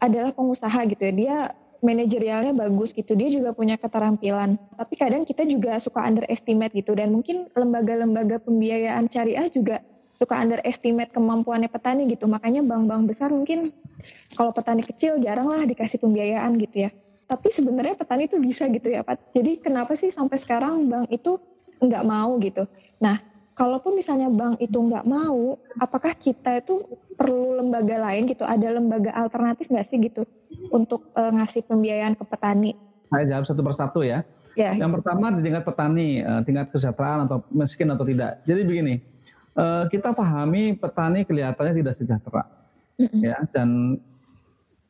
adalah 0.01 0.33
pengusaha 0.33 0.83
gitu 0.89 1.01
ya. 1.05 1.13
Dia 1.13 1.37
manajerialnya 1.83 2.55
bagus 2.55 2.95
gitu. 2.95 3.13
Dia 3.13 3.29
juga 3.29 3.53
punya 3.53 3.75
keterampilan. 3.77 4.55
Tapi 4.79 4.93
kadang 4.95 5.27
kita 5.27 5.43
juga 5.45 5.77
suka 5.77 6.01
underestimate 6.01 6.73
gitu 6.73 6.95
dan 6.95 7.11
mungkin 7.11 7.51
lembaga-lembaga 7.53 8.39
pembiayaan 8.41 9.11
syariah 9.11 9.45
juga 9.51 9.83
suka 10.15 10.39
underestimate 10.39 11.11
kemampuannya 11.11 11.67
petani 11.67 12.07
gitu. 12.09 12.25
Makanya 12.25 12.63
bank-bank 12.63 13.11
besar 13.11 13.29
mungkin 13.29 13.67
kalau 14.33 14.55
petani 14.55 14.81
kecil 14.81 15.19
jarang 15.19 15.51
lah 15.51 15.67
dikasih 15.67 15.99
pembiayaan 15.99 16.55
gitu 16.57 16.87
ya. 16.87 16.91
Tapi 17.27 17.47
sebenarnya 17.51 17.95
petani 17.99 18.31
itu 18.31 18.39
bisa 18.39 18.67
gitu 18.71 18.87
ya 18.87 19.03
Pak. 19.03 19.35
Jadi 19.35 19.59
kenapa 19.59 19.93
sih 19.99 20.09
sampai 20.09 20.39
sekarang 20.39 20.87
bank 20.87 21.11
itu 21.11 21.39
nggak 21.87 22.05
mau 22.07 22.35
gitu. 22.39 22.63
Nah, 22.99 23.19
kalaupun 23.53 23.93
misalnya 23.97 24.29
bank 24.33 24.59
itu 24.59 24.77
nggak 24.77 25.05
mau, 25.05 25.57
apakah 25.77 26.13
kita 26.17 26.59
itu 26.59 26.83
perlu 27.13 27.61
lembaga 27.61 28.01
lain 28.09 28.25
gitu? 28.29 28.43
Ada 28.43 28.77
lembaga 28.77 29.13
alternatif 29.13 29.69
nggak 29.69 29.87
sih 29.87 29.97
gitu 30.01 30.25
untuk 30.73 31.13
uh, 31.13 31.31
ngasih 31.33 31.65
pembiayaan 31.65 32.17
ke 32.17 32.23
petani? 32.25 32.73
Saya 33.13 33.23
jawab 33.29 33.45
satu 33.45 33.61
persatu 33.61 33.99
ya. 34.01 34.25
ya. 34.57 34.73
Yang 34.73 35.01
pertama 35.01 35.29
di 35.37 35.41
tingkat 35.45 35.63
petani, 35.63 36.07
uh, 36.25 36.41
tingkat 36.41 36.73
kesejahteraan 36.73 37.29
atau 37.29 37.37
miskin 37.53 37.89
atau 37.93 38.05
tidak. 38.05 38.41
Jadi 38.43 38.61
begini, 38.65 38.93
uh, 39.53 39.85
kita 39.87 40.11
pahami 40.11 40.73
petani 40.73 41.21
kelihatannya 41.23 41.73
tidak 41.77 41.93
sejahtera, 41.93 42.43
ya 43.21 43.37
dan 43.53 43.97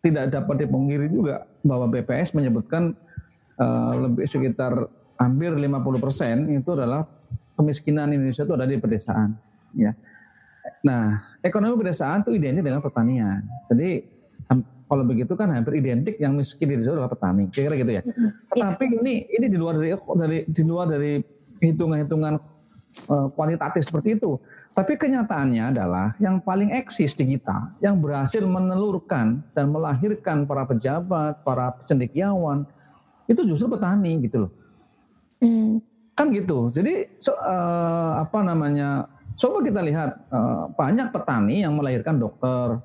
tidak 0.03 0.35
dapat 0.35 0.67
dipungkiri 0.67 1.07
juga 1.07 1.47
bahwa 1.63 1.87
BPS 1.87 2.35
menyebutkan 2.35 2.91
uh, 3.55 3.93
lebih 4.07 4.27
sekitar 4.27 4.91
hampir 5.19 5.51
50 5.53 6.03
persen 6.03 6.35
itu 6.49 6.69
adalah 6.73 7.05
kemiskinan 7.57 8.11
Indonesia 8.13 8.43
itu 8.43 8.53
ada 8.53 8.65
di 8.65 8.77
pedesaan. 8.77 9.29
Ya. 9.77 9.93
Nah, 10.83 11.35
ekonomi 11.43 11.79
pedesaan 11.79 12.23
itu 12.25 12.35
identik 12.35 12.63
dengan 12.63 12.81
pertanian. 12.81 13.43
Jadi 13.67 14.13
kalau 14.93 15.03
begitu 15.09 15.33
kan 15.33 15.49
hampir 15.49 15.81
identik 15.81 16.21
yang 16.21 16.37
miskin 16.37 16.69
di 16.69 16.77
Indonesia 16.77 16.93
adalah 16.93 17.09
petani, 17.09 17.49
kira-kira 17.49 17.75
gitu 17.81 17.91
ya. 17.97 18.01
Tetapi 18.53 18.85
ini 19.01 19.25
ini 19.25 19.45
di 19.49 19.57
luar 19.57 19.81
dari 19.81 19.89
dari 19.95 20.39
di 20.45 20.61
luar 20.61 20.85
dari 20.85 21.17
hitungan-hitungan 21.63 22.33
uh, 23.09 23.27
kuantitatif 23.33 23.81
seperti 23.89 24.21
itu. 24.21 24.37
Tapi 24.69 24.93
kenyataannya 24.93 25.73
adalah 25.73 26.13
yang 26.21 26.37
paling 26.41 26.69
eksis 26.77 27.17
di 27.17 27.25
kita, 27.33 27.73
yang 27.81 27.97
berhasil 27.97 28.45
menelurkan 28.45 29.41
dan 29.57 29.73
melahirkan 29.73 30.45
para 30.45 30.65
pejabat, 30.69 31.41
para 31.41 31.73
cendekiawan, 31.89 32.69
itu 33.25 33.41
justru 33.49 33.73
petani 33.73 34.21
gitu 34.29 34.45
loh. 34.45 34.51
Hmm. 35.43 35.83
Kan 36.15 36.31
gitu. 36.31 36.71
Jadi 36.71 37.19
so, 37.19 37.35
uh, 37.35 38.23
apa 38.23 38.39
namanya? 38.41 39.11
Coba 39.35 39.65
kita 39.65 39.81
lihat 39.83 40.29
uh, 40.29 40.69
banyak 40.71 41.09
petani 41.09 41.65
yang 41.65 41.75
melahirkan 41.75 42.21
dokter, 42.21 42.79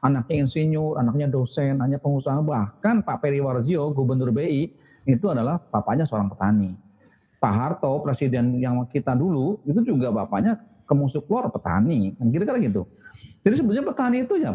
anaknya 0.00 0.46
insinyur, 0.46 0.96
anaknya 0.96 1.26
dosen, 1.28 1.76
anaknya 1.76 1.98
pengusaha. 2.00 2.38
Bahkan 2.38 3.02
Pak 3.02 3.18
Peri 3.18 3.42
Warjio, 3.42 3.90
Gubernur 3.92 4.30
BI, 4.30 4.70
itu 5.04 5.26
adalah 5.26 5.58
bapaknya 5.58 6.06
seorang 6.06 6.30
petani. 6.30 6.72
Pak 7.38 7.52
Harto, 7.54 7.98
presiden 8.02 8.62
yang 8.62 8.82
kita 8.86 9.14
dulu, 9.14 9.58
itu 9.66 9.82
juga 9.82 10.10
bapaknya 10.14 10.58
kemusuk 10.86 11.26
keluar 11.26 11.50
petani. 11.50 12.14
Kan 12.14 12.30
kira-kira 12.30 12.62
gitu. 12.62 12.86
Jadi 13.42 13.54
sebenarnya 13.58 13.84
petani 13.90 14.16
itu 14.22 14.34
ya 14.38 14.54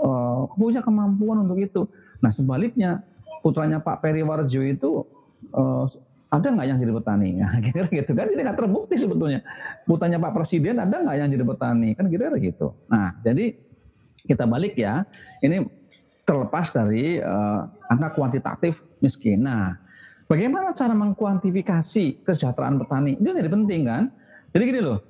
uh, 0.00 0.48
punya 0.56 0.80
kemampuan 0.80 1.44
untuk 1.44 1.60
itu. 1.60 1.84
Nah 2.24 2.32
sebaliknya 2.32 3.04
putranya 3.44 3.78
Pak 3.80 4.00
Peri 4.04 4.24
Warjio 4.24 4.64
itu 4.64 5.04
uh, 5.52 5.84
ada 6.28 6.46
nggak 6.52 6.66
yang 6.68 6.78
jadi 6.78 6.92
petani? 6.92 7.30
Nah, 7.40 7.56
kira-kira 7.64 7.88
gitu 8.04 8.12
kan 8.12 8.26
ini 8.28 8.40
nggak 8.44 8.58
terbukti 8.58 8.94
sebetulnya. 9.00 9.40
Butanya 9.88 10.20
Pak 10.20 10.32
Presiden 10.36 10.76
ada 10.76 10.96
nggak 11.00 11.16
yang 11.16 11.28
jadi 11.32 11.44
petani? 11.44 11.88
Kan 11.96 12.06
kira-kira 12.12 12.36
gitu. 12.40 12.76
Nah, 12.88 13.16
jadi 13.24 13.56
kita 14.28 14.44
balik 14.44 14.76
ya. 14.76 15.08
Ini 15.40 15.64
terlepas 16.28 16.68
dari 16.76 17.16
uh, 17.16 17.64
angka 17.88 18.12
kuantitatif 18.12 18.76
miskin. 19.00 19.48
Nah, 19.48 19.80
bagaimana 20.28 20.76
cara 20.76 20.92
mengkuantifikasi 20.92 22.20
kesejahteraan 22.28 22.76
petani? 22.76 23.16
Itu 23.16 23.32
jadi 23.32 23.48
penting 23.48 23.80
kan? 23.88 24.12
Jadi 24.52 24.62
gini 24.64 24.80
loh, 24.80 25.00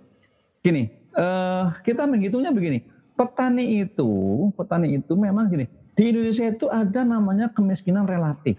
gini, 0.63 0.87
uh, 1.19 1.75
kita 1.83 2.07
menghitungnya 2.07 2.55
begini. 2.55 2.87
Petani 3.19 3.83
itu, 3.83 4.11
petani 4.55 4.95
itu 4.95 5.19
memang 5.19 5.51
gini. 5.51 5.67
Di 5.99 6.15
Indonesia 6.15 6.47
itu 6.47 6.71
ada 6.71 7.03
namanya 7.03 7.51
kemiskinan 7.51 8.07
relatif. 8.07 8.55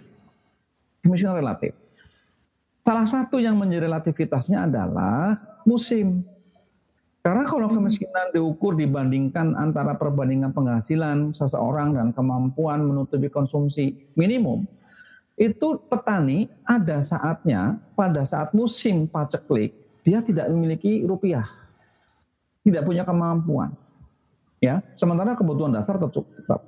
Kemiskinan 0.99 1.39
relatif 1.39 1.78
Salah 2.89 3.05
satu 3.05 3.37
yang 3.37 3.53
menjadi 3.53 3.85
relativitasnya 3.85 4.65
adalah 4.65 5.37
musim. 5.61 6.25
Karena 7.21 7.45
kalau 7.45 7.69
hmm. 7.69 7.77
kemiskinan 7.77 8.33
diukur 8.33 8.73
dibandingkan 8.73 9.53
antara 9.53 9.93
perbandingan 9.93 10.49
penghasilan 10.49 11.37
seseorang 11.37 11.93
dan 11.93 12.09
kemampuan 12.17 12.81
menutupi 12.81 13.29
konsumsi 13.29 13.93
minimum, 14.17 14.65
itu 15.37 15.77
petani 15.85 16.49
ada 16.65 16.97
saatnya 17.05 17.77
pada 17.93 18.25
saat 18.25 18.57
musim 18.57 19.05
paceklik 19.05 19.69
dia 20.01 20.25
tidak 20.25 20.49
memiliki 20.49 21.05
rupiah, 21.05 21.45
tidak 22.65 22.89
punya 22.89 23.05
kemampuan, 23.05 23.69
ya. 24.57 24.81
Sementara 24.97 25.37
kebutuhan 25.37 25.77
dasar 25.77 26.01
tetap. 26.01 26.65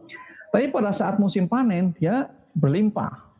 Tapi 0.53 0.69
pada 0.69 0.93
saat 0.93 1.17
musim 1.17 1.49
panen 1.49 1.97
dia 1.97 2.29
berlimpah, 2.53 3.30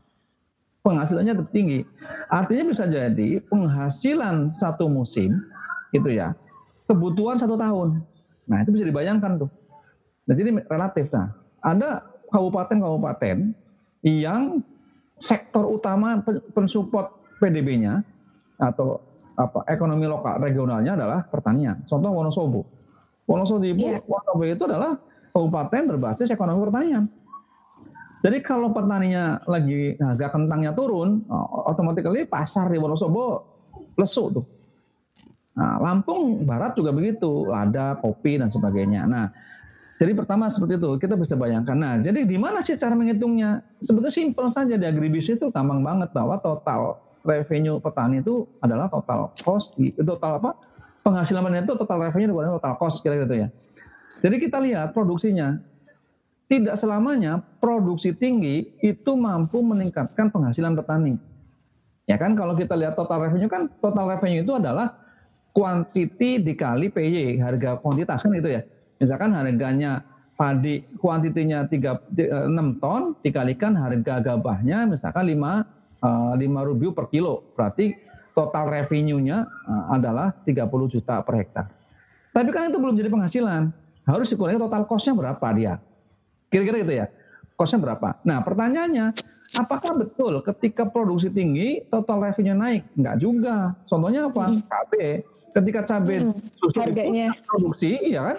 penghasilannya 0.82 1.34
tetap 1.38 1.52
tinggi. 1.54 1.80
Artinya 2.28 2.64
bisa 2.74 2.84
jadi 2.90 3.42
penghasilan 3.48 4.50
satu 4.50 4.90
musim 4.90 5.38
itu 5.94 6.10
ya 6.10 6.34
kebutuhan 6.90 7.38
satu 7.38 7.56
tahun. 7.56 8.02
Nah 8.50 8.58
itu 8.66 8.74
bisa 8.74 8.86
dibayangkan 8.90 9.48
tuh. 9.48 9.50
Nah 10.28 10.34
jadi 10.34 10.50
relatif. 10.66 11.14
Nah 11.14 11.34
ada 11.62 12.02
kabupaten-kabupaten 12.34 13.54
yang 14.02 14.66
sektor 15.22 15.70
utama 15.70 16.18
pensupport 16.58 17.14
PDB-nya 17.38 18.02
atau 18.58 19.02
apa 19.38 19.66
ekonomi 19.70 20.06
lokal 20.10 20.42
regionalnya 20.42 20.98
adalah 20.98 21.20
pertanian. 21.30 21.82
Contoh 21.86 22.10
Wonosobo. 22.10 22.62
Wonosobo, 23.30 23.64
yeah. 23.64 24.02
Wonosobo 24.06 24.44
itu 24.44 24.64
adalah 24.66 24.98
kabupaten 25.32 25.82
berbasis 25.96 26.30
ekonomi 26.34 26.60
pertanian. 26.68 27.06
Jadi 28.22 28.38
kalau 28.45 28.69
petaninya 28.69 29.41
lagi 29.49 29.97
harga 29.97 30.30
kentangnya 30.30 30.78
turun, 30.78 31.26
otomatis 31.65 32.05
pasar 32.30 32.69
di 32.69 32.78
Wonosobo 32.78 33.41
lesu 33.97 34.30
tuh. 34.30 34.45
Nah, 35.57 35.82
Lampung 35.82 36.45
Barat 36.45 36.78
juga 36.78 36.93
begitu, 36.95 37.49
ada 37.49 37.97
kopi 37.97 38.38
dan 38.38 38.47
sebagainya. 38.47 39.03
Nah, 39.09 39.26
jadi 39.97 40.13
pertama 40.13 40.47
seperti 40.47 40.78
itu, 40.78 40.89
kita 41.01 41.17
bisa 41.17 41.34
bayangkan. 41.34 41.76
Nah, 41.76 41.93
jadi 41.97 42.24
di 42.24 42.38
mana 42.38 42.61
sih 42.61 42.78
cara 42.78 42.93
menghitungnya? 42.93 43.65
Sebetulnya 43.82 44.13
simpel 44.13 44.47
saja 44.53 44.78
di 44.78 44.86
agribisnis 44.86 45.41
itu 45.41 45.49
gampang 45.49 45.82
banget 45.82 46.13
bahwa 46.13 46.38
total 46.39 47.01
revenue 47.26 47.82
petani 47.82 48.22
itu 48.22 48.45
adalah 48.61 48.89
total 48.89 49.34
cost, 49.41 49.78
total 49.97 50.41
apa? 50.41 50.51
Penghasilan 51.01 51.65
itu 51.65 51.74
total 51.74 51.97
revenue 52.09 52.30
dikurangi 52.30 52.53
total 52.61 52.74
cost 52.78 53.01
kira-kira 53.01 53.26
gitu 53.26 53.36
ya. 53.45 53.47
Jadi 54.22 54.36
kita 54.38 54.57
lihat 54.61 54.93
produksinya, 54.93 55.57
tidak 56.52 56.76
selamanya 56.76 57.39
produksi 57.64 58.12
tinggi 58.12 58.76
itu 58.84 59.12
mampu 59.16 59.64
meningkatkan 59.64 60.28
penghasilan 60.28 60.76
petani. 60.76 61.16
Ya 62.04 62.20
kan 62.20 62.36
kalau 62.36 62.60
kita 62.60 62.76
lihat 62.76 62.99
total 62.99 63.24
revenue 63.24 63.47
kan 63.47 63.72
total 63.80 64.12
revenue 64.12 64.43
itu 64.43 64.52
adalah 64.60 64.99
quantity 65.56 66.43
dikali 66.43 66.91
PY, 66.91 67.39
harga 67.39 67.80
kuantitas 67.80 68.20
kan 68.28 68.36
itu 68.36 68.52
ya. 68.52 68.68
Misalkan 68.99 69.32
harganya 69.32 70.04
padi 70.36 70.84
kuantitinya 70.99 71.72
3, 71.72 72.20
6 72.20 72.84
ton 72.84 73.16
dikalikan 73.24 73.72
harga 73.80 74.20
gabahnya 74.20 74.91
misalkan 74.91 75.32
5 75.32 76.04
uh, 76.04 76.36
5 76.36 76.68
rupiah 76.68 76.91
per 76.91 77.08
kilo. 77.08 77.56
Berarti 77.56 77.95
total 78.36 78.68
revenue-nya 78.68 79.47
uh, 79.47 79.95
adalah 79.95 80.36
30 80.43 80.68
juta 80.91 81.24
per 81.24 81.34
hektar. 81.39 81.66
Tapi 82.36 82.49
kan 82.52 82.68
itu 82.68 82.76
belum 82.76 82.99
jadi 82.99 83.08
penghasilan. 83.08 83.72
Harus 84.04 84.28
dikurangi 84.28 84.60
total 84.60 84.84
cost-nya 84.84 85.16
berapa 85.16 85.47
dia. 85.56 85.80
Kira-kira 86.52 86.78
gitu 86.84 86.93
ya. 86.93 87.06
Cost-nya 87.56 87.80
berapa. 87.80 88.20
Nah 88.28 88.43
pertanyaannya, 88.43 89.16
apakah 89.56 89.91
betul 89.95 90.43
ketika 90.43 90.84
produksi 90.84 91.32
tinggi 91.32 91.88
total 91.88 92.28
revenue 92.28 92.58
naik? 92.58 92.84
Enggak 92.99 93.16
juga. 93.24 93.56
Contohnya 93.88 94.28
apa? 94.28 94.52
Hmm. 94.52 94.62
Cabai. 94.68 95.24
Ketika 95.52 95.82
cabai 95.84 96.18
hmm, 96.24 96.72
harganya 96.80 97.28
produksi, 97.43 97.91
iya 98.08 98.22
kan? 98.32 98.38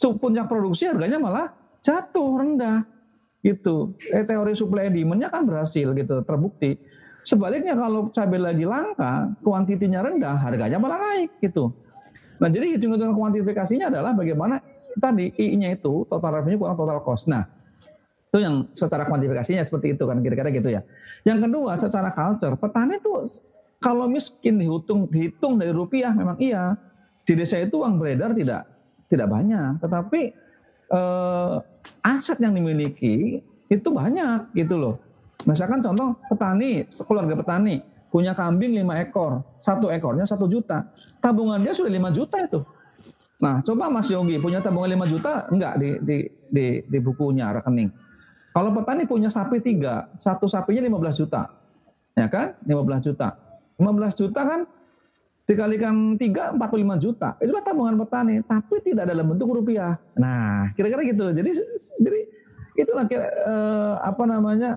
puncak 0.00 0.48
produksi 0.48 0.88
harganya 0.88 1.20
malah 1.20 1.52
jatuh 1.84 2.40
rendah 2.40 2.88
gitu. 3.44 3.96
Eh, 4.12 4.24
teori 4.24 4.56
supply 4.56 4.88
and 4.88 4.96
demand-nya 4.96 5.28
kan 5.28 5.44
berhasil 5.44 5.92
gitu, 5.92 6.24
terbukti. 6.24 6.80
Sebaliknya 7.20 7.76
kalau 7.76 8.08
cabai 8.08 8.40
lagi 8.40 8.64
langka, 8.64 9.28
kuantitinya 9.44 10.00
rendah, 10.00 10.40
harganya 10.40 10.80
malah 10.80 10.96
naik 10.96 11.36
gitu. 11.44 11.72
Nah, 12.40 12.48
jadi 12.48 12.76
hitung-hitungan 12.76 13.12
kuantifikasinya 13.12 13.92
adalah 13.92 14.16
bagaimana 14.16 14.64
tadi 15.00 15.32
I-nya 15.34 15.74
itu 15.74 16.04
total 16.06 16.40
revenue 16.40 16.60
kurang 16.60 16.76
total 16.76 17.00
cost. 17.00 17.26
Nah, 17.26 17.48
itu 18.30 18.38
yang 18.38 18.70
secara 18.70 19.08
kuantifikasinya 19.10 19.64
seperti 19.66 19.98
itu 19.98 20.04
kan 20.06 20.22
kira-kira 20.22 20.54
gitu 20.54 20.68
ya. 20.70 20.86
Yang 21.26 21.50
kedua 21.50 21.72
secara 21.74 22.14
culture, 22.14 22.54
petani 22.54 23.00
itu 23.00 23.10
kalau 23.80 24.06
miskin 24.06 24.60
dihitung 24.60 25.08
dihitung 25.08 25.58
dari 25.58 25.72
rupiah 25.72 26.12
memang 26.14 26.36
iya. 26.38 26.76
Di 27.26 27.38
desa 27.38 27.58
itu 27.62 27.78
uang 27.78 27.98
beredar 27.98 28.34
tidak 28.34 28.66
tidak 29.10 29.26
banyak, 29.26 29.82
tetapi 29.82 30.20
eh, 30.90 31.56
aset 32.02 32.38
yang 32.42 32.54
dimiliki 32.54 33.42
itu 33.70 33.88
banyak 33.90 34.50
gitu 34.54 34.78
loh. 34.78 34.96
Misalkan 35.46 35.80
contoh 35.80 36.18
petani, 36.28 36.84
keluarga 37.06 37.34
petani 37.38 37.80
punya 38.10 38.34
kambing 38.34 38.74
5 38.74 39.06
ekor, 39.06 39.32
satu 39.62 39.86
ekornya 39.88 40.26
satu 40.26 40.50
juta, 40.50 40.90
tabungan 41.22 41.62
dia 41.62 41.70
sudah 41.70 41.88
5 41.88 42.10
juta 42.10 42.36
itu. 42.42 42.60
Nah, 43.40 43.64
coba 43.64 43.88
Mas 43.88 44.12
Yogi 44.12 44.36
punya 44.36 44.60
tabungan 44.60 45.00
5 45.00 45.12
juta 45.16 45.48
enggak 45.48 45.74
di 45.80 45.88
di 46.04 46.16
di, 46.52 46.66
di 46.84 46.98
bukunya 47.00 47.56
rekening. 47.56 47.88
Kalau 48.52 48.70
petani 48.76 49.08
punya 49.08 49.32
sapi 49.32 49.62
tiga, 49.64 50.10
satu 50.20 50.50
sapinya 50.50 50.84
15 50.84 51.20
juta. 51.24 51.48
Ya 52.18 52.26
kan? 52.28 52.58
15 52.66 53.08
juta. 53.08 53.38
15 53.80 54.20
juta 54.20 54.40
kan 54.44 54.60
dikalikan 55.48 56.20
3 56.20 56.58
45 56.58 57.04
juta. 57.04 57.28
Itulah 57.40 57.62
tabungan 57.64 57.96
petani, 57.96 58.44
tapi 58.44 58.82
tidak 58.84 59.08
dalam 59.08 59.24
bentuk 59.24 59.48
rupiah. 59.48 59.96
Nah, 60.18 60.68
kira-kira 60.76 61.00
gitu. 61.08 61.32
Jadi 61.32 61.50
jadi 62.02 62.20
itulah 62.76 63.04
kira, 63.08 63.26
eh, 63.26 63.94
apa 64.04 64.24
namanya 64.28 64.76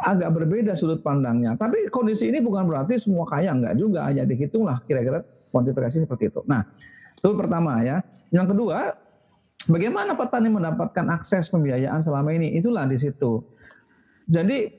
agak 0.00 0.32
berbeda 0.32 0.72
sudut 0.74 1.04
pandangnya. 1.04 1.54
Tapi 1.54 1.92
kondisi 1.92 2.32
ini 2.32 2.40
bukan 2.40 2.64
berarti 2.64 2.96
semua 2.96 3.28
kaya 3.28 3.52
enggak 3.52 3.76
juga, 3.76 4.08
hanya 4.08 4.24
dihitunglah 4.24 4.80
kira-kira 4.88 5.20
kuantifikasi 5.52 6.08
seperti 6.08 6.32
itu. 6.32 6.40
Nah, 6.48 6.64
itu 7.20 7.36
pertama 7.36 7.84
ya. 7.84 8.00
Yang 8.32 8.56
kedua, 8.56 8.96
bagaimana 9.68 10.16
petani 10.16 10.48
mendapatkan 10.48 11.04
akses 11.12 11.52
pembiayaan 11.52 12.00
selama 12.00 12.32
ini? 12.32 12.56
Itulah 12.56 12.88
di 12.88 12.96
situ. 12.96 13.44
Jadi 14.24 14.72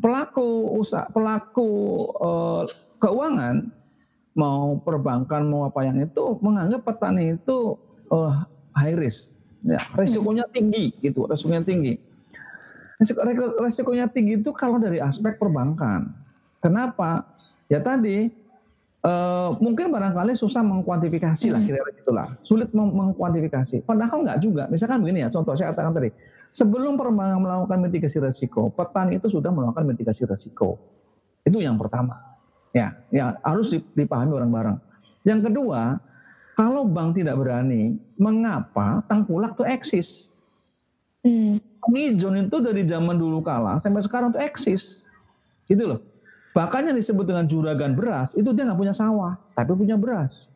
pelaku 0.00 0.80
usaha 0.80 1.04
pelaku 1.12 1.68
eh, 2.16 2.62
keuangan 2.96 3.70
mau 4.32 4.80
perbankan 4.80 5.44
mau 5.44 5.68
apa 5.68 5.84
yang 5.84 6.00
itu 6.00 6.40
menganggap 6.40 6.88
petani 6.88 7.36
itu 7.36 7.76
uh, 8.08 8.48
high 8.72 8.96
risk 8.96 9.36
ya 9.60 9.76
resikonya 9.92 10.48
tinggi 10.48 10.96
gitu 11.04 11.28
resikonya 11.28 11.60
tinggi 11.60 12.00
resiko, 12.96 13.20
resikonya 13.60 14.06
tinggi 14.08 14.40
itu 14.40 14.50
kalau 14.56 14.80
dari 14.80 15.04
aspek 15.04 15.36
perbankan 15.36 16.16
kenapa 16.64 17.28
ya 17.68 17.84
tadi 17.84 18.32
uh, 19.02 19.50
mungkin 19.58 19.90
barangkali 19.90 20.32
susah 20.34 20.62
mengkuantifikasi 20.64 21.46
lah 21.52 21.60
hmm. 21.60 21.68
kira-kira 21.68 21.92
itulah 21.94 22.28
sulit 22.46 22.70
meng 22.74 22.90
mengkuantifikasi 22.90 23.86
padahal 23.86 24.22
nggak 24.24 24.38
juga 24.42 24.66
misalkan 24.70 25.02
begini 25.02 25.26
ya 25.26 25.28
contoh 25.30 25.54
saya 25.54 25.74
katakan 25.74 25.92
tadi 25.94 26.10
sebelum 26.54 26.98
perbankan 26.98 27.38
melakukan 27.42 27.78
mitigasi 27.84 28.18
resiko 28.22 28.72
petani 28.72 29.18
itu 29.18 29.28
sudah 29.28 29.50
melakukan 29.50 29.84
mitigasi 29.84 30.26
resiko 30.26 30.78
itu 31.42 31.58
yang 31.58 31.74
pertama 31.74 32.32
Ya, 32.72 32.96
ya 33.12 33.36
harus 33.44 33.68
dipahami 33.92 34.32
bareng-bareng. 34.32 34.80
Yang 35.28 35.52
kedua, 35.52 36.00
kalau 36.56 36.88
bank 36.88 37.20
tidak 37.20 37.36
berani, 37.36 38.00
mengapa 38.16 39.04
tengkulak 39.04 39.52
itu 39.60 39.64
eksis? 39.68 40.08
Hmm. 41.20 41.60
Mijon 41.92 42.48
itu 42.48 42.56
dari 42.62 42.82
zaman 42.88 43.18
dulu 43.18 43.44
kala 43.44 43.76
sampai 43.76 44.00
sekarang 44.00 44.32
itu 44.32 44.40
eksis. 44.40 45.04
Gitu 45.68 45.84
loh. 45.84 46.00
Bahkan 46.52 46.92
yang 46.92 46.96
disebut 46.96 47.24
dengan 47.24 47.48
juragan 47.48 47.96
beras, 47.96 48.36
itu 48.36 48.52
dia 48.52 48.68
nggak 48.68 48.76
punya 48.76 48.92
sawah, 48.92 49.40
tapi 49.56 49.72
punya 49.72 49.96
beras. 49.96 50.48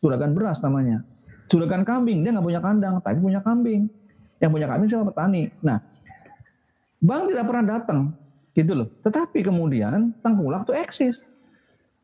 Juragan 0.00 0.32
beras 0.32 0.64
namanya. 0.64 1.04
Juragan 1.52 1.84
kambing, 1.84 2.24
dia 2.24 2.32
nggak 2.32 2.46
punya 2.48 2.60
kandang, 2.64 2.94
tapi 3.04 3.20
punya 3.20 3.44
kambing. 3.44 3.84
Yang 4.40 4.50
punya 4.50 4.66
kambing 4.66 4.88
siapa 4.88 5.04
petani. 5.12 5.52
Nah, 5.60 5.78
bank 7.04 7.28
tidak 7.28 7.44
pernah 7.44 7.64
datang, 7.76 8.00
gitu 8.56 8.72
loh. 8.72 8.88
Tetapi 9.04 9.44
kemudian 9.44 10.16
tengkulak 10.24 10.64
itu 10.64 10.72
eksis. 10.72 11.16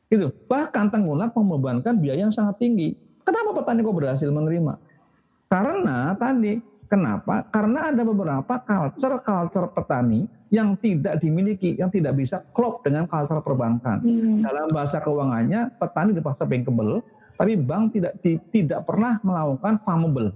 Gitu. 0.09 0.32
Bahkan 0.49 0.88
Tengkulak 0.88 1.36
membebankan 1.36 1.96
biaya 2.01 2.28
yang 2.28 2.32
sangat 2.32 2.61
tinggi. 2.61 2.96
Kenapa 3.24 3.53
petani 3.57 3.84
kok 3.84 3.96
berhasil 3.96 4.28
menerima? 4.28 4.80
Karena 5.49 6.16
tadi, 6.16 6.61
kenapa? 6.89 7.47
Karena 7.53 7.93
ada 7.93 8.03
beberapa 8.03 8.59
culture-culture 8.64 9.70
petani 9.76 10.24
yang 10.49 10.74
tidak 10.80 11.20
dimiliki, 11.20 11.76
yang 11.76 11.93
tidak 11.93 12.16
bisa 12.16 12.41
klop 12.57 12.80
dengan 12.80 13.05
culture 13.05 13.45
perbankan. 13.45 14.01
Hmm. 14.01 14.41
Dalam 14.41 14.66
bahasa 14.72 14.99
keuangannya, 15.05 15.76
petani 15.76 16.16
dipaksa 16.16 16.49
bankable, 16.49 17.05
tapi 17.36 17.55
bank 17.55 17.95
tidak 17.95 18.16
di, 18.24 18.41
tidak 18.51 18.82
pernah 18.89 19.20
melakukan 19.20 19.78
farmable, 19.84 20.32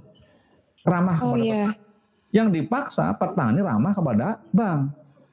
ramah 0.84 1.16
oh, 1.18 1.34
kepada 1.34 1.42
yeah. 1.42 1.66
petani. 1.66 1.90
Yang 2.32 2.48
dipaksa 2.60 3.04
petani 3.16 3.60
ramah 3.60 3.92
kepada 3.92 4.40
bank. 4.52 4.80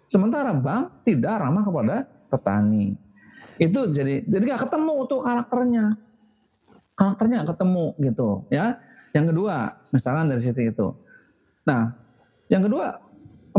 Sementara 0.10 0.52
bank 0.52 1.06
tidak 1.08 1.38
ramah 1.40 1.64
kepada 1.64 1.96
petani. 2.28 2.98
Itu 3.56 3.92
jadi 3.92 4.24
jadi 4.24 4.44
nggak 4.44 4.68
ketemu 4.68 4.96
tuh 5.08 5.20
karakternya. 5.24 5.86
Karakternya 6.96 7.36
nggak 7.44 7.50
ketemu 7.56 7.86
gitu 8.04 8.28
ya. 8.52 8.80
Yang 9.16 9.26
kedua, 9.34 9.56
misalkan 9.96 10.28
dari 10.28 10.42
situ 10.44 10.60
itu. 10.60 10.88
Nah, 11.68 11.96
yang 12.48 12.64
kedua 12.66 13.00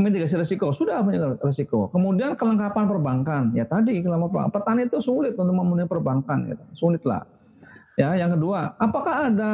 mitigasi 0.01 0.41
resiko 0.41 0.73
sudah 0.73 1.05
mitigasi 1.05 1.37
resiko. 1.45 1.93
Kemudian 1.93 2.33
kelengkapan 2.39 2.89
perbankan 2.89 3.43
ya 3.53 3.69
tadi 3.69 4.01
kelengkapan 4.01 4.49
petani 4.49 4.89
itu 4.89 4.99
sulit 5.05 5.37
untuk 5.37 5.53
memenuhi 5.53 5.85
perbankan 5.85 6.49
gitu. 6.49 6.65
Sulit 6.73 7.05
lah. 7.05 7.27
Ya, 7.99 8.17
yang 8.17 8.33
kedua, 8.33 8.81
apakah 8.81 9.29
ada 9.29 9.53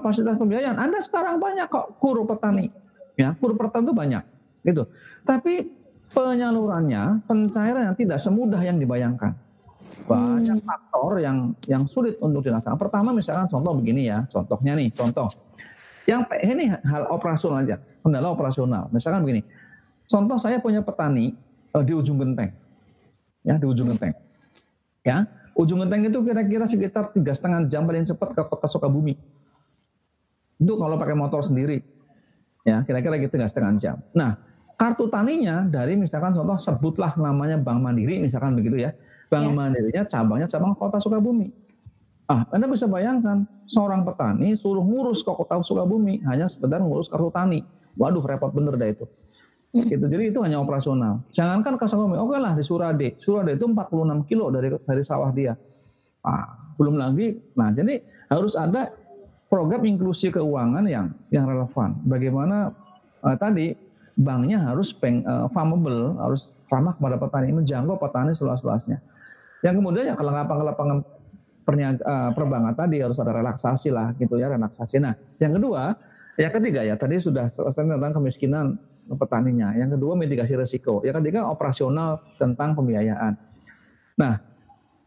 fasilitas 0.00 0.40
pembiayaan? 0.40 0.80
Ada 0.80 1.04
sekarang 1.04 1.36
banyak 1.36 1.68
kok 1.68 2.00
kuru 2.00 2.24
petani. 2.24 2.72
Ya, 3.12 3.36
kuru 3.36 3.60
petani 3.60 3.84
itu 3.84 3.92
banyak 3.92 4.22
gitu. 4.64 4.82
Tapi 5.28 5.68
penyalurannya, 6.08 7.28
pencairan 7.28 7.92
yang 7.92 7.96
tidak 7.98 8.16
semudah 8.22 8.62
yang 8.64 8.80
dibayangkan 8.80 9.36
banyak 10.04 10.58
hmm. 10.60 10.66
faktor 10.68 11.22
yang 11.22 11.52
yang 11.64 11.84
sulit 11.88 12.20
untuk 12.20 12.44
dilaksanakan. 12.44 12.80
Pertama 12.80 13.08
misalkan 13.16 13.48
contoh 13.48 13.72
begini 13.76 14.08
ya, 14.08 14.24
contohnya 14.28 14.76
nih, 14.76 14.88
contoh. 14.92 15.28
Yang 16.04 16.20
ini 16.44 16.68
hal 16.68 17.08
operasional 17.08 17.64
aja, 17.64 17.80
kendala 18.04 18.28
operasional. 18.28 18.92
Misalkan 18.92 19.24
begini, 19.24 19.40
contoh 20.04 20.36
saya 20.36 20.60
punya 20.60 20.84
petani 20.84 21.32
uh, 21.72 21.80
di 21.80 21.96
ujung 21.96 22.20
genteng, 22.20 22.52
ya 23.40 23.56
di 23.56 23.64
ujung 23.64 23.88
genteng, 23.88 24.12
ya 25.00 25.24
ujung 25.56 25.80
genteng 25.80 26.04
itu 26.04 26.18
kira-kira 26.20 26.68
sekitar 26.68 27.08
tiga 27.16 27.32
setengah 27.32 27.64
jam 27.72 27.88
paling 27.88 28.04
cepat 28.04 28.36
ke 28.36 28.42
kota 28.44 28.68
Sukabumi. 28.68 29.16
Itu 30.60 30.76
kalau 30.76 31.00
pakai 31.00 31.16
motor 31.16 31.40
sendiri, 31.40 31.80
ya 32.68 32.84
kira-kira 32.84 33.16
gitu 33.16 33.40
tiga 33.40 33.48
setengah 33.48 33.72
jam. 33.80 33.96
Nah 34.12 34.36
kartu 34.76 35.08
taninya 35.08 35.64
dari 35.64 35.96
misalkan 35.96 36.36
contoh 36.36 36.60
sebutlah 36.60 37.16
namanya 37.16 37.56
Bank 37.56 37.80
Mandiri 37.80 38.18
misalkan 38.18 38.58
begitu 38.58 38.82
ya 38.82 38.90
Bank 39.32 39.50
ya. 39.50 39.52
Mandirinya 39.56 40.02
cabangnya 40.04 40.46
cabang 40.50 40.76
kota 40.76 41.00
Sukabumi. 41.00 41.63
Ah, 42.24 42.48
Anda 42.56 42.64
bisa 42.64 42.88
bayangkan 42.88 43.44
seorang 43.68 44.00
petani 44.00 44.56
suruh 44.56 44.80
ngurus 44.80 45.20
ke 45.20 45.28
kota 45.28 45.60
Sukabumi 45.60 46.24
hanya 46.24 46.48
sekedar 46.48 46.80
ngurus 46.80 47.12
kartu 47.12 47.28
tani. 47.28 47.60
Waduh, 48.00 48.24
repot 48.24 48.48
bener 48.48 48.80
dah 48.80 48.88
itu. 48.88 49.04
Gitu. 49.74 50.00
Jadi 50.08 50.32
itu 50.32 50.40
hanya 50.40 50.56
operasional. 50.56 51.20
Jangankan 51.36 51.76
ke 51.76 51.84
Sukabumi, 51.84 52.16
oke 52.16 52.40
lah 52.40 52.56
di 52.56 52.64
Surade. 52.64 53.20
Surade 53.20 53.60
itu 53.60 53.68
46 53.68 54.24
kilo 54.24 54.48
dari 54.48 54.72
dari 54.72 55.02
sawah 55.04 55.28
dia. 55.36 55.52
Ah, 56.24 56.72
belum 56.80 56.96
lagi. 56.96 57.36
Nah, 57.60 57.68
jadi 57.76 58.00
harus 58.32 58.56
ada 58.56 58.88
program 59.52 59.84
inklusi 59.84 60.32
keuangan 60.32 60.88
yang 60.88 61.12
yang 61.28 61.44
relevan. 61.44 62.00
Bagaimana 62.08 62.72
uh, 63.20 63.36
tadi 63.36 63.76
banknya 64.16 64.64
harus 64.72 64.96
peng, 64.96 65.20
uh, 65.28 65.46
farmable, 65.52 66.16
harus 66.18 66.56
ramah 66.72 66.96
kepada 66.96 67.20
petani, 67.20 67.52
menjangkau 67.52 68.00
petani 68.00 68.32
seluas-luasnya. 68.32 68.98
Yang 69.60 69.74
kemudian 69.80 70.04
yang 70.12 70.18
kelengkapan-kelengkapan 70.18 71.04
perniaga, 71.64 72.04
uh, 72.04 72.30
perbankan 72.36 72.76
tadi 72.76 73.00
harus 73.00 73.18
ada 73.18 73.32
relaksasi 73.34 73.88
lah 73.90 74.12
gitu 74.20 74.36
ya 74.36 74.52
relaksasi. 74.52 75.00
Nah, 75.00 75.16
yang 75.40 75.56
kedua 75.56 75.96
Yang 76.34 76.52
ketiga 76.58 76.82
ya, 76.82 76.98
tadi 76.98 77.22
sudah 77.22 77.46
selesai 77.46 77.86
tentang 77.86 78.10
kemiskinan 78.10 78.74
petaninya. 79.06 79.70
Yang 79.78 79.98
kedua 79.98 80.18
mitigasi 80.18 80.58
risiko. 80.58 80.98
Yang 81.06 81.22
ketiga 81.22 81.46
operasional 81.46 82.18
tentang 82.42 82.74
pembiayaan. 82.74 83.38
Nah, 84.18 84.42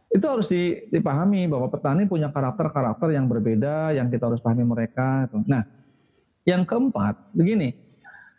itu 0.08 0.24
harus 0.24 0.48
dipahami 0.88 1.52
bahwa 1.52 1.68
petani 1.68 2.08
punya 2.08 2.32
karakter-karakter 2.32 3.12
yang 3.12 3.28
berbeda 3.28 3.92
yang 3.92 4.08
kita 4.08 4.32
harus 4.32 4.40
pahami 4.40 4.64
mereka. 4.64 5.28
Nah, 5.44 5.68
yang 6.48 6.64
keempat, 6.64 7.36
begini, 7.36 7.76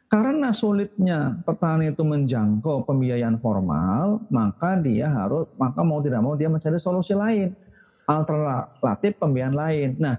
karena 0.09 0.57
sulitnya 0.57 1.37
petani 1.45 1.93
itu 1.93 2.01
menjangkau 2.01 2.89
pembiayaan 2.89 3.37
formal, 3.37 4.25
maka 4.33 4.81
dia 4.81 5.13
harus, 5.13 5.45
maka 5.61 5.85
mau 5.85 6.01
tidak 6.01 6.25
mau 6.25 6.33
dia 6.41 6.49
mencari 6.49 6.81
solusi 6.81 7.13
lain, 7.13 7.53
alternatif 8.09 9.21
pembiayaan 9.21 9.55
lain. 9.55 9.91
Nah, 10.01 10.17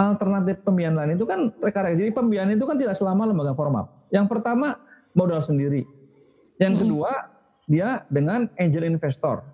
alternatif 0.00 0.64
pembiayaan 0.64 0.96
lain 0.96 1.10
itu 1.20 1.28
kan 1.28 1.52
reka 1.60 1.84
Jadi 1.92 2.10
pembiayaan 2.16 2.56
itu 2.56 2.64
kan 2.64 2.80
tidak 2.80 2.96
selama 2.96 3.28
lembaga 3.28 3.52
formal. 3.52 3.92
Yang 4.08 4.26
pertama 4.32 4.80
modal 5.12 5.44
sendiri. 5.44 5.84
Yang 6.56 6.72
hmm. 6.74 6.82
kedua 6.82 7.12
dia 7.68 7.88
dengan 8.08 8.48
angel 8.56 8.88
investor. 8.88 9.44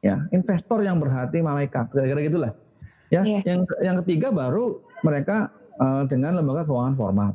Ya, 0.00 0.24
investor 0.32 0.80
yang 0.80 0.96
berhati 0.96 1.44
malaikat. 1.44 1.92
Kira-kira 1.92 2.20
gitulah. 2.24 2.52
Ya, 3.12 3.24
yeah. 3.26 3.42
yang 3.44 3.60
yang 3.82 3.96
ketiga 4.04 4.32
baru 4.32 4.80
mereka 5.04 5.52
uh, 5.76 6.06
dengan 6.06 6.38
lembaga 6.38 6.64
keuangan 6.64 6.94
formal. 6.96 7.30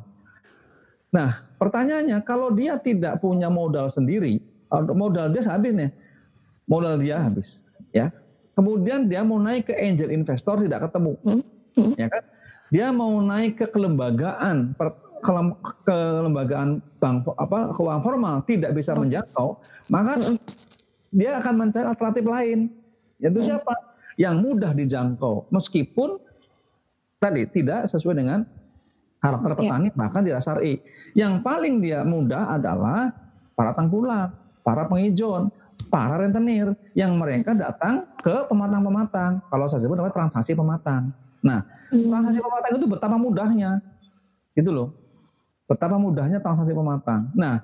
Nah, 1.14 1.46
pertanyaannya 1.62 2.18
kalau 2.26 2.50
dia 2.50 2.80
tidak 2.82 3.22
punya 3.22 3.52
modal 3.52 3.86
sendiri, 3.92 4.42
modal 4.72 5.30
dia 5.30 5.46
habis 5.46 5.74
nih. 5.76 5.92
Modal 6.64 6.96
dia 6.98 7.20
habis, 7.20 7.60
ya. 7.92 8.10
Kemudian 8.54 9.10
dia 9.10 9.26
mau 9.26 9.42
naik 9.42 9.70
ke 9.70 9.74
angel 9.74 10.14
investor 10.14 10.62
tidak 10.62 10.90
ketemu. 10.90 11.18
Hmm. 11.26 11.42
Hmm. 11.74 11.94
Ya 11.98 12.08
kan? 12.10 12.24
dia 12.74 12.90
mau 12.90 13.22
naik 13.22 13.62
ke 13.62 13.66
kelembagaan 13.70 14.74
per, 14.74 14.98
ke 15.86 15.94
kelembagaan 15.94 16.82
bank 16.98 17.30
apa 17.38 17.70
keuangan 17.78 18.02
formal 18.02 18.36
tidak 18.50 18.74
bisa 18.74 18.98
menjangkau, 18.98 19.62
maka 19.94 20.18
dia 21.14 21.38
akan 21.38 21.54
mencari 21.54 21.86
alternatif 21.86 22.26
lain. 22.26 22.60
Yaitu 23.22 23.46
siapa? 23.46 23.78
Yang 24.18 24.36
mudah 24.42 24.72
dijangkau 24.74 25.54
meskipun 25.54 26.18
tadi 27.22 27.46
tidak 27.54 27.86
sesuai 27.94 28.18
dengan 28.18 28.42
karakter 29.22 29.54
ya. 29.54 29.58
petani 29.62 29.88
ya. 29.88 29.96
bahkan 29.96 30.22
tidak 30.26 30.42
syar'i. 30.42 30.74
Yang 31.14 31.34
paling 31.46 31.78
dia 31.78 32.02
mudah 32.02 32.58
adalah 32.58 33.14
para 33.54 33.78
tengkulak, 33.78 34.34
para 34.66 34.90
penghijau, 34.90 35.54
para 35.94 36.26
rentenir 36.26 36.74
yang 36.98 37.14
mereka 37.14 37.54
datang 37.54 38.10
ke 38.18 38.34
pematang-pematang. 38.50 39.46
Kalau 39.46 39.70
saya 39.70 39.86
sebut 39.86 39.94
namanya 39.94 40.26
transaksi 40.26 40.58
pematang. 40.58 41.14
Nah, 41.46 41.62
hmm. 41.94 42.10
transaksi 42.10 42.42
pematang 42.42 42.72
itu 42.82 42.88
betapa 42.90 43.14
mudahnya. 43.14 43.78
Gitu 44.58 44.74
loh. 44.74 44.90
Betapa 45.70 46.02
mudahnya 46.02 46.42
transaksi 46.42 46.74
pematang. 46.74 47.30
Nah, 47.38 47.62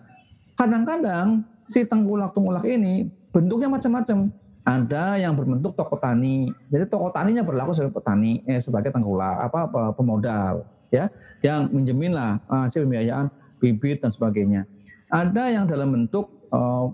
kadang-kadang 0.54 1.42
si 1.66 1.82
tengkulak-tengkulak 1.90 2.70
ini 2.70 3.10
bentuknya 3.34 3.66
macam-macam. 3.66 4.30
Ada 4.62 5.18
yang 5.18 5.34
berbentuk 5.34 5.74
toko 5.74 5.98
tani. 5.98 6.54
Jadi 6.70 6.86
toko 6.86 7.10
taninya 7.10 7.42
berlaku 7.42 7.74
sebagai 7.74 7.98
petani, 7.98 8.46
eh, 8.46 8.62
sebagai 8.62 8.94
tengkulak, 8.94 9.50
apa, 9.50 9.90
pemodal, 9.98 10.62
ya, 10.94 11.10
yang 11.42 11.66
menjamin 11.74 12.14
lah 12.14 12.38
uh, 12.46 12.70
pembiayaan 12.70 13.34
bibit 13.58 14.06
dan 14.06 14.14
sebagainya. 14.14 14.70
Ada 15.10 15.50
yang 15.50 15.66
dalam 15.66 15.90
bentuk 15.90 16.30
uh, 16.54 16.94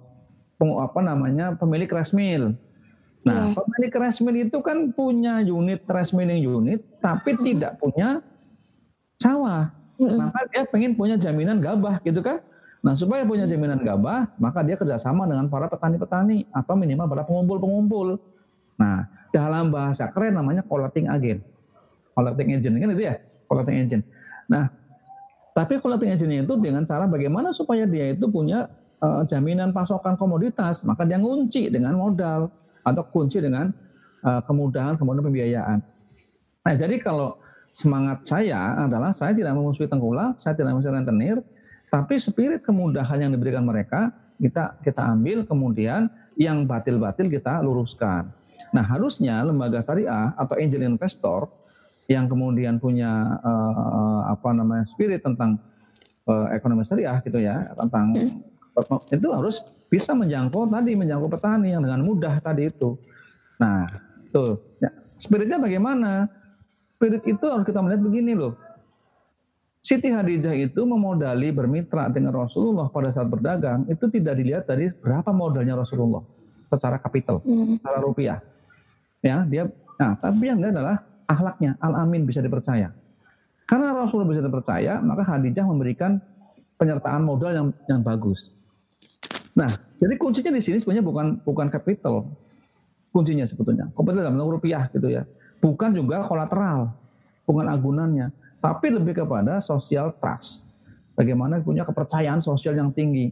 apa 0.59 0.99
namanya 1.03 1.55
pemilik 1.59 1.89
rice 1.91 2.15
mill. 2.15 2.55
Nah, 3.25 3.49
yeah. 3.49 3.57
pemilik 3.57 3.93
rice 3.93 4.21
mill 4.21 4.37
itu 4.37 4.57
kan 4.61 4.93
punya 4.93 5.41
unit 5.41 5.81
rice 5.89 6.13
milling 6.13 6.45
unit, 6.45 6.79
tapi 7.01 7.33
mm. 7.33 7.41
tidak 7.41 7.71
punya 7.81 8.21
sawah. 9.17 9.73
Mm. 9.97 10.29
Maka 10.29 10.39
dia 10.53 10.63
pengen 10.69 10.91
punya 10.93 11.15
jaminan 11.17 11.57
gabah, 11.57 11.97
gitu 12.05 12.21
kan? 12.21 12.39
Nah, 12.85 12.93
supaya 12.93 13.25
punya 13.25 13.49
jaminan 13.49 13.81
gabah, 13.81 14.29
maka 14.37 14.61
dia 14.61 14.77
kerjasama 14.77 15.25
dengan 15.25 15.49
para 15.49 15.65
petani-petani 15.65 16.45
atau 16.53 16.77
minimal 16.77 17.09
para 17.09 17.25
pengumpul-pengumpul. 17.25 18.21
Nah, 18.77 19.09
dalam 19.33 19.73
bahasa 19.73 20.05
keren 20.13 20.37
namanya 20.37 20.61
collecting 20.61 21.09
agent. 21.09 21.41
Collecting 22.13 22.53
agent 22.53 22.77
kan 22.77 22.89
itu 22.93 23.03
ya, 23.09 23.17
collecting 23.49 23.77
agent. 23.81 24.03
Nah, 24.45 24.69
tapi 25.57 25.81
collecting 25.81 26.13
agent 26.13 26.45
itu 26.45 26.53
dengan 26.61 26.85
cara 26.85 27.09
bagaimana 27.09 27.49
supaya 27.49 27.89
dia 27.89 28.13
itu 28.13 28.29
punya 28.29 28.69
uh, 29.01 29.23
jaminan 29.27 29.71
pasokan 29.75 30.15
komoditas, 30.15 30.83
maka 30.85 31.03
dia 31.03 31.19
ngunci 31.19 31.71
dengan 31.71 31.95
modal 31.97 32.51
atau 32.85 33.03
kunci 33.09 33.41
dengan 33.41 33.73
uh, 34.21 34.41
kemudahan 34.45 34.95
kemudahan 34.99 35.25
pembiayaan. 35.25 35.79
Nah, 36.65 36.73
jadi 36.73 36.97
kalau 37.01 37.37
semangat 37.75 38.23
saya 38.25 38.87
adalah 38.87 39.11
saya 39.11 39.35
tidak 39.35 39.53
memusuhi 39.53 39.89
tengkulak, 39.89 40.39
saya 40.39 40.55
tidak 40.55 40.77
memusuhi 40.77 40.93
rentenir, 40.95 41.37
tapi 41.91 42.17
spirit 42.17 42.63
kemudahan 42.63 43.27
yang 43.27 43.31
diberikan 43.33 43.63
mereka 43.65 44.13
kita 44.35 44.79
kita 44.83 45.01
ambil 45.15 45.47
kemudian 45.47 46.11
yang 46.35 46.67
batil-batil 46.67 47.31
kita 47.31 47.63
luruskan. 47.63 48.27
Nah, 48.75 48.83
harusnya 48.83 49.39
lembaga 49.45 49.79
syariah 49.79 50.35
atau 50.35 50.59
angel 50.59 50.83
investor 50.83 51.47
yang 52.11 52.27
kemudian 52.27 52.77
punya 52.77 53.39
uh, 53.39 54.29
apa 54.29 54.51
namanya 54.51 54.85
spirit 54.85 55.23
tentang 55.23 55.57
uh, 56.27 56.51
ekonomi 56.51 56.83
syariah 56.83 57.17
gitu 57.23 57.39
ya, 57.39 57.55
tentang 57.73 58.11
itu 59.11 59.27
harus 59.31 59.63
bisa 59.87 60.11
menjangkau 60.11 60.67
tadi 60.67 60.97
menjangkau 60.99 61.31
petani 61.31 61.71
yang 61.71 61.83
dengan 61.83 62.03
mudah 62.03 62.35
tadi 62.43 62.67
itu. 62.67 62.99
Nah, 63.55 63.87
tuh 64.35 64.59
ya, 64.83 64.91
spiritnya 65.15 65.55
bagaimana? 65.55 66.27
Spirit 66.95 67.23
itu 67.27 67.45
harus 67.47 67.63
kita 67.67 67.79
melihat 67.79 68.01
begini 68.03 68.33
loh. 68.35 68.55
Siti 69.85 70.09
Hadijah 70.09 70.57
itu 70.57 70.81
memodali 70.81 71.53
bermitra 71.53 72.09
dengan 72.09 72.33
Rasulullah 72.33 72.89
pada 72.89 73.13
saat 73.13 73.29
berdagang 73.29 73.85
itu 73.85 74.09
tidak 74.09 74.33
dilihat 74.41 74.63
dari 74.65 74.89
berapa 74.89 75.29
modalnya 75.29 75.77
Rasulullah 75.77 76.25
secara 76.73 76.97
kapital, 76.97 77.45
hmm. 77.45 77.77
secara 77.77 78.01
rupiah. 78.01 78.41
Ya, 79.21 79.45
dia 79.45 79.69
nah, 80.01 80.17
tapi 80.17 80.49
yang 80.49 80.57
adalah 80.57 81.05
akhlaknya, 81.29 81.77
al-amin 81.77 82.25
bisa 82.25 82.41
dipercaya. 82.41 82.89
Karena 83.69 83.93
Rasulullah 83.93 84.29
bisa 84.33 84.41
dipercaya, 84.41 84.97
maka 85.05 85.21
Hadijah 85.21 85.65
memberikan 85.69 86.17
penyertaan 86.81 87.21
modal 87.21 87.51
yang 87.53 87.67
yang 87.85 88.01
bagus. 88.01 88.53
Nah, 89.55 89.71
jadi 89.95 90.13
kuncinya 90.19 90.51
di 90.51 90.59
sini 90.59 90.77
sebenarnya 90.83 91.05
bukan 91.05 91.27
bukan 91.41 91.67
capital. 91.71 92.27
Kuncinya 93.15 93.47
sebetulnya. 93.47 93.87
Capital 93.95 94.27
dalam 94.27 94.37
rupiah 94.43 94.91
gitu 94.91 95.07
ya. 95.07 95.23
Bukan 95.63 95.95
juga 95.95 96.19
kolateral, 96.27 96.91
bukan 97.47 97.71
agunannya, 97.71 98.35
tapi 98.59 98.91
lebih 98.91 99.23
kepada 99.23 99.63
social 99.63 100.11
trust. 100.19 100.67
Bagaimana 101.15 101.63
punya 101.63 101.87
kepercayaan 101.87 102.43
sosial 102.43 102.75
yang 102.75 102.91
tinggi. 102.91 103.31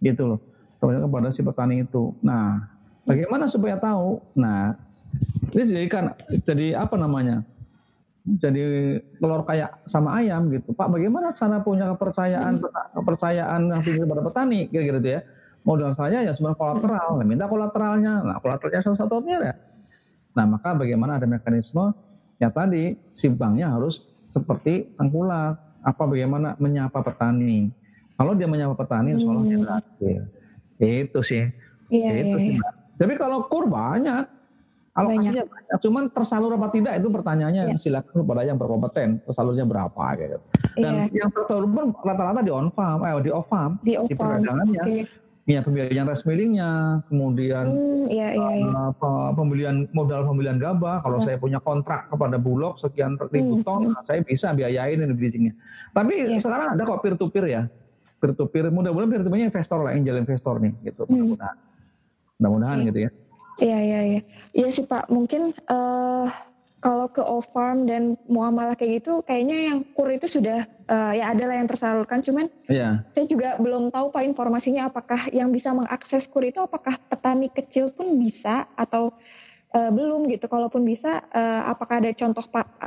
Gitu 0.00 0.24
loh. 0.24 0.40
Kepada 0.80 1.28
si 1.28 1.44
petani 1.44 1.84
itu. 1.84 2.16
Nah, 2.24 2.64
bagaimana 3.04 3.44
supaya 3.44 3.76
tahu? 3.76 4.24
Nah, 4.32 4.72
ini 5.52 5.62
jadi 5.68 5.86
kan 5.92 6.16
jadi 6.48 6.80
apa 6.80 6.96
namanya? 6.96 7.44
jadi 8.22 8.62
telur 9.18 9.42
kayak 9.42 9.82
sama 9.90 10.22
ayam 10.22 10.46
gitu. 10.54 10.70
Pak, 10.70 10.86
bagaimana 10.94 11.34
cara 11.34 11.58
punya 11.58 11.90
kepercayaan 11.90 12.62
kepercayaan 12.94 13.60
yang 13.66 13.82
tinggi 13.82 14.00
kepada 14.06 14.22
petani 14.22 14.60
kira-kira 14.70 14.98
gitu 15.02 15.10
ya? 15.18 15.20
Modal 15.62 15.94
saya 15.94 16.26
ya 16.26 16.32
sebenarnya 16.34 16.58
kolateral, 16.58 17.08
nah, 17.18 17.26
minta 17.26 17.46
kolateralnya, 17.46 18.12
nah 18.26 18.36
kolateralnya 18.42 18.82
salah 18.82 18.98
satunya 18.98 19.38
ya. 19.38 19.54
Nah 20.34 20.44
maka 20.46 20.74
bagaimana 20.74 21.22
ada 21.22 21.26
mekanisme 21.28 21.94
ya 22.42 22.50
tadi 22.50 22.98
si 23.14 23.30
banknya 23.30 23.70
harus 23.70 24.10
seperti 24.26 24.96
tengkulak, 24.96 25.60
apa 25.82 26.02
bagaimana 26.06 26.54
menyapa 26.56 27.02
petani. 27.04 27.68
Kalau 28.16 28.32
dia 28.38 28.46
menyapa 28.46 28.74
petani, 28.78 29.18
insya 29.18 29.28
Allah 29.28 29.44
dia 29.44 29.58
berhasil. 29.58 30.22
Itu 30.78 31.20
sih. 31.26 31.44
Iya, 31.90 32.10
itu 32.22 32.26
iya, 32.26 32.36
sih. 32.38 32.50
Iya. 32.56 32.68
Tapi 32.96 33.12
kalau 33.18 33.44
kur 33.50 33.66
banyak, 33.66 34.24
alokasinya 34.94 35.42
banyak. 35.42 35.46
banyak. 35.50 35.78
Cuman 35.82 36.02
tersalur 36.14 36.54
apa 36.54 36.70
tidak 36.70 37.02
itu 37.02 37.08
pertanyaannya 37.10 37.62
iya. 37.74 37.76
silakan 37.76 38.14
kepada 38.22 38.40
yang 38.46 38.56
berkompeten. 38.56 39.08
Tersalurnya 39.26 39.66
berapa 39.66 40.04
gitu. 40.16 40.38
Dan 40.78 40.92
iya. 41.10 41.26
yang 41.26 41.30
tersalur 41.34 41.66
pun 41.66 41.84
rata-rata 41.98 42.40
di 42.40 42.52
on 42.54 42.70
farm, 42.70 43.00
eh, 43.04 43.12
di 43.20 43.30
off 43.34 43.46
farm, 43.50 43.72
di, 43.82 43.92
di 43.98 44.14
perdagangannya. 44.14 44.82
Okay. 44.86 45.02
Ya 45.42 45.58
pembiayaan 45.58 46.06
rice 46.06 46.22
millingnya, 46.22 47.02
kemudian 47.10 47.66
hmm, 47.66 48.06
iya, 48.14 48.30
iya, 48.30 48.62
iya. 48.62 48.94
Uh, 48.94 49.34
pembelian 49.34 49.90
modal 49.90 50.22
pembelian 50.22 50.54
gabah. 50.54 51.02
Kalau 51.02 51.18
iya. 51.18 51.34
saya 51.34 51.36
punya 51.42 51.58
kontrak 51.58 52.06
kepada 52.06 52.38
Bulog 52.38 52.78
sekian 52.78 53.18
ribu 53.18 53.58
hmm, 53.58 53.66
ton, 53.66 53.90
hmm. 53.90 54.06
saya 54.06 54.22
bisa 54.22 54.54
biayain 54.54 55.02
ini 55.02 55.10
bisnisnya. 55.10 55.58
Tapi 55.90 56.30
iya. 56.30 56.38
sekarang 56.38 56.78
ada 56.78 56.82
kok 56.86 57.02
peer 57.02 57.18
to 57.18 57.26
peer 57.26 57.50
ya, 57.50 57.62
peer 58.22 58.38
to 58.38 58.46
peer. 58.46 58.70
Mudah-mudahan 58.70 59.10
peer 59.10 59.22
to 59.26 59.30
peernya 59.34 59.50
investor 59.50 59.82
lah, 59.82 59.90
angel 59.90 60.14
investor 60.22 60.54
nih, 60.62 60.72
gitu. 60.86 61.02
Hmm. 61.10 61.10
Mudah-mudahan, 61.10 61.56
mudah-mudahan 62.38 62.78
iya. 62.78 62.86
gitu 62.86 62.98
ya. 63.02 63.10
Iya 63.58 63.78
iya 63.82 64.00
iya. 64.06 64.20
Iya 64.54 64.68
sih 64.70 64.86
Pak, 64.86 65.10
mungkin 65.10 65.50
uh, 65.66 66.30
kalau 66.82 67.06
ke 67.06 67.22
off 67.22 67.46
farm 67.54 67.86
dan 67.86 68.18
muamalah 68.26 68.74
kayak 68.74 69.00
gitu 69.00 69.22
kayaknya 69.22 69.70
yang 69.70 69.78
kur 69.94 70.10
itu 70.10 70.26
sudah 70.26 70.66
uh, 70.90 71.14
ya 71.14 71.30
adalah 71.30 71.54
yang 71.54 71.70
tersalurkan 71.70 72.26
cuman 72.26 72.50
yeah. 72.66 73.06
saya 73.14 73.30
juga 73.30 73.54
belum 73.62 73.94
tahu 73.94 74.10
pak 74.10 74.26
informasinya 74.26 74.90
apakah 74.90 75.30
yang 75.30 75.54
bisa 75.54 75.70
mengakses 75.70 76.26
kur 76.26 76.42
itu 76.42 76.58
apakah 76.58 76.98
petani 77.06 77.46
kecil 77.54 77.94
pun 77.94 78.18
bisa 78.18 78.66
atau 78.74 79.14
uh, 79.72 79.90
belum 79.90 80.28
gitu. 80.30 80.46
Kalaupun 80.46 80.84
bisa, 80.84 81.24
uh, 81.32 81.62
apakah 81.68 82.00
ada 82.04 82.12
contoh 82.12 82.44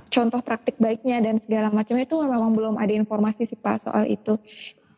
contoh 0.09 0.39
praktik 0.45 0.77
baiknya 0.77 1.19
dan 1.21 1.41
segala 1.41 1.73
macam 1.73 1.97
itu 1.97 2.15
memang 2.23 2.53
belum 2.53 2.75
ada 2.77 2.93
informasi 2.93 3.49
sih 3.49 3.59
Pak 3.59 3.89
soal 3.89 4.05
itu. 4.09 4.37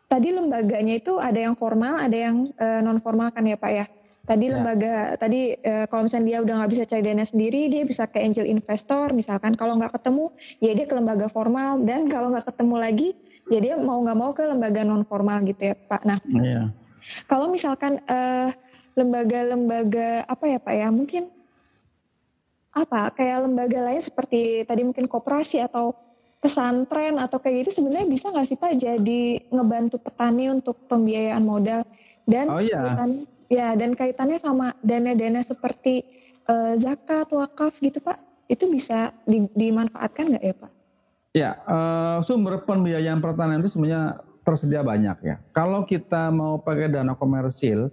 Tadi 0.08 0.32
lembaganya 0.32 0.96
itu 0.96 1.20
ada 1.20 1.36
yang 1.36 1.52
formal, 1.52 2.00
ada 2.00 2.16
yang 2.16 2.48
uh, 2.56 2.80
non 2.80 3.00
formal 3.00 3.28
kan 3.32 3.44
ya 3.44 3.60
Pak 3.60 3.72
ya. 3.72 3.86
Tadi 4.28 4.44
ya. 4.44 4.60
lembaga, 4.60 5.16
tadi 5.16 5.56
uh, 5.56 5.88
kalau 5.88 6.04
misalnya 6.04 6.26
dia 6.28 6.38
udah 6.44 6.54
nggak 6.60 6.72
bisa 6.76 6.84
cari 6.84 7.00
dana 7.00 7.24
sendiri, 7.24 7.72
dia 7.72 7.82
bisa 7.88 8.04
ke 8.04 8.20
angel 8.20 8.44
investor 8.44 9.16
misalkan. 9.16 9.56
Kalau 9.56 9.80
nggak 9.80 9.96
ketemu, 9.96 10.28
ya 10.60 10.72
dia 10.76 10.84
ke 10.84 10.94
lembaga 10.94 11.26
formal 11.32 11.80
dan 11.88 12.04
kalau 12.12 12.28
nggak 12.36 12.44
ketemu 12.44 12.74
lagi, 12.76 13.08
ya 13.48 13.58
dia 13.64 13.74
mau 13.80 14.04
nggak 14.04 14.18
mau 14.20 14.36
ke 14.36 14.44
lembaga 14.44 14.84
non 14.84 15.08
formal 15.08 15.40
gitu 15.48 15.72
ya 15.72 15.74
Pak. 15.74 16.02
Nah, 16.04 16.20
ya. 16.28 16.68
kalau 17.24 17.48
misalkan 17.48 18.04
lembaga 18.04 19.48
lembaga-lembaga 19.48 20.08
apa 20.28 20.44
ya 20.44 20.58
Pak 20.60 20.74
ya, 20.76 20.88
mungkin 20.92 21.32
apa 22.76 23.10
kayak 23.16 23.48
lembaga 23.48 23.80
lain 23.80 24.02
seperti 24.04 24.62
tadi 24.68 24.84
mungkin 24.84 25.08
koperasi 25.08 25.64
atau 25.64 25.96
pesantren 26.38 27.18
atau 27.18 27.42
kayak 27.42 27.66
gitu 27.66 27.82
sebenarnya 27.82 28.06
bisa 28.06 28.30
nggak 28.30 28.46
sih 28.46 28.58
Pak 28.58 28.78
jadi 28.78 29.22
ngebantu 29.50 29.98
petani 29.98 30.46
untuk 30.54 30.86
pembiayaan 30.86 31.42
modal 31.42 31.82
dan 32.28 32.46
oh, 32.46 32.62
iya. 32.62 32.94
Ya, 33.48 33.72
dan 33.72 33.96
kaitannya 33.96 34.36
sama 34.36 34.76
dana-dana 34.84 35.40
seperti 35.40 36.04
uh, 36.44 36.76
zakat, 36.76 37.32
wakaf 37.32 37.80
gitu 37.80 38.00
Pak, 38.04 38.20
itu 38.44 38.68
bisa 38.68 39.12
di, 39.24 39.48
dimanfaatkan 39.56 40.36
nggak 40.36 40.44
ya 40.44 40.54
Pak? 40.56 40.72
Ya, 41.32 41.50
uh, 41.64 42.18
sumber 42.24 42.60
pembiayaan 42.64 43.20
pertanian 43.24 43.64
itu 43.64 43.72
sebenarnya 43.72 44.20
tersedia 44.44 44.84
banyak 44.84 45.16
ya. 45.24 45.36
Kalau 45.52 45.84
kita 45.84 46.32
mau 46.32 46.60
pakai 46.60 46.92
dana 46.92 47.16
komersil, 47.16 47.92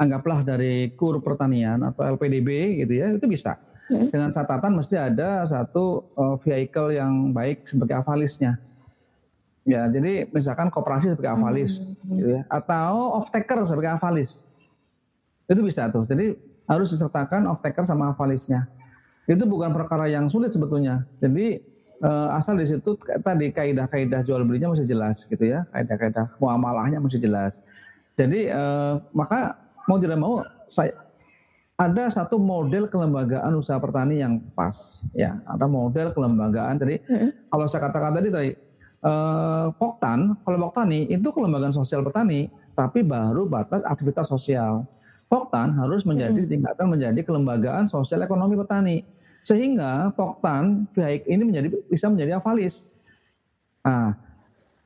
anggaplah 0.00 0.44
dari 0.44 0.92
kur 0.96 1.20
pertanian 1.20 1.80
atau 1.84 2.04
LPDB 2.04 2.80
gitu 2.84 2.92
ya, 2.96 3.12
itu 3.12 3.28
bisa. 3.28 3.60
Hmm. 3.88 4.08
Dengan 4.08 4.32
catatan 4.32 4.72
mesti 4.76 4.96
ada 4.96 5.44
satu 5.44 6.12
uh, 6.16 6.36
vehicle 6.40 6.92
yang 6.92 7.32
baik 7.36 7.68
sebagai 7.68 8.00
avalisnya. 8.00 8.56
Ya, 9.68 9.84
jadi 9.92 10.24
misalkan 10.32 10.72
koperasi 10.72 11.12
sebagai 11.12 11.36
avalis, 11.36 11.96
hmm. 12.00 12.16
gitu 12.16 12.28
ya, 12.36 12.42
atau 12.48 13.20
off 13.20 13.28
taker 13.28 13.60
sebagai 13.68 13.92
avalis. 13.92 14.48
Itu 15.50 15.60
bisa 15.66 15.90
tuh. 15.90 16.06
Jadi 16.06 16.38
harus 16.70 16.94
disertakan 16.94 17.50
off 17.50 17.58
taker 17.58 17.82
sama 17.82 18.14
avalisnya. 18.14 18.70
Itu 19.26 19.42
bukan 19.50 19.74
perkara 19.74 20.06
yang 20.06 20.30
sulit 20.30 20.54
sebetulnya. 20.54 21.02
Jadi 21.18 21.58
uh, 22.06 22.38
asal 22.38 22.54
di 22.54 22.66
situ 22.70 22.94
tadi 23.20 23.50
kaidah-kaidah 23.50 24.22
jual 24.22 24.46
belinya 24.46 24.70
masih 24.70 24.86
jelas 24.86 25.26
gitu 25.26 25.42
ya. 25.42 25.66
Kaidah-kaidah 25.74 26.38
muamalahnya 26.38 27.02
masih 27.02 27.18
jelas. 27.18 27.58
Jadi 28.14 28.46
uh, 28.46 29.02
maka 29.10 29.58
mau 29.90 29.98
tidak 29.98 30.18
mau 30.22 30.46
saya 30.70 30.94
ada 31.80 32.12
satu 32.12 32.36
model 32.36 32.92
kelembagaan 32.92 33.56
usaha 33.56 33.80
petani 33.80 34.20
yang 34.20 34.36
pas 34.52 35.00
ya 35.16 35.40
ada 35.48 35.64
model 35.64 36.12
kelembagaan 36.12 36.76
tadi 36.76 37.00
hmm. 37.00 37.48
kalau 37.48 37.64
saya 37.64 37.88
katakan 37.88 38.12
tadi 38.20 38.28
tadi 38.28 38.50
uh, 39.00 39.72
Poktan 39.80 40.36
kalau 40.44 40.68
Poktani 40.68 41.08
itu 41.08 41.32
kelembagaan 41.32 41.72
sosial 41.72 42.04
petani 42.04 42.52
tapi 42.76 43.00
baru 43.00 43.48
batas 43.48 43.80
aktivitas 43.88 44.28
sosial 44.28 44.84
Poktan 45.30 45.78
harus 45.78 46.02
menjadi 46.02 46.42
ditingkatkan 46.42 46.90
menjadi 46.90 47.22
kelembagaan 47.22 47.86
sosial 47.86 48.26
ekonomi 48.26 48.58
petani 48.58 49.06
sehingga 49.46 50.10
Poktan 50.10 50.90
baik 50.90 51.22
ini 51.30 51.42
menjadi 51.46 51.68
bisa 51.86 52.10
menjadi 52.10 52.42
avalis. 52.42 52.90
Nah, 53.86 54.18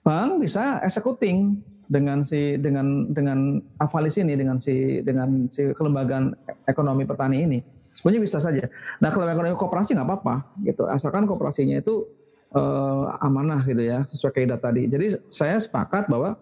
bank 0.05 0.45
bisa 0.45 0.85
executing 0.85 1.65
dengan 1.89 2.21
si 2.21 2.61
dengan 2.61 3.09
dengan 3.09 3.57
avalis 3.81 4.21
ini 4.21 4.37
dengan 4.37 4.61
si 4.61 5.01
dengan 5.01 5.49
si 5.49 5.73
kelembagaan 5.73 6.37
ekonomi 6.69 7.09
petani 7.09 7.39
ini 7.45 7.59
sebenarnya 7.97 8.23
bisa 8.25 8.39
saja. 8.41 8.69
Nah 9.01 9.09
kalau 9.09 9.29
ekonomi 9.29 9.57
kooperasi 9.57 9.97
nggak 9.97 10.09
apa-apa 10.09 10.35
gitu 10.65 10.85
asalkan 10.89 11.25
kooperasinya 11.25 11.81
itu 11.81 12.05
uh, 12.53 13.17
amanah 13.21 13.65
gitu 13.65 13.81
ya 13.81 14.05
sesuai 14.09 14.33
kaidah 14.33 14.61
tadi. 14.61 14.89
Jadi 14.89 15.21
saya 15.29 15.57
sepakat 15.57 16.09
bahwa 16.09 16.37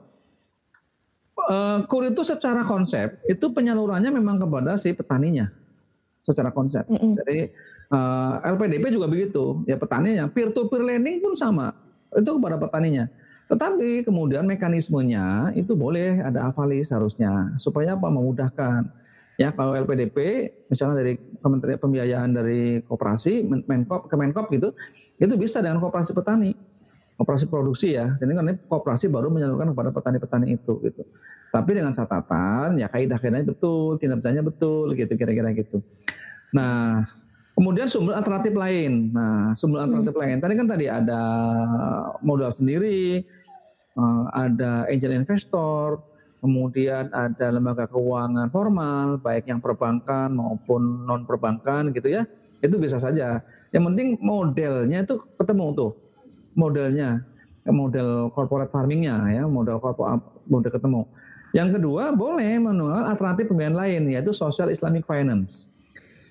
uh, 1.49 1.78
kur 1.86 2.07
itu 2.07 2.22
secara 2.22 2.62
konsep 2.62 3.18
itu 3.26 3.51
penyalurannya 3.51 4.11
memang 4.12 4.38
kepada 4.43 4.78
si 4.78 4.95
petaninya 4.95 5.51
secara 6.22 6.55
konsep. 6.55 6.86
Mm 6.86 6.99
-hmm. 6.99 7.12
Jadi 7.18 7.38
uh, 7.90 8.40
eh, 8.43 8.51
LPDP 8.55 8.84
juga 8.95 9.07
begitu, 9.11 9.62
ya 9.66 9.76
petaninya. 9.76 10.30
Peer 10.30 10.55
to 10.55 10.70
peer 10.70 10.82
lending 10.86 11.18
pun 11.18 11.34
sama, 11.34 11.74
itu 12.14 12.30
kepada 12.38 12.57
petaninya. 12.57 13.11
Tetapi 13.51 14.07
kemudian 14.07 14.49
mekanismenya 14.49 15.53
itu 15.53 15.76
boleh 15.76 16.24
ada 16.24 16.49
avalis 16.49 16.88
harusnya 16.88 17.53
supaya 17.61 17.99
apa 17.99 18.09
memudahkan. 18.09 18.88
Ya 19.36 19.51
kalau 19.53 19.74
LPDP 19.76 20.49
misalnya 20.70 21.03
dari 21.03 21.18
Kementerian 21.43 21.80
Pembiayaan 21.80 22.30
dari 22.32 22.80
Koperasi, 22.84 23.45
Menkop, 23.45 24.07
Kemenkop 24.09 24.49
gitu, 24.55 24.72
itu 25.18 25.34
bisa 25.36 25.61
dengan 25.61 25.82
koperasi 25.82 26.14
petani 26.16 26.57
operasi 27.22 27.46
produksi 27.46 27.94
ya. 27.94 28.18
Jadi 28.18 28.34
kan 28.34 28.44
kooperasi 28.66 29.06
baru 29.06 29.30
menyalurkan 29.30 29.70
kepada 29.70 29.94
petani-petani 29.94 30.58
itu 30.58 30.82
gitu. 30.82 31.06
Tapi 31.54 31.70
dengan 31.78 31.94
catatan 31.94 32.74
ya 32.82 32.90
kaidah-kaidahnya 32.90 33.46
betul, 33.46 33.96
kinerjanya 34.02 34.42
betul 34.42 34.90
gitu 34.98 35.14
kira-kira 35.14 35.54
gitu. 35.54 35.78
Nah, 36.50 37.06
kemudian 37.54 37.86
sumber 37.86 38.18
alternatif 38.18 38.52
lain. 38.58 39.14
Nah, 39.14 39.54
sumber 39.54 39.86
alternatif 39.86 40.12
hmm. 40.12 40.22
lain. 40.26 40.36
Tadi 40.42 40.54
kan 40.58 40.66
tadi 40.66 40.86
ada 40.90 41.22
modal 42.26 42.50
sendiri, 42.50 43.22
eh, 43.94 44.24
ada 44.34 44.90
angel 44.90 45.14
investor, 45.14 46.02
kemudian 46.42 47.12
ada 47.14 47.46
lembaga 47.54 47.86
keuangan 47.86 48.50
formal, 48.50 49.22
baik 49.22 49.46
yang 49.46 49.62
perbankan 49.62 50.34
maupun 50.34 51.06
non 51.06 51.22
perbankan 51.22 51.94
gitu 51.94 52.10
ya. 52.10 52.26
Itu 52.58 52.82
bisa 52.82 52.98
saja. 52.98 53.44
Yang 53.70 53.84
penting 53.92 54.08
modelnya 54.20 55.06
itu 55.06 55.16
ketemu 55.38 55.66
tuh 55.72 55.92
modelnya, 56.55 57.24
model 57.68 58.32
corporate 58.34 58.70
farmingnya 58.74 59.22
ya, 59.30 59.44
model 59.46 59.78
model 60.50 60.70
ketemu. 60.72 61.03
Yang 61.53 61.68
kedua 61.78 62.16
boleh 62.16 62.57
mengenal 62.59 63.12
alternatif 63.12 63.53
pembiayaan 63.53 63.76
lain 63.76 64.03
yaitu 64.09 64.32
social 64.32 64.72
islamic 64.72 65.05
finance. 65.05 65.68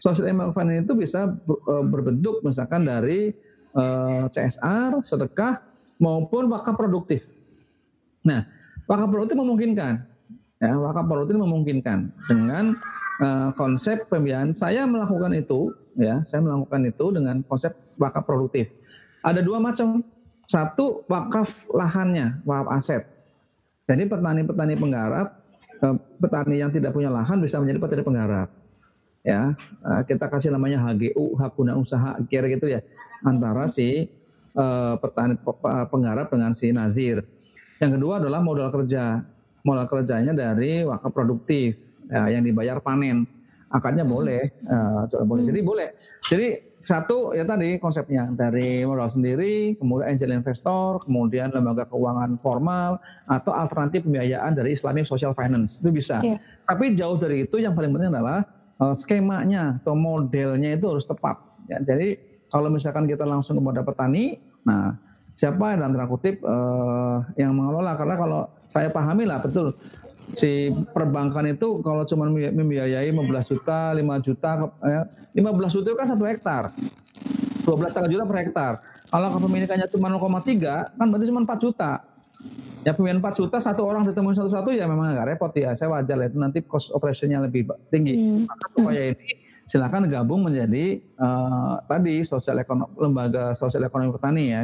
Social 0.01 0.25
islamic 0.25 0.57
finance 0.57 0.89
itu 0.89 0.95
bisa 0.97 1.29
e, 1.45 1.73
berbentuk 1.85 2.41
misalkan 2.41 2.81
dari 2.81 3.29
e, 3.69 3.83
CSR, 4.33 5.05
sedekah 5.05 5.61
maupun 6.01 6.49
wakaf 6.49 6.73
produktif. 6.73 7.29
Nah, 8.25 8.49
wakaf 8.89 9.07
produktif 9.13 9.37
memungkinkan. 9.37 9.93
Ya, 10.61 10.73
wakaf 10.77 11.05
produktif 11.05 11.37
memungkinkan 11.41 12.13
dengan 12.29 12.77
uh, 13.17 13.49
konsep 13.57 14.05
pembiayaan. 14.13 14.53
Saya 14.53 14.85
melakukan 14.85 15.33
itu, 15.33 15.73
ya, 15.97 16.21
saya 16.29 16.45
melakukan 16.45 16.85
itu 16.85 17.05
dengan 17.09 17.41
konsep 17.45 17.73
wakaf 17.97 18.25
produktif. 18.29 18.69
Ada 19.21 19.41
dua 19.45 19.61
macam. 19.61 20.01
Satu, 20.49 21.07
wakaf 21.07 21.47
lahannya, 21.71 22.43
wakaf 22.43 22.67
aset. 22.75 23.03
Jadi 23.87 24.03
petani-petani 24.03 24.75
penggarap, 24.75 25.27
eh, 25.79 25.95
petani 26.19 26.59
yang 26.59 26.75
tidak 26.75 26.91
punya 26.91 27.07
lahan 27.07 27.39
bisa 27.39 27.55
menjadi 27.55 27.79
petani 27.79 28.03
penggarap. 28.03 28.49
Ya, 29.23 29.55
eh, 29.55 30.01
kita 30.11 30.27
kasih 30.27 30.51
namanya 30.51 30.83
HGU, 30.83 31.39
hak 31.39 31.55
guna 31.55 31.79
usaha, 31.79 32.19
kira 32.27 32.51
gitu 32.51 32.67
ya, 32.67 32.83
antara 33.23 33.71
si 33.71 34.11
eh, 34.51 34.93
petani 34.99 35.39
penggarap 35.87 36.27
dengan 36.27 36.51
si 36.51 36.75
nazir. 36.75 37.23
Yang 37.79 37.91
kedua 37.97 38.19
adalah 38.19 38.43
modal 38.43 38.69
kerja. 38.69 39.23
Modal 39.61 39.85
kerjanya 39.87 40.33
dari 40.33 40.83
wakaf 40.83 41.13
produktif 41.13 41.77
ya, 42.11 42.27
yang 42.27 42.43
dibayar 42.43 42.83
panen. 42.83 43.23
Akadnya 43.71 44.03
boleh, 44.03 44.51
uh, 44.67 45.07
boleh. 45.23 45.43
Jadi 45.47 45.59
boleh. 45.63 45.87
Jadi 46.27 46.47
satu 46.81 47.37
ya 47.37 47.45
tadi 47.45 47.77
konsepnya 47.77 48.29
dari 48.33 48.81
modal 48.81 49.09
sendiri, 49.13 49.77
kemudian 49.77 50.17
angel 50.17 50.33
investor, 50.33 51.01
kemudian 51.05 51.53
lembaga 51.53 51.85
keuangan 51.85 52.41
formal 52.41 52.97
atau 53.29 53.53
alternatif 53.53 54.01
pembiayaan 54.05 54.57
dari 54.57 54.73
Islamic 54.73 55.05
Social 55.05 55.37
Finance 55.37 55.77
itu 55.77 55.93
bisa. 55.93 56.17
Yeah. 56.25 56.41
Tapi 56.65 56.97
jauh 56.97 57.21
dari 57.21 57.45
itu 57.45 57.61
yang 57.61 57.77
paling 57.77 57.93
penting 57.93 58.11
adalah 58.13 58.45
uh, 58.81 58.97
skemanya 58.97 59.77
atau 59.81 59.93
modelnya 59.93 60.73
itu 60.73 60.85
harus 60.89 61.05
tepat. 61.05 61.37
Ya, 61.69 61.77
jadi 61.85 62.17
kalau 62.49 62.73
misalkan 62.73 63.05
kita 63.05 63.23
langsung 63.23 63.61
kepada 63.61 63.85
petani, 63.85 64.41
nah 64.65 64.97
siapa 65.37 65.73
yang 65.73 65.79
dalam 65.85 65.93
tanda 65.95 66.07
kutip 66.09 66.35
uh, 66.43 67.23
yang 67.39 67.55
mengelola 67.55 67.95
karena 67.95 68.15
kalau 68.19 68.41
saya 68.67 68.89
pahami 68.91 69.23
lah 69.25 69.39
betul 69.39 69.73
si 70.37 70.71
perbankan 70.93 71.49
itu 71.51 71.81
kalau 71.81 72.05
cuma 72.07 72.29
membiayai 72.29 73.09
15 73.09 73.51
juta, 73.51 73.91
5 73.91 74.25
juta, 74.25 74.49
ya, 74.85 75.01
15 75.33 75.75
juta 75.75 75.87
itu 75.91 75.97
kan 75.97 76.07
satu 76.07 76.23
hektar, 76.25 76.63
12 77.65 78.11
juta 78.11 78.23
per 78.25 78.37
hektar. 78.45 78.73
Kalau 79.11 79.27
kepemilikannya 79.27 79.91
cuma 79.91 80.07
0,3 80.07 80.95
kan 80.95 81.05
berarti 81.11 81.25
cuma 81.27 81.43
4 81.43 81.59
juta. 81.59 81.91
Ya 82.81 82.97
pemilihan 82.97 83.21
4 83.21 83.37
juta 83.37 83.61
satu 83.61 83.85
orang 83.85 84.07
ditemuin 84.07 84.33
satu-satu 84.39 84.73
ya 84.73 84.87
memang 84.87 85.13
agak 85.13 85.35
repot 85.35 85.51
ya. 85.53 85.75
Saya 85.75 85.91
wajar 85.91 86.15
lah 86.17 86.31
itu 86.31 86.39
nanti 86.39 86.63
cost 86.63 86.89
operasinya 86.95 87.43
lebih 87.43 87.67
tinggi. 87.91 88.15
Hmm. 88.17 88.47
Maka 88.47 88.65
supaya 88.71 89.01
ini 89.11 89.29
silakan 89.67 90.07
gabung 90.07 90.47
menjadi 90.47 91.03
uh, 91.19 91.83
tadi 91.85 92.23
sosial 92.23 92.63
ekonomi 92.63 92.91
lembaga 92.97 93.53
sosial 93.53 93.85
ekonomi 93.85 94.15
petani 94.15 94.43
ya. 94.47 94.63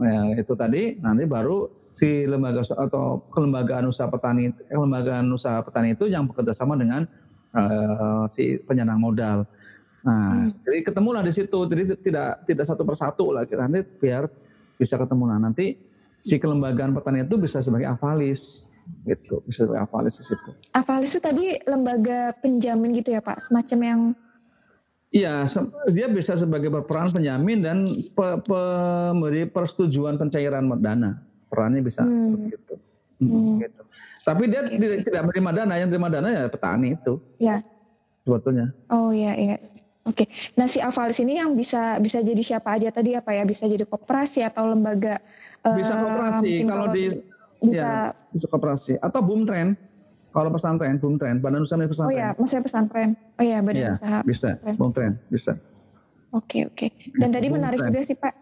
ya 0.00 0.22
itu 0.38 0.54
tadi 0.56 0.96
nanti 1.02 1.28
baru 1.28 1.81
si 1.92 2.24
lembaga 2.24 2.64
atau 2.64 3.24
kelembagaan 3.28 3.88
usaha 3.88 4.08
petani 4.08 4.52
kelembagaan 4.68 5.28
usaha 5.28 5.60
petani 5.60 5.92
itu 5.92 6.08
yang 6.08 6.24
bekerja 6.24 6.56
sama 6.56 6.76
dengan 6.76 7.04
uh, 7.52 8.24
si 8.32 8.56
penyandang 8.64 9.00
modal. 9.00 9.38
Nah, 10.02 10.50
hmm. 10.50 10.66
jadi 10.66 10.78
ketemulah 10.82 11.22
di 11.22 11.32
situ. 11.32 11.58
Jadi 11.68 11.94
tidak 12.02 12.42
tidak 12.48 12.64
satu 12.66 12.82
persatu 12.82 13.30
lah 13.30 13.46
kita 13.46 13.68
nanti 13.68 13.84
biar 13.84 14.26
bisa 14.80 14.98
ketemu. 14.98 15.24
Nah, 15.30 15.38
nanti 15.38 15.78
si 16.22 16.38
kelembagaan 16.38 16.94
pertanian 16.96 17.28
itu 17.28 17.38
bisa 17.38 17.62
sebagai 17.62 17.86
avalis 17.86 18.66
gitu, 19.06 19.42
bisa 19.46 19.68
sebagai 19.68 19.86
avalis 19.86 20.18
di 20.18 20.24
situ. 20.26 20.50
Avalis 20.74 21.10
itu 21.14 21.22
tadi 21.22 21.46
lembaga 21.68 22.34
penjamin 22.42 22.98
gitu 22.98 23.14
ya 23.14 23.22
Pak, 23.22 23.46
semacam 23.46 23.80
yang 23.82 24.00
Iya, 25.12 25.44
dia 25.92 26.08
bisa 26.08 26.40
sebagai 26.40 26.72
berperan 26.72 27.04
penjamin 27.12 27.60
dan 27.60 27.84
pe, 27.84 28.26
pemberi 28.48 29.44
persetujuan 29.44 30.16
pencairan 30.16 30.64
dana. 30.80 31.20
Perannya 31.52 31.84
bisa 31.84 32.00
hmm. 32.00 32.16
seperti 32.32 32.48
itu. 32.56 32.74
Hmm. 33.20 33.28
hmm. 33.28 33.56
Gitu. 33.60 33.82
Tapi 34.22 34.42
dia 34.48 34.60
okay. 34.64 34.78
tidak, 34.78 34.98
tidak 35.04 35.22
menerima 35.28 35.50
dana, 35.52 35.74
yang 35.76 35.88
terima 35.92 36.08
dana 36.08 36.28
ya 36.32 36.42
petani 36.48 36.88
itu. 36.96 37.20
Ya. 37.36 37.60
Sebetulnya. 38.24 38.72
Oh 38.88 39.12
iya 39.12 39.36
iya. 39.36 39.56
Oke. 40.08 40.26
Nah 40.56 40.64
si 40.64 40.80
avalis 40.80 41.20
ini 41.20 41.36
yang 41.38 41.52
bisa 41.52 42.00
bisa 42.00 42.24
jadi 42.24 42.40
siapa 42.40 42.74
aja 42.74 42.88
tadi 42.88 43.12
apa 43.12 43.36
ya? 43.36 43.44
Bisa 43.44 43.68
jadi 43.68 43.84
koperasi 43.84 44.40
atau 44.46 44.72
lembaga 44.72 45.20
Bisa 45.62 45.94
koperasi 45.94 46.66
kalau 46.66 46.86
di 46.90 47.04
bisa, 47.62 47.70
ya, 47.70 47.90
bisa 48.34 48.46
koperasi 48.50 48.92
atau 48.98 49.20
boom 49.22 49.46
trend 49.46 49.78
kalau 50.32 50.48
pesantren, 50.48 50.96
boom 50.96 51.20
trend, 51.20 51.44
badan 51.44 51.62
usaha 51.62 51.78
pesantren. 51.84 52.08
Oh 52.08 52.12
iya, 52.16 52.28
maksudnya 52.34 52.64
pesantren. 52.64 53.10
Oh 53.36 53.44
iya, 53.44 53.58
badan 53.60 53.82
ya, 53.84 53.92
usaha. 53.92 54.18
Bisa, 54.24 54.50
boom 54.80 54.90
trend, 54.90 55.14
bisa. 55.28 55.52
Oke, 56.32 56.64
oke. 56.66 56.88
Dan 57.20 57.28
tadi 57.30 57.52
boom 57.52 57.60
menarik 57.60 57.78
trend. 57.78 57.92
juga 57.92 58.00
sih 58.02 58.16
Pak. 58.16 58.34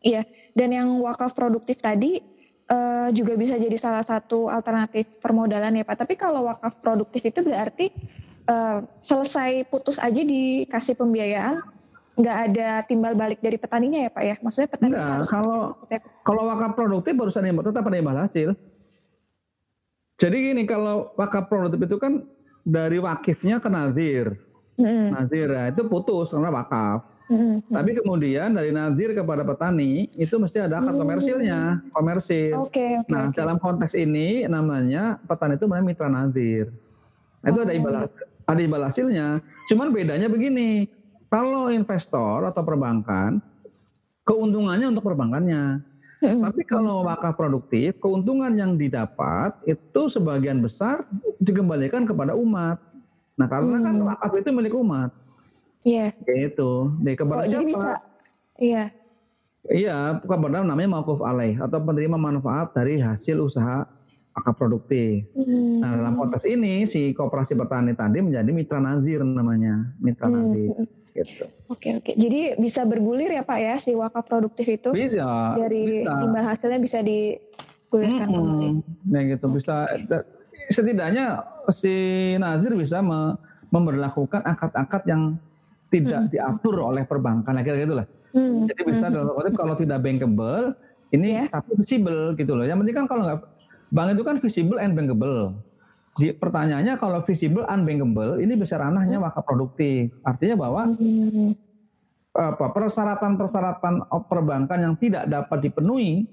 Iya, 0.00 0.24
dan 0.56 0.72
yang 0.72 0.88
wakaf 1.04 1.36
produktif 1.36 1.84
tadi 1.84 2.24
uh, 2.72 3.08
juga 3.12 3.36
bisa 3.36 3.60
jadi 3.60 3.76
salah 3.76 4.00
satu 4.00 4.48
alternatif 4.48 5.20
permodalan 5.20 5.76
ya 5.76 5.84
Pak. 5.84 6.06
Tapi 6.06 6.14
kalau 6.16 6.48
wakaf 6.48 6.80
produktif 6.80 7.20
itu 7.28 7.44
berarti 7.44 7.92
uh, 8.48 8.80
selesai 9.04 9.68
putus 9.68 10.00
aja 10.00 10.24
dikasih 10.24 10.96
pembiayaan, 10.96 11.60
nggak 12.16 12.36
ada 12.48 12.68
timbal 12.88 13.12
balik 13.12 13.44
dari 13.44 13.60
petaninya 13.60 14.08
ya 14.08 14.10
Pak 14.10 14.24
ya? 14.24 14.36
Maksudnya 14.40 14.68
petani 14.72 14.90
Enggak, 14.96 15.12
harus 15.20 15.28
kalau 15.28 15.60
kalau 16.24 16.42
wakaf 16.48 16.72
produktif 16.72 17.12
barusan 17.12 17.44
tetap 17.44 17.84
ada 17.84 17.96
imbal 18.00 18.16
hasil. 18.16 18.56
Jadi 20.20 20.36
gini 20.52 20.62
kalau 20.68 21.12
wakaf 21.16 21.48
produktif 21.48 21.80
itu 21.80 21.96
kan 21.96 22.24
dari 22.64 23.00
wakifnya 23.00 23.56
ke 23.60 23.68
nazir. 23.72 24.36
Mm. 24.80 25.12
Nazir 25.12 25.48
ya, 25.48 25.64
itu 25.72 25.84
putus 25.88 26.32
karena 26.32 26.52
wakaf. 26.52 27.04
Mm. 27.30 27.62
Tapi 27.70 27.90
kemudian 27.94 28.50
dari 28.58 28.74
nazir 28.74 29.14
kepada 29.14 29.46
petani 29.46 30.10
itu 30.18 30.34
mesti 30.34 30.66
ada 30.66 30.82
akad 30.82 30.98
komersilnya, 30.98 31.78
komersil. 31.94 32.66
Okay, 32.66 32.98
okay, 32.98 33.06
nah, 33.06 33.30
okay. 33.30 33.38
dalam 33.38 33.54
konteks 33.62 33.94
ini 33.94 34.50
namanya 34.50 35.22
petani 35.30 35.54
itu 35.54 35.70
namanya 35.70 35.84
mitra 35.86 36.10
nazir. 36.10 36.74
Nah, 37.40 37.46
itu 37.54 37.60
ada 37.62 37.70
imbal 37.70 37.94
ada 38.50 38.60
imbal 38.60 38.82
hasilnya. 38.82 39.38
Cuman 39.70 39.94
bedanya 39.94 40.26
begini, 40.26 40.90
kalau 41.30 41.70
investor 41.70 42.50
atau 42.50 42.62
perbankan 42.66 43.38
keuntungannya 44.26 44.90
untuk 44.90 45.06
perbankannya. 45.06 45.86
Tapi 46.20 46.68
kalau 46.68 47.08
wakaf 47.08 47.32
produktif, 47.32 47.96
keuntungan 47.96 48.52
yang 48.52 48.76
didapat 48.76 49.56
itu 49.64 50.02
sebagian 50.12 50.60
besar 50.60 51.08
dikembalikan 51.40 52.04
kepada 52.04 52.36
umat. 52.36 52.76
Nah, 53.40 53.48
karena 53.48 53.80
kan 53.80 53.80
hmm. 53.80 53.88
kan 53.88 53.96
wakaf 54.12 54.32
itu 54.36 54.50
milik 54.52 54.74
umat. 54.76 55.08
Iya. 55.84 56.12
Yeah. 56.26 56.50
Itu. 56.52 56.94
Di 57.00 57.12
kepada 57.16 57.44
oh, 57.44 57.48
siapa? 57.48 57.66
bisa. 57.66 57.90
Iya. 58.60 58.84
Iya, 59.68 60.24
kepada 60.24 60.64
namanya 60.64 60.88
mauquf 60.96 61.20
alaih 61.20 61.60
atau 61.60 61.84
penerima 61.84 62.16
manfaat 62.16 62.72
dari 62.72 62.96
hasil 62.96 63.44
usaha 63.44 63.84
wakaf 64.32 64.56
produktif. 64.56 65.28
Hmm. 65.36 65.84
Nah, 65.84 66.00
dalam 66.00 66.14
konteks 66.16 66.48
ini 66.48 66.88
si 66.88 67.12
koperasi 67.12 67.58
petani 67.60 67.92
tadi 67.92 68.24
menjadi 68.24 68.50
mitra 68.56 68.80
nazir 68.80 69.20
namanya, 69.20 69.92
mitra 70.00 70.32
hmm. 70.32 70.34
nazir. 70.34 70.68
Gitu. 71.10 71.44
Oke 71.66 71.98
oke. 71.98 72.12
Jadi 72.14 72.56
bisa 72.56 72.86
bergulir 72.86 73.34
ya 73.34 73.42
Pak 73.42 73.58
ya 73.58 73.74
si 73.76 73.92
wakaf 73.92 74.24
produktif 74.24 74.64
itu? 74.70 74.90
Bisa. 74.94 75.58
Dari 75.58 76.06
bisa. 76.06 76.22
imbal 76.22 76.44
hasilnya 76.46 76.80
bisa 76.80 76.98
digulirkan 77.02 78.28
hmm. 78.30 78.80
Nah 79.10 79.22
gitu 79.26 79.46
okay. 79.50 79.54
bisa. 79.58 79.74
Setidaknya 80.70 81.42
si 81.74 81.92
Nazir 82.38 82.78
bisa 82.78 83.02
me 83.02 83.34
memperlakukan 83.70 84.42
akad-akad 84.42 85.02
yang 85.06 85.38
tidak 85.90 86.20
hmm. 86.26 86.30
diatur 86.30 86.74
oleh 86.80 87.02
perbankan, 87.04 87.52
kira-kira 87.60 87.84
gitulah. 87.84 88.06
Hmm. 88.30 88.64
Jadi 88.70 88.80
bisa 88.86 89.06
hmm. 89.10 89.14
dalam 89.14 89.32
konteks 89.34 89.56
kalau 89.58 89.74
tidak 89.74 89.98
bankable, 90.00 90.72
ini 91.10 91.28
yeah. 91.42 91.50
tapi 91.50 91.74
visible 91.74 92.38
gitu 92.38 92.52
loh. 92.54 92.64
Yang 92.64 92.78
penting 92.86 92.96
kan 92.96 93.06
kalau 93.10 93.22
nggak 93.26 93.40
bank 93.90 94.08
itu 94.14 94.22
kan 94.22 94.36
visible 94.38 94.78
and 94.78 94.94
bankable 94.94 95.58
pertanyaannya 96.18 96.98
kalau 96.98 97.22
visible 97.24 97.64
unbankable 97.64 98.42
ini 98.42 98.58
bisa 98.58 98.76
ranahnya 98.76 99.22
wakaf 99.22 99.40
hmm. 99.40 99.48
produktif. 99.48 100.02
Artinya 100.26 100.56
bahwa 100.58 100.82
hmm. 100.92 101.50
apa 102.34 102.66
persyaratan-persyaratan 102.70 104.10
perbankan 104.26 104.78
yang 104.78 104.94
tidak 104.98 105.26
dapat 105.30 105.58
dipenuhi 105.70 106.26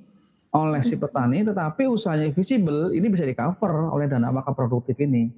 oleh 0.53 0.81
si 0.81 0.95
petani 0.95 1.43
tetapi 1.43 1.85
usahanya 1.85 2.33
visible 2.33 2.89
ini 2.95 3.07
bisa 3.11 3.27
di 3.27 3.35
cover 3.35 3.93
oleh 3.93 4.09
dana 4.09 4.33
wakaf 4.33 4.53
produktif 4.57 4.97
ini. 4.97 5.29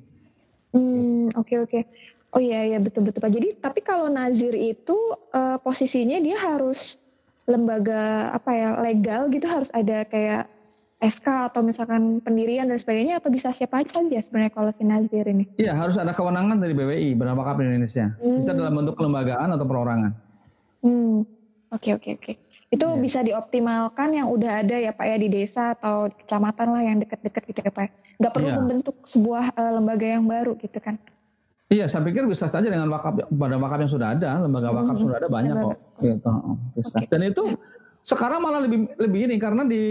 Hmm, 0.69 1.33
oke 1.33 1.49
okay, 1.49 1.57
oke. 1.59 1.69
Okay. 1.69 1.83
Oh 2.29 2.41
iya 2.41 2.61
iya 2.61 2.77
betul 2.77 3.09
betul 3.09 3.25
Pak. 3.25 3.33
Jadi 3.33 3.57
tapi 3.57 3.81
kalau 3.81 4.05
nazir 4.05 4.53
itu 4.53 4.95
uh, 5.33 5.57
posisinya 5.61 6.21
dia 6.21 6.37
harus 6.37 7.01
lembaga 7.49 8.29
apa 8.29 8.51
ya 8.53 8.69
legal 8.85 9.33
gitu 9.33 9.49
harus 9.49 9.73
ada 9.73 10.05
kayak 10.05 10.45
SK 10.99 11.49
atau 11.49 11.63
misalkan 11.63 12.19
pendirian 12.19 12.67
dan 12.67 12.75
sebagainya 12.75 13.23
atau 13.23 13.31
bisa 13.31 13.49
siapa 13.55 13.79
aja 13.81 14.03
sebenarnya 14.03 14.51
kalau 14.51 14.69
si 14.75 14.83
Nazir 14.83 15.25
ini? 15.25 15.47
Iya 15.55 15.71
harus 15.71 15.95
ada 15.95 16.11
kewenangan 16.11 16.59
dari 16.59 16.75
BWI 16.75 17.15
Badan 17.15 17.39
Wakaf 17.39 17.57
Indonesia. 17.63 18.11
Hmm. 18.19 18.43
Bisa 18.43 18.51
dalam 18.51 18.75
bentuk 18.75 18.99
kelembagaan 18.99 19.49
atau 19.55 19.65
perorangan. 19.65 20.11
Hmm. 20.83 21.23
Oke 21.71 21.95
oke 21.95 22.09
oke. 22.19 22.33
Itu 22.69 22.85
ya. 22.85 22.99
bisa 22.99 23.19
dioptimalkan 23.23 24.13
yang 24.13 24.27
udah 24.27 24.61
ada 24.61 24.75
ya 24.75 24.91
Pak 24.91 25.05
ya 25.07 25.17
di 25.17 25.31
desa 25.31 25.73
atau 25.73 26.11
di 26.11 26.15
kecamatan 26.19 26.67
lah 26.67 26.83
yang 26.83 26.97
deket-deket 26.99 27.43
gitu 27.47 27.59
ya 27.63 27.71
Pak. 27.71 27.87
Gak 28.19 28.33
perlu 28.35 28.49
ya. 28.51 28.55
membentuk 28.59 28.95
sebuah 29.07 29.55
uh, 29.55 29.71
lembaga 29.79 30.05
yang 30.19 30.27
baru 30.27 30.53
gitu 30.59 30.83
kan? 30.83 30.99
Iya, 31.69 31.85
saya 31.85 32.01
pikir 32.01 32.25
bisa 32.25 32.49
saja 32.49 32.65
dengan 32.65 32.89
wakaf 32.89 33.29
badan 33.29 33.61
wakaf 33.61 33.85
yang 33.85 33.93
sudah 33.93 34.17
ada, 34.17 34.41
lembaga 34.41 34.73
wakaf 34.73 34.95
hmm. 34.97 35.03
sudah 35.05 35.15
ada 35.21 35.29
banyak 35.29 35.53
kok. 35.53 35.77
Gitu. 36.01 36.33
Bisa. 36.73 36.97
Okay. 36.97 37.07
Dan 37.13 37.21
itu 37.29 37.43
sekarang 38.01 38.41
malah 38.41 38.65
lebih 38.65 38.89
lebih 38.97 39.29
ini 39.29 39.37
karena 39.37 39.61
di 39.69 39.83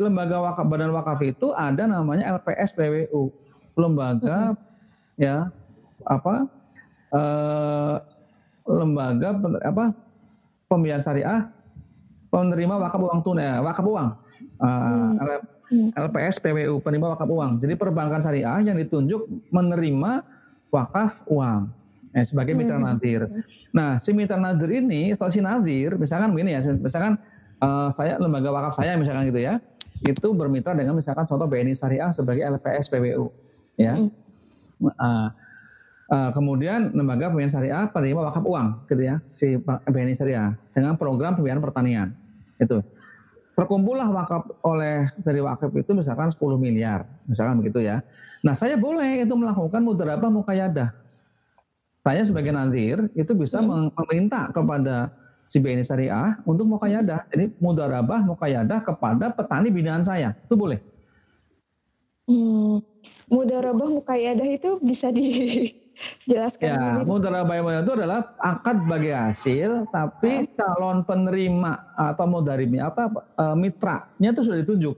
lembaga 0.00 0.40
wakaf 0.40 0.64
badan 0.64 0.88
wakaf 0.96 1.20
itu 1.20 1.52
ada 1.52 1.84
namanya 1.84 2.32
LPS 2.40 2.72
PWU, 2.72 3.28
lembaga 3.76 4.56
hmm. 4.56 5.20
ya 5.20 5.52
apa 6.08 6.48
eh, 7.12 7.96
lembaga 8.72 9.28
apa 9.68 9.84
pembiayaan 10.72 11.04
syariah 11.04 11.44
penerima 12.32 12.80
wakaf 12.88 13.00
uang 13.04 13.20
tunai 13.20 13.60
wakaf 13.60 13.84
uang 13.84 14.08
uh, 14.64 15.12
hmm. 15.68 15.92
LPS 15.92 16.40
PWU 16.40 16.80
penerima 16.80 17.12
wakaf 17.12 17.28
uang. 17.28 17.60
Jadi 17.60 17.76
perbankan 17.76 18.24
syariah 18.24 18.64
yang 18.64 18.80
ditunjuk 18.80 19.52
menerima 19.52 20.31
wakaf 20.72 21.20
uang 21.28 21.68
eh, 22.16 22.24
sebagai 22.24 22.56
mitra 22.56 22.80
hmm. 22.80 22.86
nadir. 22.88 23.20
Nah, 23.72 24.00
si 24.00 24.16
mitra 24.16 24.40
nadir 24.40 24.68
ini, 24.72 25.12
atau 25.12 25.28
si 25.28 25.44
nadir, 25.44 26.00
misalkan 26.00 26.32
begini 26.32 26.56
ya, 26.56 26.60
misalkan 26.76 27.20
uh, 27.60 27.88
saya 27.92 28.16
lembaga 28.16 28.48
wakaf 28.52 28.80
saya 28.80 28.96
misalkan 28.96 29.28
gitu 29.28 29.40
ya, 29.40 29.60
itu 30.00 30.28
bermitra 30.32 30.72
dengan 30.72 30.96
misalkan 30.96 31.28
contoh 31.28 31.44
BNI 31.48 31.76
Syariah 31.76 32.10
sebagai 32.12 32.44
LPS 32.48 32.88
PWU, 32.88 33.28
ya. 33.76 33.96
Uh, 34.82 35.28
uh, 36.10 36.30
kemudian 36.34 36.90
lembaga 36.90 37.30
pembiayaan 37.30 37.52
syariah 37.52 37.84
penerima 37.88 38.20
wakaf 38.28 38.44
uang, 38.44 38.68
gitu 38.88 39.02
ya, 39.04 39.16
si 39.32 39.56
BNI 39.64 40.16
Syariah 40.16 40.52
dengan 40.72 40.96
program 40.96 41.36
pembiayaan 41.36 41.64
pertanian, 41.64 42.08
itu. 42.60 42.80
Terkumpullah 43.52 44.08
wakaf 44.08 44.48
oleh 44.64 45.12
dari 45.20 45.40
wakaf 45.44 45.68
itu 45.76 45.92
misalkan 45.92 46.32
10 46.32 46.40
miliar, 46.56 47.04
misalkan 47.28 47.60
begitu 47.60 47.84
ya. 47.84 48.00
Nah 48.42 48.58
saya 48.58 48.74
boleh 48.74 49.22
itu 49.22 49.34
melakukan 49.38 49.80
mudarabah 49.80 50.28
mukayadah. 50.28 50.90
Saya 52.02 52.22
sebagai 52.26 52.50
nazir 52.50 53.06
itu 53.14 53.30
bisa 53.38 53.62
hmm. 53.62 53.94
meminta 53.94 54.50
kepada 54.50 55.14
si 55.46 55.62
BNI 55.62 55.86
Syariah 55.86 56.42
untuk 56.42 56.66
mukayadah. 56.66 57.30
Jadi 57.30 57.54
mudarabah 57.62 58.26
mukayadah 58.26 58.82
kepada 58.82 59.30
petani 59.30 59.70
binaan 59.70 60.02
saya. 60.02 60.34
Itu 60.42 60.58
boleh. 60.58 60.82
Hmm, 62.26 62.82
mudarabah 63.30 63.88
mukayadah 64.02 64.48
itu 64.50 64.82
bisa 64.82 65.14
dijelaskan? 65.14 66.66
Ya, 66.66 67.06
mudarabah 67.06 67.54
itu 67.82 67.92
adalah 67.94 68.34
akad 68.42 68.82
bagi 68.90 69.14
hasil, 69.14 69.86
tapi 69.94 70.50
calon 70.50 71.06
penerima 71.06 71.94
atau 71.94 72.26
mudaribnya 72.26 72.90
apa 72.90 73.10
e, 73.38 73.44
mitranya 73.54 74.28
itu 74.34 74.42
sudah 74.42 74.58
ditunjuk. 74.62 74.96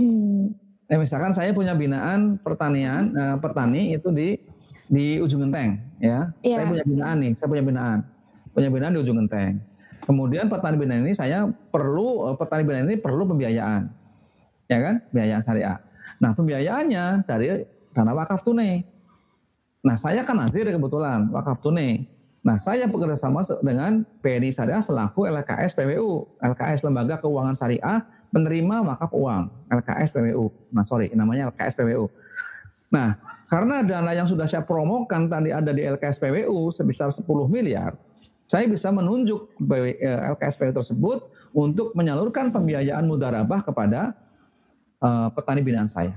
Hmm. 0.00 0.61
Eh, 0.92 1.00
misalkan 1.00 1.32
saya 1.32 1.56
punya 1.56 1.72
binaan 1.72 2.36
pertanian, 2.36 3.16
uh, 3.16 3.36
petani 3.40 3.96
itu 3.96 4.12
di 4.12 4.36
di 4.92 5.16
ujung 5.24 5.48
genteng, 5.48 5.80
ya. 5.96 6.28
Yeah. 6.44 6.60
Saya 6.60 6.64
punya 6.68 6.84
binaan 6.84 7.16
nih, 7.24 7.32
saya 7.32 7.48
punya 7.48 7.64
binaan 7.64 7.98
punya 8.52 8.68
binaan 8.68 8.92
di 8.92 9.00
ujung 9.00 9.16
genteng. 9.24 9.56
Kemudian 10.04 10.52
petani 10.52 10.76
binaan 10.76 11.08
ini 11.08 11.16
saya 11.16 11.48
perlu 11.48 12.28
eh, 12.28 12.36
petani 12.36 12.62
binaan 12.68 12.92
ini 12.92 13.00
perlu 13.00 13.24
pembiayaan, 13.24 13.88
ya 14.68 14.78
kan, 14.84 14.94
pembiayaan 15.08 15.40
syariah. 15.40 15.80
Nah 16.20 16.36
pembiayaannya 16.36 17.04
dari 17.24 17.64
dana 17.96 18.12
wakaf 18.12 18.44
tunai. 18.44 18.84
Nah 19.80 19.96
saya 19.96 20.28
kan 20.28 20.44
nazir 20.44 20.68
kebetulan 20.68 21.32
wakaf 21.32 21.64
tunai. 21.64 22.04
Nah 22.44 22.60
saya 22.60 22.84
bekerja 22.84 23.16
sama 23.16 23.40
dengan 23.64 24.04
BNI 24.20 24.50
Syariah 24.50 24.82
selaku 24.82 25.30
LKS 25.30 25.78
PWU, 25.78 26.42
LKS 26.42 26.82
Lembaga 26.84 27.22
Keuangan 27.22 27.54
Syariah 27.54 28.02
penerima 28.32 28.80
wakaf 28.82 29.12
uang, 29.12 29.68
LKS 29.68 30.16
PWU. 30.16 30.48
Nah 30.72 30.84
sorry 30.88 31.12
namanya 31.12 31.52
LKS 31.52 31.76
PWU. 31.76 32.08
Nah 32.90 33.20
karena 33.52 33.84
dana 33.84 34.12
yang 34.16 34.24
sudah 34.24 34.48
saya 34.48 34.64
promokan 34.64 35.28
tadi 35.28 35.52
ada 35.52 35.70
di 35.76 35.84
LKS 35.84 36.16
PWU 36.16 36.72
sebesar 36.72 37.12
10 37.12 37.28
miliar, 37.52 37.92
saya 38.48 38.64
bisa 38.64 38.88
menunjuk 38.88 39.52
eh, 39.76 40.32
LKS 40.32 40.56
PWU 40.56 40.74
tersebut 40.80 41.18
untuk 41.52 41.92
menyalurkan 41.92 42.48
pembiayaan 42.48 43.04
mudarabah 43.04 43.60
kepada 43.60 44.16
uh, 45.04 45.28
petani 45.36 45.60
binaan 45.60 45.88
saya. 45.88 46.16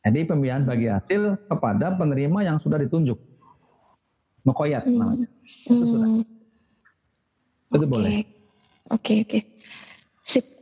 Jadi 0.00 0.24
pembiayaan 0.24 0.64
bagi 0.64 0.88
hasil 0.88 1.36
kepada 1.44 1.92
penerima 1.92 2.40
yang 2.40 2.56
sudah 2.56 2.80
ditunjuk. 2.80 3.20
Mekoyat 4.48 4.88
hmm. 4.88 4.96
namanya. 4.96 5.28
Itu 5.68 5.76
hmm. 5.76 5.90
sudah. 5.92 6.08
Itu 7.68 7.76
okay. 7.76 7.88
boleh. 7.88 8.12
Oke, 8.16 8.24
okay, 8.88 9.16
oke. 9.20 9.28
Okay. 9.28 9.42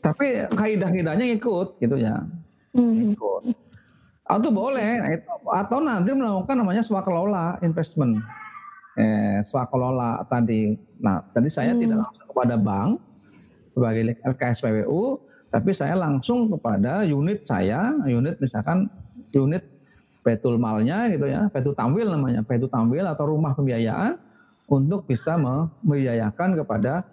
Tapi 0.07 0.27
kaidah-kaidahnya 0.55 1.27
ikut 1.35 1.83
gitu 1.83 1.97
ya. 1.99 2.23
Hmm. 2.71 3.11
Ikut. 3.11 3.43
Atau 4.27 4.51
boleh, 4.51 5.23
atau 5.55 5.79
nanti 5.79 6.11
melakukan 6.11 6.59
namanya 6.59 6.83
swakelola 6.83 7.59
investment. 7.63 8.23
Eh, 8.99 9.43
swakelola 9.47 10.23
tadi. 10.27 10.75
Nah, 10.99 11.23
tadi 11.31 11.51
saya 11.51 11.75
hmm. 11.75 11.81
tidak 11.83 11.99
langsung 12.07 12.27
kepada 12.31 12.55
bank 12.59 12.91
sebagai 13.77 14.03
LKS 14.25 14.59
PWU, 14.65 15.03
tapi 15.53 15.71
saya 15.77 15.95
langsung 15.95 16.49
kepada 16.49 17.05
unit 17.05 17.45
saya, 17.45 17.93
unit 18.09 18.41
misalkan 18.41 18.89
unit 19.31 19.63
betul 20.27 20.59
malnya 20.59 21.07
gitu 21.13 21.29
ya, 21.31 21.47
betul 21.53 21.77
tamwil 21.77 22.09
namanya, 22.11 22.43
betul 22.43 22.67
tamwil 22.67 23.07
atau 23.07 23.31
rumah 23.31 23.55
pembiayaan 23.55 24.19
untuk 24.67 25.07
bisa 25.07 25.39
membiayakan 25.39 26.59
kepada 26.59 27.07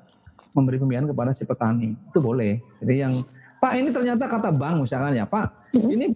memberi 0.53 0.77
pembiayaan 0.79 1.09
kepada 1.09 1.31
si 1.33 1.43
petani. 1.43 1.97
Itu 2.13 2.21
boleh. 2.21 2.61
Jadi 2.79 2.95
yang 2.95 3.13
Pak 3.59 3.73
ini 3.79 3.89
ternyata 3.89 4.27
kata 4.27 4.49
bank 4.51 4.83
misalkan 4.83 5.15
ya, 5.15 5.23
Pak, 5.23 5.73
ini 5.75 6.11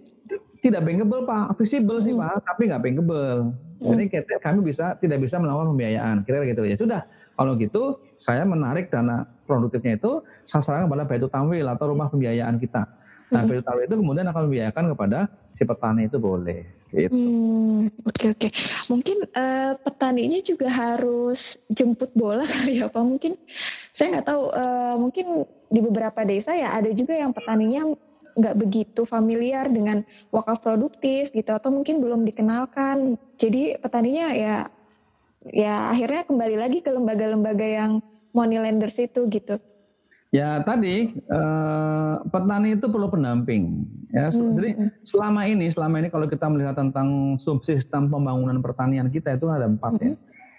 tidak 0.60 0.84
bankable 0.84 1.24
Pak, 1.24 1.56
visible 1.56 1.98
sih 2.04 2.12
Pak, 2.12 2.44
tapi 2.44 2.68
nggak 2.68 2.82
bankable. 2.82 3.56
Jadi 3.78 4.04
kita, 4.10 4.36
kami 4.42 4.58
bisa 4.68 4.98
tidak 5.00 5.18
bisa 5.24 5.40
melakukan 5.40 5.72
pembiayaan. 5.72 6.16
Kira 6.28 6.44
gitu 6.44 6.62
ya. 6.68 6.76
Sudah, 6.76 7.08
kalau 7.38 7.56
gitu 7.56 8.02
saya 8.18 8.42
menarik 8.44 8.90
dana 8.92 9.24
produktifnya 9.48 9.96
itu 9.96 10.20
sasaran 10.44 10.90
kepada 10.90 11.08
betul 11.08 11.30
tamwil 11.30 11.66
atau 11.70 11.94
rumah 11.94 12.12
pembiayaan 12.12 12.60
kita. 12.60 12.84
Nah, 13.32 13.48
betul 13.48 13.64
tamwil 13.64 13.86
itu 13.88 13.96
kemudian 13.96 14.26
akan 14.28 14.42
membiayakan 14.50 14.84
kepada 14.92 15.18
si 15.56 15.62
petani 15.64 16.04
itu 16.04 16.18
boleh. 16.20 16.77
Gitu. 16.88 17.12
Hmm, 17.12 17.92
oke 18.08 18.24
oke. 18.32 18.48
Mungkin 18.88 19.18
uh, 19.36 19.72
petaninya 19.84 20.40
juga 20.40 20.72
harus 20.72 21.60
jemput 21.68 22.08
bola 22.16 22.48
kali 22.54 22.80
ya 22.80 22.88
Pak. 22.88 23.04
Mungkin 23.04 23.36
saya 23.92 24.18
nggak 24.18 24.26
tahu. 24.26 24.42
Uh, 24.56 24.96
mungkin 24.96 25.26
di 25.68 25.80
beberapa 25.84 26.24
desa 26.24 26.56
ya 26.56 26.72
ada 26.80 26.88
juga 26.96 27.12
yang 27.12 27.36
petaninya 27.36 27.92
nggak 28.38 28.56
begitu 28.56 29.02
familiar 29.02 29.66
dengan 29.66 30.06
wakaf 30.30 30.62
produktif 30.62 31.34
gitu 31.34 31.50
atau 31.52 31.68
mungkin 31.68 32.00
belum 32.00 32.24
dikenalkan. 32.24 33.20
Jadi 33.36 33.76
petaninya 33.76 34.32
ya 34.32 34.56
ya 35.48 35.92
akhirnya 35.92 36.24
kembali 36.24 36.56
lagi 36.56 36.78
ke 36.80 36.88
lembaga-lembaga 36.88 37.66
yang 37.66 37.92
money 38.32 38.56
lenders 38.56 38.96
itu 38.96 39.28
gitu. 39.28 39.60
Ya 40.28 40.60
tadi 40.60 41.16
eh, 41.16 42.14
petani 42.28 42.76
itu 42.76 42.86
perlu 42.92 43.08
pendamping. 43.08 43.88
Ya, 44.12 44.28
hmm. 44.28 44.52
jadi 44.60 44.70
selama 45.04 45.48
ini 45.48 45.72
selama 45.72 46.04
ini 46.04 46.08
kalau 46.12 46.28
kita 46.28 46.52
melihat 46.52 46.76
tentang 46.76 47.40
subsistem 47.40 48.12
pembangunan 48.12 48.60
pertanian 48.60 49.08
kita 49.08 49.40
itu 49.40 49.48
ada 49.48 49.64
empat 49.64 49.96
ya. 49.96 50.12
hmm. 50.12 50.16
ya. 50.16 50.16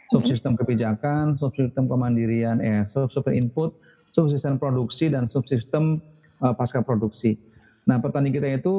Subsistem 0.09 0.57
kebijakan, 0.57 1.37
subsistem 1.37 1.85
kemandirian, 1.85 2.57
eh, 2.65 2.89
subsistem 2.89 3.45
input, 3.45 3.77
subsistem 4.09 4.57
produksi 4.57 5.05
dan 5.13 5.29
subsistem 5.29 6.01
uh, 6.41 6.49
pasca 6.57 6.81
produksi. 6.81 7.37
Nah 7.85 8.01
petani 8.01 8.33
kita 8.33 8.49
itu 8.49 8.73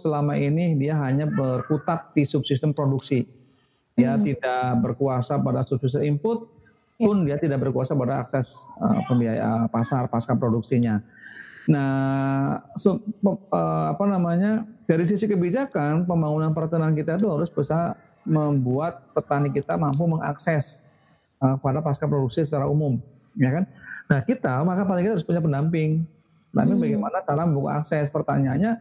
selama 0.00 0.40
ini 0.40 0.72
dia 0.80 0.96
hanya 1.04 1.28
berkutat 1.28 2.16
di 2.16 2.24
subsistem 2.24 2.72
produksi. 2.72 3.28
Dia 3.92 4.16
hmm. 4.16 4.24
tidak 4.24 4.64
berkuasa 4.80 5.36
pada 5.36 5.68
subsistem 5.68 6.16
input, 6.16 6.48
Ya. 6.48 6.59
Pun 7.00 7.24
dia 7.24 7.40
tidak 7.40 7.64
berkuasa 7.64 7.96
pada 7.96 8.20
akses 8.20 8.68
uh, 8.76 9.00
pembiayaan 9.08 9.72
pasar 9.72 10.04
pasca 10.12 10.36
produksinya. 10.36 11.00
Nah, 11.64 12.60
so, 12.76 13.00
uh, 13.24 13.96
apa 13.96 14.04
namanya 14.04 14.68
dari 14.84 15.08
sisi 15.08 15.24
kebijakan 15.24 16.04
pembangunan 16.04 16.52
pertanian 16.52 16.92
kita 16.92 17.16
itu 17.16 17.28
harus 17.32 17.48
bisa 17.48 17.96
membuat 18.28 19.00
petani 19.16 19.48
kita 19.48 19.80
mampu 19.80 20.04
mengakses 20.04 20.84
uh, 21.40 21.56
pada 21.56 21.80
pasca 21.80 22.04
produksi 22.04 22.44
secara 22.44 22.68
umum, 22.68 23.00
ya 23.32 23.48
kan? 23.48 23.64
Nah 24.12 24.20
kita 24.20 24.60
maka 24.60 24.84
paling 24.84 25.08
kita 25.08 25.14
harus 25.16 25.26
punya 25.26 25.40
pendamping. 25.40 26.04
Tapi 26.50 26.74
hmm. 26.74 26.82
bagaimana 26.82 27.18
cara 27.22 27.42
membuka 27.46 27.78
akses? 27.78 28.10
Pertanyaannya 28.10 28.76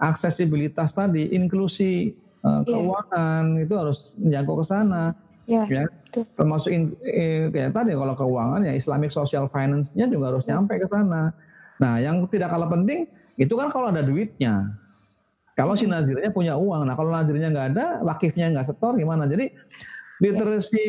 aksesibilitas 0.00 0.96
tadi, 0.96 1.30
inklusi 1.36 2.16
uh, 2.42 2.64
keuangan 2.64 3.60
yeah. 3.60 3.64
itu 3.68 3.74
harus 3.76 4.10
menjangkau 4.16 4.56
ke 4.58 4.64
sana 4.64 5.14
Ya, 5.46 5.66
ya. 5.66 5.84
Termasuk 6.12 6.70
in, 6.70 6.94
eh, 7.02 7.50
ya, 7.50 7.72
tadi 7.74 7.96
kalau 7.96 8.14
keuangan 8.14 8.62
ya 8.62 8.72
Islamic 8.78 9.10
Social 9.10 9.50
Finance-nya 9.50 10.06
juga 10.06 10.30
harus 10.30 10.46
ya. 10.46 10.58
nyampe 10.58 10.78
ke 10.78 10.86
sana. 10.86 11.34
Nah, 11.82 11.98
yang 11.98 12.22
tidak 12.30 12.52
kalah 12.52 12.70
penting 12.70 13.10
itu 13.34 13.54
kan 13.58 13.72
kalau 13.74 13.90
ada 13.90 14.04
duitnya. 14.04 14.70
Kalau 15.52 15.76
si 15.76 15.84
nazirnya 15.84 16.32
punya 16.32 16.56
uang, 16.56 16.88
nah 16.88 16.96
kalau 16.96 17.12
nazirnya 17.12 17.52
nggak 17.52 17.66
ada, 17.76 17.86
wakifnya 18.00 18.48
nggak 18.56 18.72
setor 18.72 18.96
gimana? 18.96 19.28
Jadi 19.28 19.52
literasi 20.22 20.86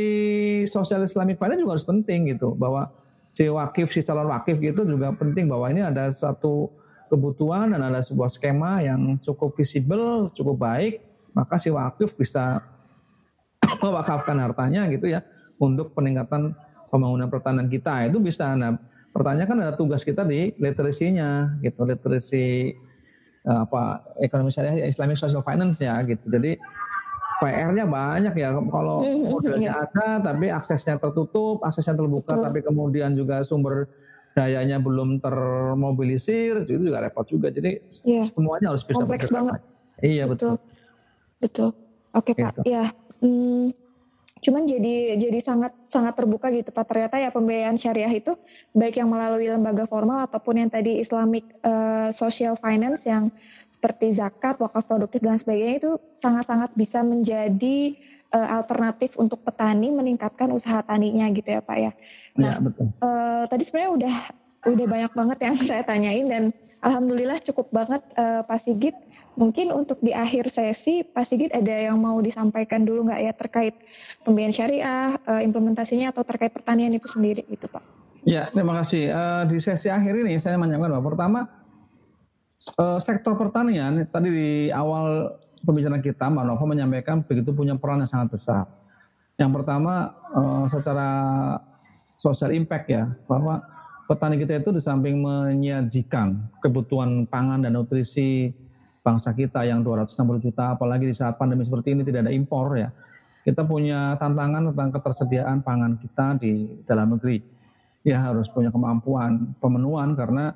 sosial 0.71 1.03
Islamic 1.03 1.35
Finance 1.35 1.59
juga 1.59 1.73
harus 1.75 1.87
penting 1.87 2.31
gitu, 2.31 2.55
bahwa 2.55 2.87
si 3.35 3.49
wakif, 3.49 3.91
si 3.91 4.05
calon 4.05 4.31
wakif 4.31 4.61
gitu 4.63 4.85
juga 4.87 5.11
penting 5.17 5.51
bahwa 5.51 5.67
ini 5.67 5.83
ada 5.83 6.15
suatu 6.15 6.71
kebutuhan 7.11 7.75
dan 7.75 7.81
ada 7.81 7.99
sebuah 8.05 8.31
skema 8.31 8.79
yang 8.85 9.19
cukup 9.19 9.51
visible, 9.57 10.31
cukup 10.31 10.55
baik, 10.55 11.03
maka 11.35 11.59
si 11.59 11.67
wakif 11.67 12.15
bisa 12.15 12.63
mewakafkan 13.81 14.37
hartanya 14.37 14.85
gitu 14.91 15.09
ya 15.09 15.23
untuk 15.57 15.95
peningkatan 15.95 16.53
pembangunan 16.93 17.31
pertanian 17.31 17.65
kita 17.71 18.05
itu 18.05 18.21
bisa. 18.21 18.53
Nah, 18.53 18.77
pertanyaan 19.09 19.49
kan 19.49 19.59
ada 19.61 19.73
tugas 19.73 20.05
kita 20.05 20.21
di 20.25 20.53
literasinya 20.61 21.57
gitu, 21.61 21.85
literasi 21.85 22.73
eh, 23.45 23.59
apa 23.65 24.13
ekonomi 24.21 24.53
syariah 24.53 24.85
Islamic 24.85 25.17
Social 25.17 25.41
Finance 25.41 25.81
ya 25.81 25.97
gitu. 26.05 26.29
Jadi 26.29 26.57
PR-nya 27.43 27.83
banyak 27.83 28.33
ya 28.39 28.55
kalau 28.71 29.03
modalnya 29.03 29.83
ada 29.83 30.21
tapi 30.21 30.47
aksesnya 30.47 30.95
tertutup, 30.95 31.59
aksesnya 31.65 31.97
terbuka 31.97 32.39
Betul. 32.39 32.45
tapi 32.47 32.59
kemudian 32.63 33.11
juga 33.17 33.43
sumber 33.43 33.89
dayanya 34.33 34.81
belum 34.81 35.21
termobilisir 35.21 36.65
itu 36.65 36.89
juga 36.89 37.03
repot 37.03 37.27
juga. 37.27 37.51
Jadi 37.51 37.83
yeah. 38.07 38.25
semuanya 38.31 38.71
harus 38.71 38.85
bisa 38.87 39.03
kompleks 39.03 39.29
banget. 39.29 39.59
Iya 40.01 40.25
betul. 40.25 40.57
Betul. 41.37 41.69
Oke 42.13 42.31
okay, 42.33 42.45
Pak. 42.45 42.63
Ya 42.65 42.93
Hmm, 43.23 43.71
cuman 44.43 44.67
jadi 44.67 45.15
jadi 45.15 45.39
sangat 45.39 45.71
sangat 45.87 46.13
terbuka 46.19 46.51
gitu 46.51 46.75
Pak. 46.75 46.83
Ternyata 46.91 47.15
ya 47.23 47.31
pembiayaan 47.31 47.79
syariah 47.79 48.11
itu 48.11 48.35
baik 48.75 48.99
yang 48.99 49.07
melalui 49.07 49.47
lembaga 49.47 49.87
formal 49.87 50.27
ataupun 50.27 50.59
yang 50.59 50.69
tadi 50.69 50.99
Islamic 50.99 51.47
uh, 51.63 52.11
Social 52.11 52.59
Finance 52.59 53.07
yang 53.07 53.31
seperti 53.71 54.15
zakat, 54.15 54.59
wakaf 54.59 54.87
produktif 54.87 55.23
dan 55.23 55.39
sebagainya 55.39 55.75
itu 55.79 55.91
sangat-sangat 56.23 56.71
bisa 56.75 57.03
menjadi 57.03 57.95
uh, 58.31 58.59
alternatif 58.59 59.15
untuk 59.19 59.43
petani 59.43 59.91
meningkatkan 59.91 60.51
usaha 60.51 60.79
taninya 60.83 61.27
gitu 61.31 61.51
ya 61.51 61.59
Pak 61.59 61.77
ya. 61.79 61.91
Nah, 62.39 62.59
ya, 62.59 62.63
betul. 62.63 62.85
Uh, 62.99 63.43
tadi 63.47 63.63
sebenarnya 63.63 63.91
udah 63.91 64.15
udah 64.71 64.87
banyak 64.87 65.11
banget 65.11 65.37
yang 65.43 65.55
saya 65.69 65.83
tanyain 65.83 66.27
dan 66.27 66.43
alhamdulillah 66.83 67.39
cukup 67.43 67.71
banget 67.71 68.03
uh, 68.19 68.43
Pak 68.43 68.59
Sigit 68.59 68.95
Mungkin 69.33 69.73
untuk 69.73 69.97
di 69.97 70.13
akhir 70.13 70.53
sesi, 70.53 71.01
Pak 71.01 71.25
Sigit 71.25 71.49
ada 71.49 71.73
yang 71.73 71.97
mau 71.97 72.21
disampaikan 72.21 72.85
dulu 72.85 73.09
nggak 73.09 73.21
ya 73.25 73.33
terkait 73.33 73.75
pembiayaan 74.21 74.53
syariah, 74.53 75.17
uh, 75.25 75.41
implementasinya 75.41 76.13
atau 76.13 76.21
terkait 76.21 76.53
pertanian 76.53 76.93
itu 76.93 77.09
sendiri 77.09 77.41
gitu 77.49 77.65
Pak? 77.65 77.81
Ya, 78.23 78.53
terima 78.53 78.77
kasih. 78.77 79.09
Uh, 79.09 79.43
di 79.49 79.57
sesi 79.57 79.89
akhir 79.89 80.13
ini 80.21 80.37
saya 80.37 80.53
menyampaikan 80.61 81.01
bahwa 81.01 81.05
pertama 81.17 81.39
uh, 82.77 83.01
sektor 83.01 83.33
pertanian 83.33 84.05
tadi 84.05 84.29
di 84.29 84.51
awal 84.69 85.33
pembicaraan 85.65 86.05
kita 86.05 86.29
Mbak 86.29 86.45
Nova 86.45 86.65
menyampaikan 86.69 87.25
begitu 87.25 87.49
punya 87.57 87.73
peran 87.73 88.05
yang 88.05 88.11
sangat 88.13 88.37
besar. 88.37 88.65
Yang 89.33 89.51
pertama 89.59 90.13
secara 90.69 91.09
social 92.13 92.53
impact 92.53 92.85
ya 92.85 93.09
bahwa 93.25 93.65
petani 94.05 94.37
kita 94.37 94.61
itu 94.61 94.69
di 94.69 94.81
samping 94.83 95.17
menyajikan 95.25 96.37
kebutuhan 96.61 97.25
pangan 97.25 97.65
dan 97.65 97.73
nutrisi 97.73 98.53
bangsa 99.03 99.35
kita 99.35 99.67
yang 99.67 99.83
260 99.83 100.39
juta, 100.39 100.73
apalagi 100.73 101.11
di 101.11 101.15
saat 101.15 101.35
pandemi 101.35 101.67
seperti 101.67 101.91
ini 101.91 102.01
tidak 102.07 102.25
ada 102.25 102.33
impor 102.33 102.79
ya. 102.79 102.89
Kita 103.43 103.67
punya 103.67 104.15
tantangan 104.15 104.71
tentang 104.71 104.89
ketersediaan 104.95 105.59
pangan 105.67 105.99
kita 105.99 106.39
di 106.39 106.79
dalam 106.87 107.19
negeri. 107.19 107.43
Ya 108.07 108.23
harus 108.23 108.47
punya 108.47 108.71
kemampuan 108.71 109.55
pemenuhan 109.59 110.15
karena 110.15 110.55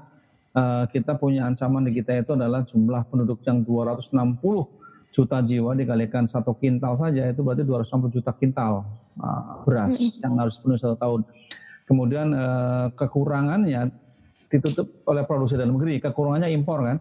uh, 0.56 0.88
kita 0.88 1.20
punya 1.20 1.44
ancaman 1.48 1.84
di 1.84 1.92
kita 2.00 2.24
itu 2.24 2.40
adalah 2.40 2.64
jumlah 2.64 3.04
penduduk 3.12 3.44
yang 3.44 3.64
260 3.68 4.16
juta 5.12 5.38
jiwa 5.40 5.72
dikalikan 5.76 6.28
satu 6.28 6.54
kintal 6.60 7.00
saja 7.00 7.26
itu 7.28 7.42
berarti 7.42 7.64
260 7.64 8.16
juta 8.20 8.32
kintal 8.36 8.88
uh, 9.20 9.64
beras 9.64 9.96
mm 9.96 10.04
-hmm. 10.04 10.24
yang 10.24 10.34
harus 10.40 10.56
penuh 10.60 10.80
satu 10.80 10.96
tahun. 10.96 11.22
Kemudian 11.88 12.36
uh, 12.36 12.88
kekurangannya 12.96 13.92
ditutup 14.48 15.04
oleh 15.08 15.24
produksi 15.28 15.60
dalam 15.60 15.76
negeri, 15.76 16.00
kekurangannya 16.00 16.52
impor 16.56 16.84
kan. 16.84 16.98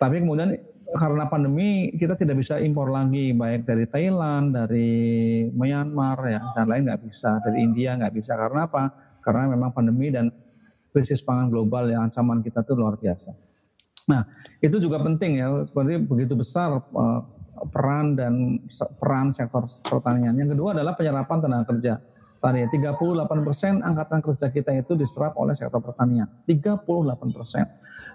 Tapi 0.00 0.20
kemudian 0.20 0.56
karena 0.94 1.26
pandemi 1.26 1.90
kita 1.98 2.14
tidak 2.14 2.38
bisa 2.38 2.62
impor 2.62 2.86
lagi 2.86 3.34
baik 3.34 3.66
dari 3.66 3.84
Thailand, 3.90 4.54
dari 4.54 4.90
Myanmar 5.50 6.18
ya 6.30 6.40
dan 6.54 6.70
lain 6.70 6.86
nggak 6.86 7.02
bisa, 7.02 7.42
dari 7.42 7.66
India 7.66 7.98
nggak 7.98 8.14
bisa 8.14 8.38
karena 8.38 8.70
apa? 8.70 8.94
Karena 9.18 9.50
memang 9.50 9.74
pandemi 9.74 10.14
dan 10.14 10.30
krisis 10.94 11.18
pangan 11.26 11.50
global 11.50 11.90
yang 11.90 12.06
ancaman 12.06 12.38
kita 12.46 12.62
itu 12.62 12.78
luar 12.78 12.94
biasa. 12.94 13.34
Nah 14.06 14.22
itu 14.62 14.78
juga 14.78 15.02
penting 15.02 15.42
ya, 15.42 15.66
seperti 15.66 15.98
begitu 15.98 16.38
besar 16.38 16.78
uh, 16.78 17.20
peran 17.74 18.14
dan 18.14 18.62
peran 19.02 19.34
sektor 19.34 19.66
pertanian. 19.82 20.38
Yang 20.38 20.54
kedua 20.54 20.78
adalah 20.78 20.94
penyerapan 20.94 21.38
tenaga 21.42 21.74
kerja. 21.74 21.98
Tadi 22.38 22.60
38 22.70 23.00
persen 23.40 23.80
angkatan 23.80 24.20
kerja 24.20 24.46
kita 24.52 24.70
itu 24.76 24.94
diserap 24.94 25.34
oleh 25.40 25.56
sektor 25.58 25.80
pertanian. 25.80 26.28
38 26.46 26.86
persen. 27.34 27.64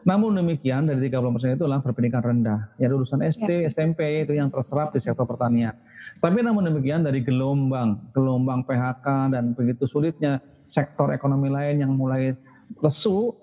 Namun 0.07 0.35
demikian 0.35 0.87
dari 0.87 1.09
30 1.09 1.35
persen 1.35 1.55
itulah 1.55 1.79
berpendidikan 1.83 2.23
rendah. 2.23 2.71
Ya 2.79 2.87
lulusan 2.87 3.23
SD, 3.23 3.67
ya. 3.67 3.71
SMP 3.71 4.23
itu 4.23 4.35
yang 4.35 4.51
terserap 4.51 4.95
di 4.95 4.99
sektor 5.03 5.27
pertanian. 5.27 5.75
Tapi 6.19 6.43
namun 6.43 6.67
demikian 6.67 7.03
dari 7.03 7.23
gelombang, 7.23 8.11
gelombang 8.11 8.67
PHK 8.67 9.31
dan 9.31 9.55
begitu 9.55 9.87
sulitnya 9.87 10.43
sektor 10.67 11.09
ekonomi 11.15 11.47
lain 11.47 11.81
yang 11.81 11.91
mulai 11.95 12.35
lesu, 12.83 13.33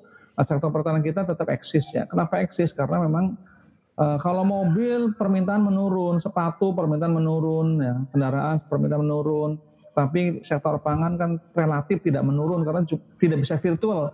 sektor 0.44 0.68
pertanian 0.68 1.00
kita 1.00 1.24
tetap 1.24 1.48
eksis 1.48 1.96
ya. 1.96 2.04
Kenapa 2.04 2.40
eksis? 2.44 2.72
Karena 2.76 3.04
memang 3.04 3.36
Uh, 3.96 4.20
kalau 4.20 4.44
mobil 4.44 5.16
permintaan 5.16 5.64
menurun, 5.64 6.20
sepatu 6.20 6.76
permintaan 6.76 7.16
menurun, 7.16 7.80
ya, 7.80 7.96
kendaraan 8.12 8.60
permintaan 8.68 9.00
menurun, 9.00 9.56
tapi 9.96 10.44
sektor 10.44 10.76
pangan 10.84 11.16
kan 11.16 11.30
relatif 11.56 12.04
tidak 12.04 12.20
menurun 12.20 12.60
karena 12.60 12.84
tidak 13.16 13.38
bisa 13.40 13.56
virtual. 13.56 14.12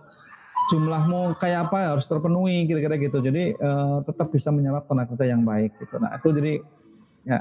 Jumlahmu 0.71 1.35
kayak 1.41 1.69
apa 1.69 1.77
ya 1.83 1.87
harus 1.97 2.07
terpenuhi 2.07 2.63
kira-kira 2.63 2.95
gitu. 2.95 3.19
Jadi 3.19 3.57
uh, 3.59 3.99
tetap 4.07 4.31
bisa 4.31 4.47
menyerap 4.53 4.87
tenaga 4.87 5.11
kerja 5.15 5.35
yang 5.35 5.43
baik 5.43 5.75
gitu. 5.81 5.95
Nah 5.99 6.15
itu 6.15 6.29
jadi 6.31 6.53
ya 7.27 7.39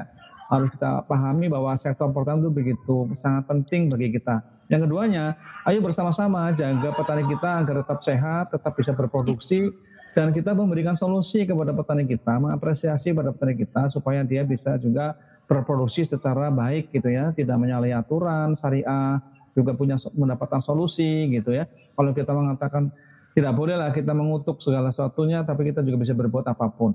harus 0.50 0.68
kita 0.74 1.06
pahami 1.08 1.48
bahwa 1.48 1.72
sektor 1.80 2.10
pertanian 2.12 2.44
itu 2.44 2.50
begitu 2.52 2.96
sangat 3.16 3.48
penting 3.48 3.88
bagi 3.88 4.12
kita. 4.12 4.42
Yang 4.68 4.88
keduanya, 4.88 5.36
ayo 5.68 5.80
bersama-sama 5.84 6.52
jaga 6.56 6.92
petani 6.96 7.24
kita 7.28 7.50
agar 7.60 7.74
tetap 7.84 7.98
sehat, 8.04 8.44
tetap 8.52 8.72
bisa 8.76 8.92
berproduksi 8.96 9.68
dan 10.12 10.28
kita 10.32 10.52
memberikan 10.52 10.92
solusi 10.92 11.48
kepada 11.48 11.72
petani 11.72 12.04
kita, 12.04 12.36
mengapresiasi 12.36 13.16
pada 13.16 13.32
petani 13.32 13.56
kita 13.56 13.88
supaya 13.88 14.20
dia 14.24 14.44
bisa 14.44 14.76
juga 14.76 15.16
berproduksi 15.48 16.04
secara 16.04 16.52
baik 16.52 16.92
gitu 16.92 17.08
ya, 17.08 17.32
tidak 17.32 17.56
menyalahi 17.60 17.96
aturan 17.96 18.52
syariah, 18.56 19.20
juga 19.52 19.76
punya 19.76 19.96
mendapatkan 20.16 20.60
solusi 20.64 21.28
gitu 21.32 21.52
ya. 21.52 21.68
Kalau 21.96 22.12
kita 22.16 22.32
mengatakan 22.32 22.92
tidak 23.32 23.52
bolehlah 23.56 23.90
kita 23.96 24.12
mengutuk 24.12 24.60
segala 24.60 24.92
sesuatunya, 24.92 25.40
tapi 25.44 25.72
kita 25.72 25.80
juga 25.80 26.04
bisa 26.04 26.12
berbuat 26.12 26.44
apa 26.44 26.68
pun. 26.68 26.92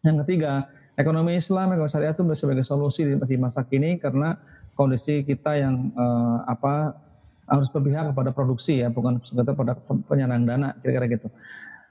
Yang 0.00 0.24
ketiga, 0.24 0.68
ekonomi 0.96 1.36
Islam, 1.36 1.76
ekonomi 1.76 1.92
syariah 1.92 2.16
itu 2.16 2.24
sebagai 2.34 2.64
solusi 2.64 3.04
di 3.04 3.36
masa 3.36 3.62
kini 3.68 4.00
karena 4.00 4.40
kondisi 4.72 5.26
kita 5.26 5.58
yang 5.60 5.92
eh, 5.92 6.38
apa 6.48 6.96
harus 7.48 7.68
berpihak 7.72 8.12
kepada 8.12 8.30
produksi 8.32 8.80
ya, 8.84 8.88
bukan 8.92 9.20
sekedar 9.24 9.56
pada 9.56 9.76
penyandang 10.08 10.44
dana, 10.44 10.68
kira-kira 10.80 11.08
gitu. 11.08 11.28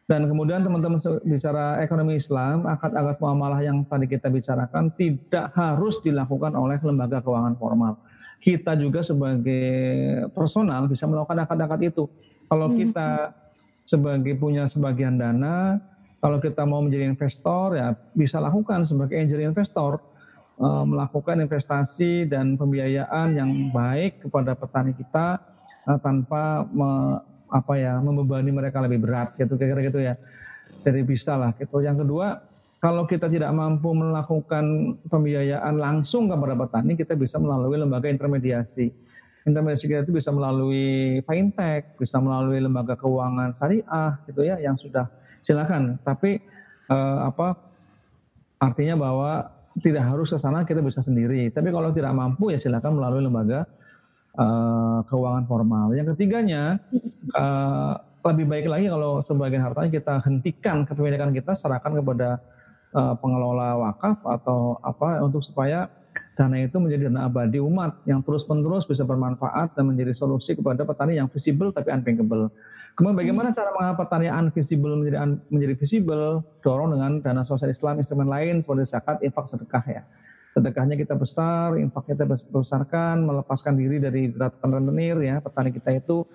Dan 0.08 0.24
kemudian 0.32 0.64
teman-teman 0.64 1.02
bicara 1.28 1.84
ekonomi 1.84 2.16
Islam, 2.16 2.64
akad-akad 2.64 3.20
muamalah 3.20 3.60
yang 3.60 3.84
tadi 3.84 4.08
kita 4.08 4.32
bicarakan 4.32 4.88
tidak 4.96 5.52
harus 5.52 6.00
dilakukan 6.00 6.56
oleh 6.56 6.80
lembaga 6.80 7.20
keuangan 7.20 7.60
formal. 7.60 8.00
Kita 8.40 8.78
juga 8.80 9.04
sebagai 9.04 9.68
personal 10.32 10.88
bisa 10.88 11.10
melakukan 11.10 11.44
akad-akad 11.44 11.92
itu. 11.92 12.08
Kalau 12.48 12.72
hmm. 12.72 12.78
kita 12.80 13.36
sebagai 13.88 14.36
punya 14.36 14.68
sebagian 14.68 15.16
dana, 15.16 15.80
kalau 16.20 16.44
kita 16.44 16.68
mau 16.68 16.84
menjadi 16.84 17.08
investor 17.08 17.80
ya 17.80 17.96
bisa 18.12 18.44
lakukan 18.44 18.84
sebagai 18.84 19.16
angel 19.16 19.48
investor 19.48 20.04
eh, 20.60 20.84
melakukan 20.84 21.40
investasi 21.40 22.28
dan 22.28 22.60
pembiayaan 22.60 23.40
yang 23.40 23.72
baik 23.72 24.28
kepada 24.28 24.60
petani 24.60 24.92
kita 24.92 25.40
eh, 25.88 26.00
tanpa 26.04 26.68
apa 27.48 27.74
ya 27.80 27.96
membebani 28.04 28.52
mereka 28.52 28.84
lebih 28.84 29.08
berat 29.08 29.32
gitu 29.40 29.56
kira-kira 29.56 29.82
gitu 29.88 30.00
ya. 30.04 30.20
Jadi 30.84 31.00
bisa 31.08 31.40
lah 31.40 31.56
gitu. 31.56 31.80
Yang 31.80 32.04
kedua, 32.04 32.44
kalau 32.78 33.08
kita 33.08 33.32
tidak 33.32 33.50
mampu 33.56 33.96
melakukan 33.96 34.96
pembiayaan 35.08 35.80
langsung 35.80 36.28
kepada 36.28 36.54
petani, 36.60 36.94
kita 36.94 37.16
bisa 37.16 37.40
melalui 37.40 37.80
lembaga 37.80 38.12
intermediasi. 38.12 38.92
Intermediasi 39.48 39.88
kita 39.88 40.04
itu 40.04 40.12
bisa 40.12 40.30
melalui 40.36 41.24
fintech, 41.24 41.96
bisa 41.96 42.20
melalui 42.20 42.60
lembaga 42.60 43.00
keuangan 43.00 43.56
syariah 43.56 44.20
gitu 44.28 44.44
ya 44.44 44.60
yang 44.60 44.76
sudah 44.76 45.08
silakan. 45.40 45.96
Tapi 46.04 46.44
eh, 46.92 47.20
apa 47.24 47.56
artinya 48.60 49.00
bahwa 49.00 49.48
tidak 49.82 50.04
harus 50.04 50.34
ke 50.34 50.40
sana 50.42 50.66
kita 50.66 50.82
bisa 50.82 51.00
sendiri. 51.06 51.54
Tapi 51.54 51.70
kalau 51.70 51.94
tidak 51.94 52.14
mampu 52.14 52.50
ya 52.52 52.60
silakan 52.60 52.98
melalui 52.98 53.24
lembaga 53.30 53.70
uh, 54.38 55.00
keuangan 55.06 55.46
formal. 55.46 55.94
Yang 55.94 56.18
ketiganya 56.18 56.82
uh, 57.38 57.94
lebih 58.26 58.46
baik 58.50 58.68
lagi 58.68 58.86
kalau 58.90 59.22
sebagian 59.24 59.64
hartanya 59.64 59.92
kita 59.94 60.14
hentikan 60.26 60.84
kepemilikan 60.84 61.32
kita 61.32 61.54
serahkan 61.54 61.94
kepada 61.94 62.42
uh, 62.98 63.14
pengelola 63.22 63.78
wakaf 63.78 64.20
atau 64.26 64.82
apa 64.82 65.22
untuk 65.22 65.46
supaya 65.46 65.88
dana 66.38 66.62
itu 66.62 66.78
menjadi 66.78 67.10
dana 67.10 67.26
abadi 67.26 67.58
umat 67.58 68.06
yang 68.06 68.22
terus-menerus 68.22 68.86
bisa 68.86 69.02
bermanfaat 69.02 69.74
dan 69.74 69.90
menjadi 69.90 70.14
solusi 70.14 70.54
kepada 70.54 70.86
petani 70.86 71.18
yang 71.18 71.26
visible 71.28 71.74
tapi 71.74 71.90
unbankable. 71.90 72.54
Kemudian 72.94 73.18
bagaimana 73.18 73.50
cara 73.54 73.74
mengapa 73.74 74.06
petani 74.06 74.30
unvisible 74.30 74.94
menjadi 74.94 75.18
un, 75.26 75.42
menjadi 75.50 75.74
visible? 75.78 76.46
Dorong 76.62 76.94
dengan 76.94 77.12
dana 77.26 77.42
sosial 77.42 77.74
Islam 77.74 77.98
instrumen 78.02 78.30
lain 78.30 78.62
seperti 78.62 78.86
zakat, 78.90 79.18
infak, 79.26 79.50
sedekah 79.50 79.86
ya 79.90 80.04
sedekahnya 80.58 80.98
kita 80.98 81.14
besar, 81.14 81.78
infaknya 81.78 82.18
kita 82.18 82.26
besarkan, 82.50 83.22
melepaskan 83.30 83.78
diri 83.78 84.02
dari 84.02 84.34
gerakan 84.34 84.82
rentenir 84.82 85.22
ya, 85.22 85.38
petani 85.38 85.70
kita 85.70 86.02
itu 86.02 86.26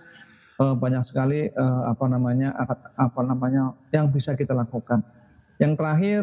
uh, 0.62 0.78
banyak 0.78 1.02
sekali 1.02 1.50
uh, 1.50 1.90
apa 1.90 2.06
namanya 2.06 2.54
apa 2.94 3.20
namanya 3.26 3.74
yang 3.90 4.06
bisa 4.14 4.38
kita 4.38 4.54
lakukan. 4.54 5.02
Yang 5.58 5.72
terakhir 5.74 6.20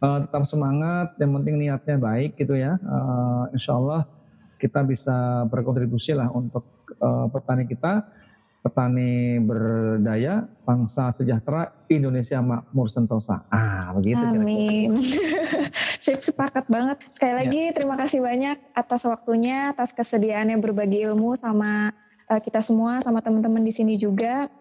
uh, 0.00 0.18
tetap 0.26 0.44
semangat, 0.48 1.14
yang 1.20 1.32
penting 1.40 1.56
niatnya 1.60 1.96
baik 2.00 2.36
gitu 2.40 2.56
ya. 2.56 2.76
Uh, 2.82 3.52
insya 3.54 3.76
Allah 3.76 4.08
kita 4.60 4.84
bisa 4.84 5.48
berkontribusi 5.48 6.12
lah 6.12 6.28
untuk 6.28 6.92
uh, 7.00 7.28
petani 7.32 7.64
kita, 7.64 8.04
petani 8.60 9.40
berdaya, 9.40 10.44
bangsa 10.68 11.16
sejahtera, 11.16 11.72
Indonesia 11.88 12.44
makmur 12.44 12.92
sentosa. 12.92 13.40
Ah, 13.48 13.96
begitu. 13.96 14.20
Amin. 14.20 15.00
Sip, 16.04 16.20
sepakat 16.20 16.68
banget. 16.68 17.00
Sekali 17.08 17.32
ya. 17.32 17.38
lagi 17.40 17.62
ya. 17.72 17.72
terima 17.72 17.96
kasih 17.96 18.20
banyak 18.20 18.60
atas 18.76 19.08
waktunya, 19.08 19.72
atas 19.72 19.96
kesediaannya 19.96 20.60
berbagi 20.60 21.08
ilmu 21.08 21.40
sama 21.40 21.96
uh, 22.28 22.40
kita 22.40 22.60
semua, 22.60 23.00
sama 23.00 23.24
teman-teman 23.24 23.64
di 23.64 23.72
sini 23.72 23.96
juga. 23.96 24.52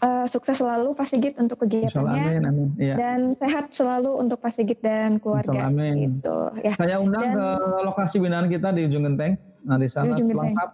Uh, 0.00 0.24
sukses 0.24 0.56
selalu 0.56 0.96
Pak 0.96 1.12
Sigit 1.12 1.36
untuk 1.36 1.60
kegiatannya 1.60 2.40
amin, 2.40 2.42
amin. 2.48 2.68
Ya. 2.80 2.96
dan 2.96 3.36
sehat 3.36 3.68
selalu 3.76 4.16
untuk 4.16 4.40
Pak 4.40 4.56
Sigit 4.56 4.80
dan 4.80 5.20
keluarga. 5.20 5.68
Amin. 5.68 6.16
Gitu. 6.16 6.38
Ya. 6.64 6.72
Saya 6.80 6.96
undang 7.04 7.20
dan, 7.20 7.36
ke 7.36 7.46
lokasi 7.84 8.16
binaan 8.16 8.48
kita 8.48 8.72
di 8.72 8.88
Ujung 8.88 9.04
Genteng. 9.04 9.36
Nah 9.60 9.76
di 9.76 9.92
sana 9.92 10.16
di 10.16 10.24
lengkap 10.24 10.70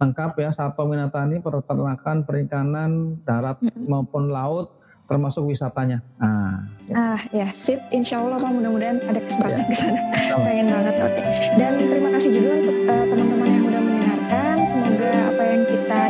lengkap 0.00 0.32
ya 0.40 0.50
saat 0.56 0.72
peminatani 0.80 1.44
peternakan 1.44 2.24
perikanan 2.24 3.20
darat 3.28 3.60
mm 3.60 3.68
-hmm. 3.68 3.84
maupun 3.84 4.32
laut 4.32 4.72
termasuk 5.04 5.52
wisatanya. 5.52 6.00
Ah, 6.16 6.64
ya. 6.88 6.94
ah 6.96 7.20
ya 7.28 7.46
sip. 7.52 7.76
Insya 7.92 8.24
Allah 8.24 8.40
Pak 8.40 8.48
mudah-mudahan 8.48 9.04
ada 9.04 9.20
kesempatan 9.20 9.60
ya. 9.60 9.68
ke 9.68 9.76
sana. 9.76 10.00
Pengen 10.40 10.66
banget. 10.72 10.94
Oke. 10.96 11.12
Okay. 11.20 11.26
Dan 11.60 11.72
terima 11.76 12.08
kasih 12.16 12.30
juga 12.32 12.50
untuk 12.64 12.76
uh, 12.88 13.04
teman-teman 13.12 13.48
yang 13.52 13.63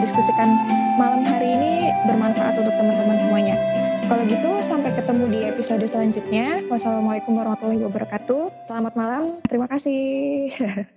diskusikan 0.04 0.52
malam 1.00 1.24
hari 1.24 1.56
ini 1.56 1.88
bermanfaat 2.04 2.60
untuk 2.60 2.76
teman-teman 2.76 3.16
semuanya. 3.24 3.56
Kalau 4.04 4.20
gitu 4.28 4.60
sampai 4.60 4.92
ketemu 4.92 5.24
di 5.32 5.40
episode 5.48 5.84
selanjutnya. 5.88 6.60
Wassalamualaikum 6.68 7.32
warahmatullahi 7.40 7.80
wabarakatuh. 7.88 8.68
Selamat 8.68 8.92
malam. 8.92 9.40
Terima 9.48 9.64
kasih. 9.64 10.52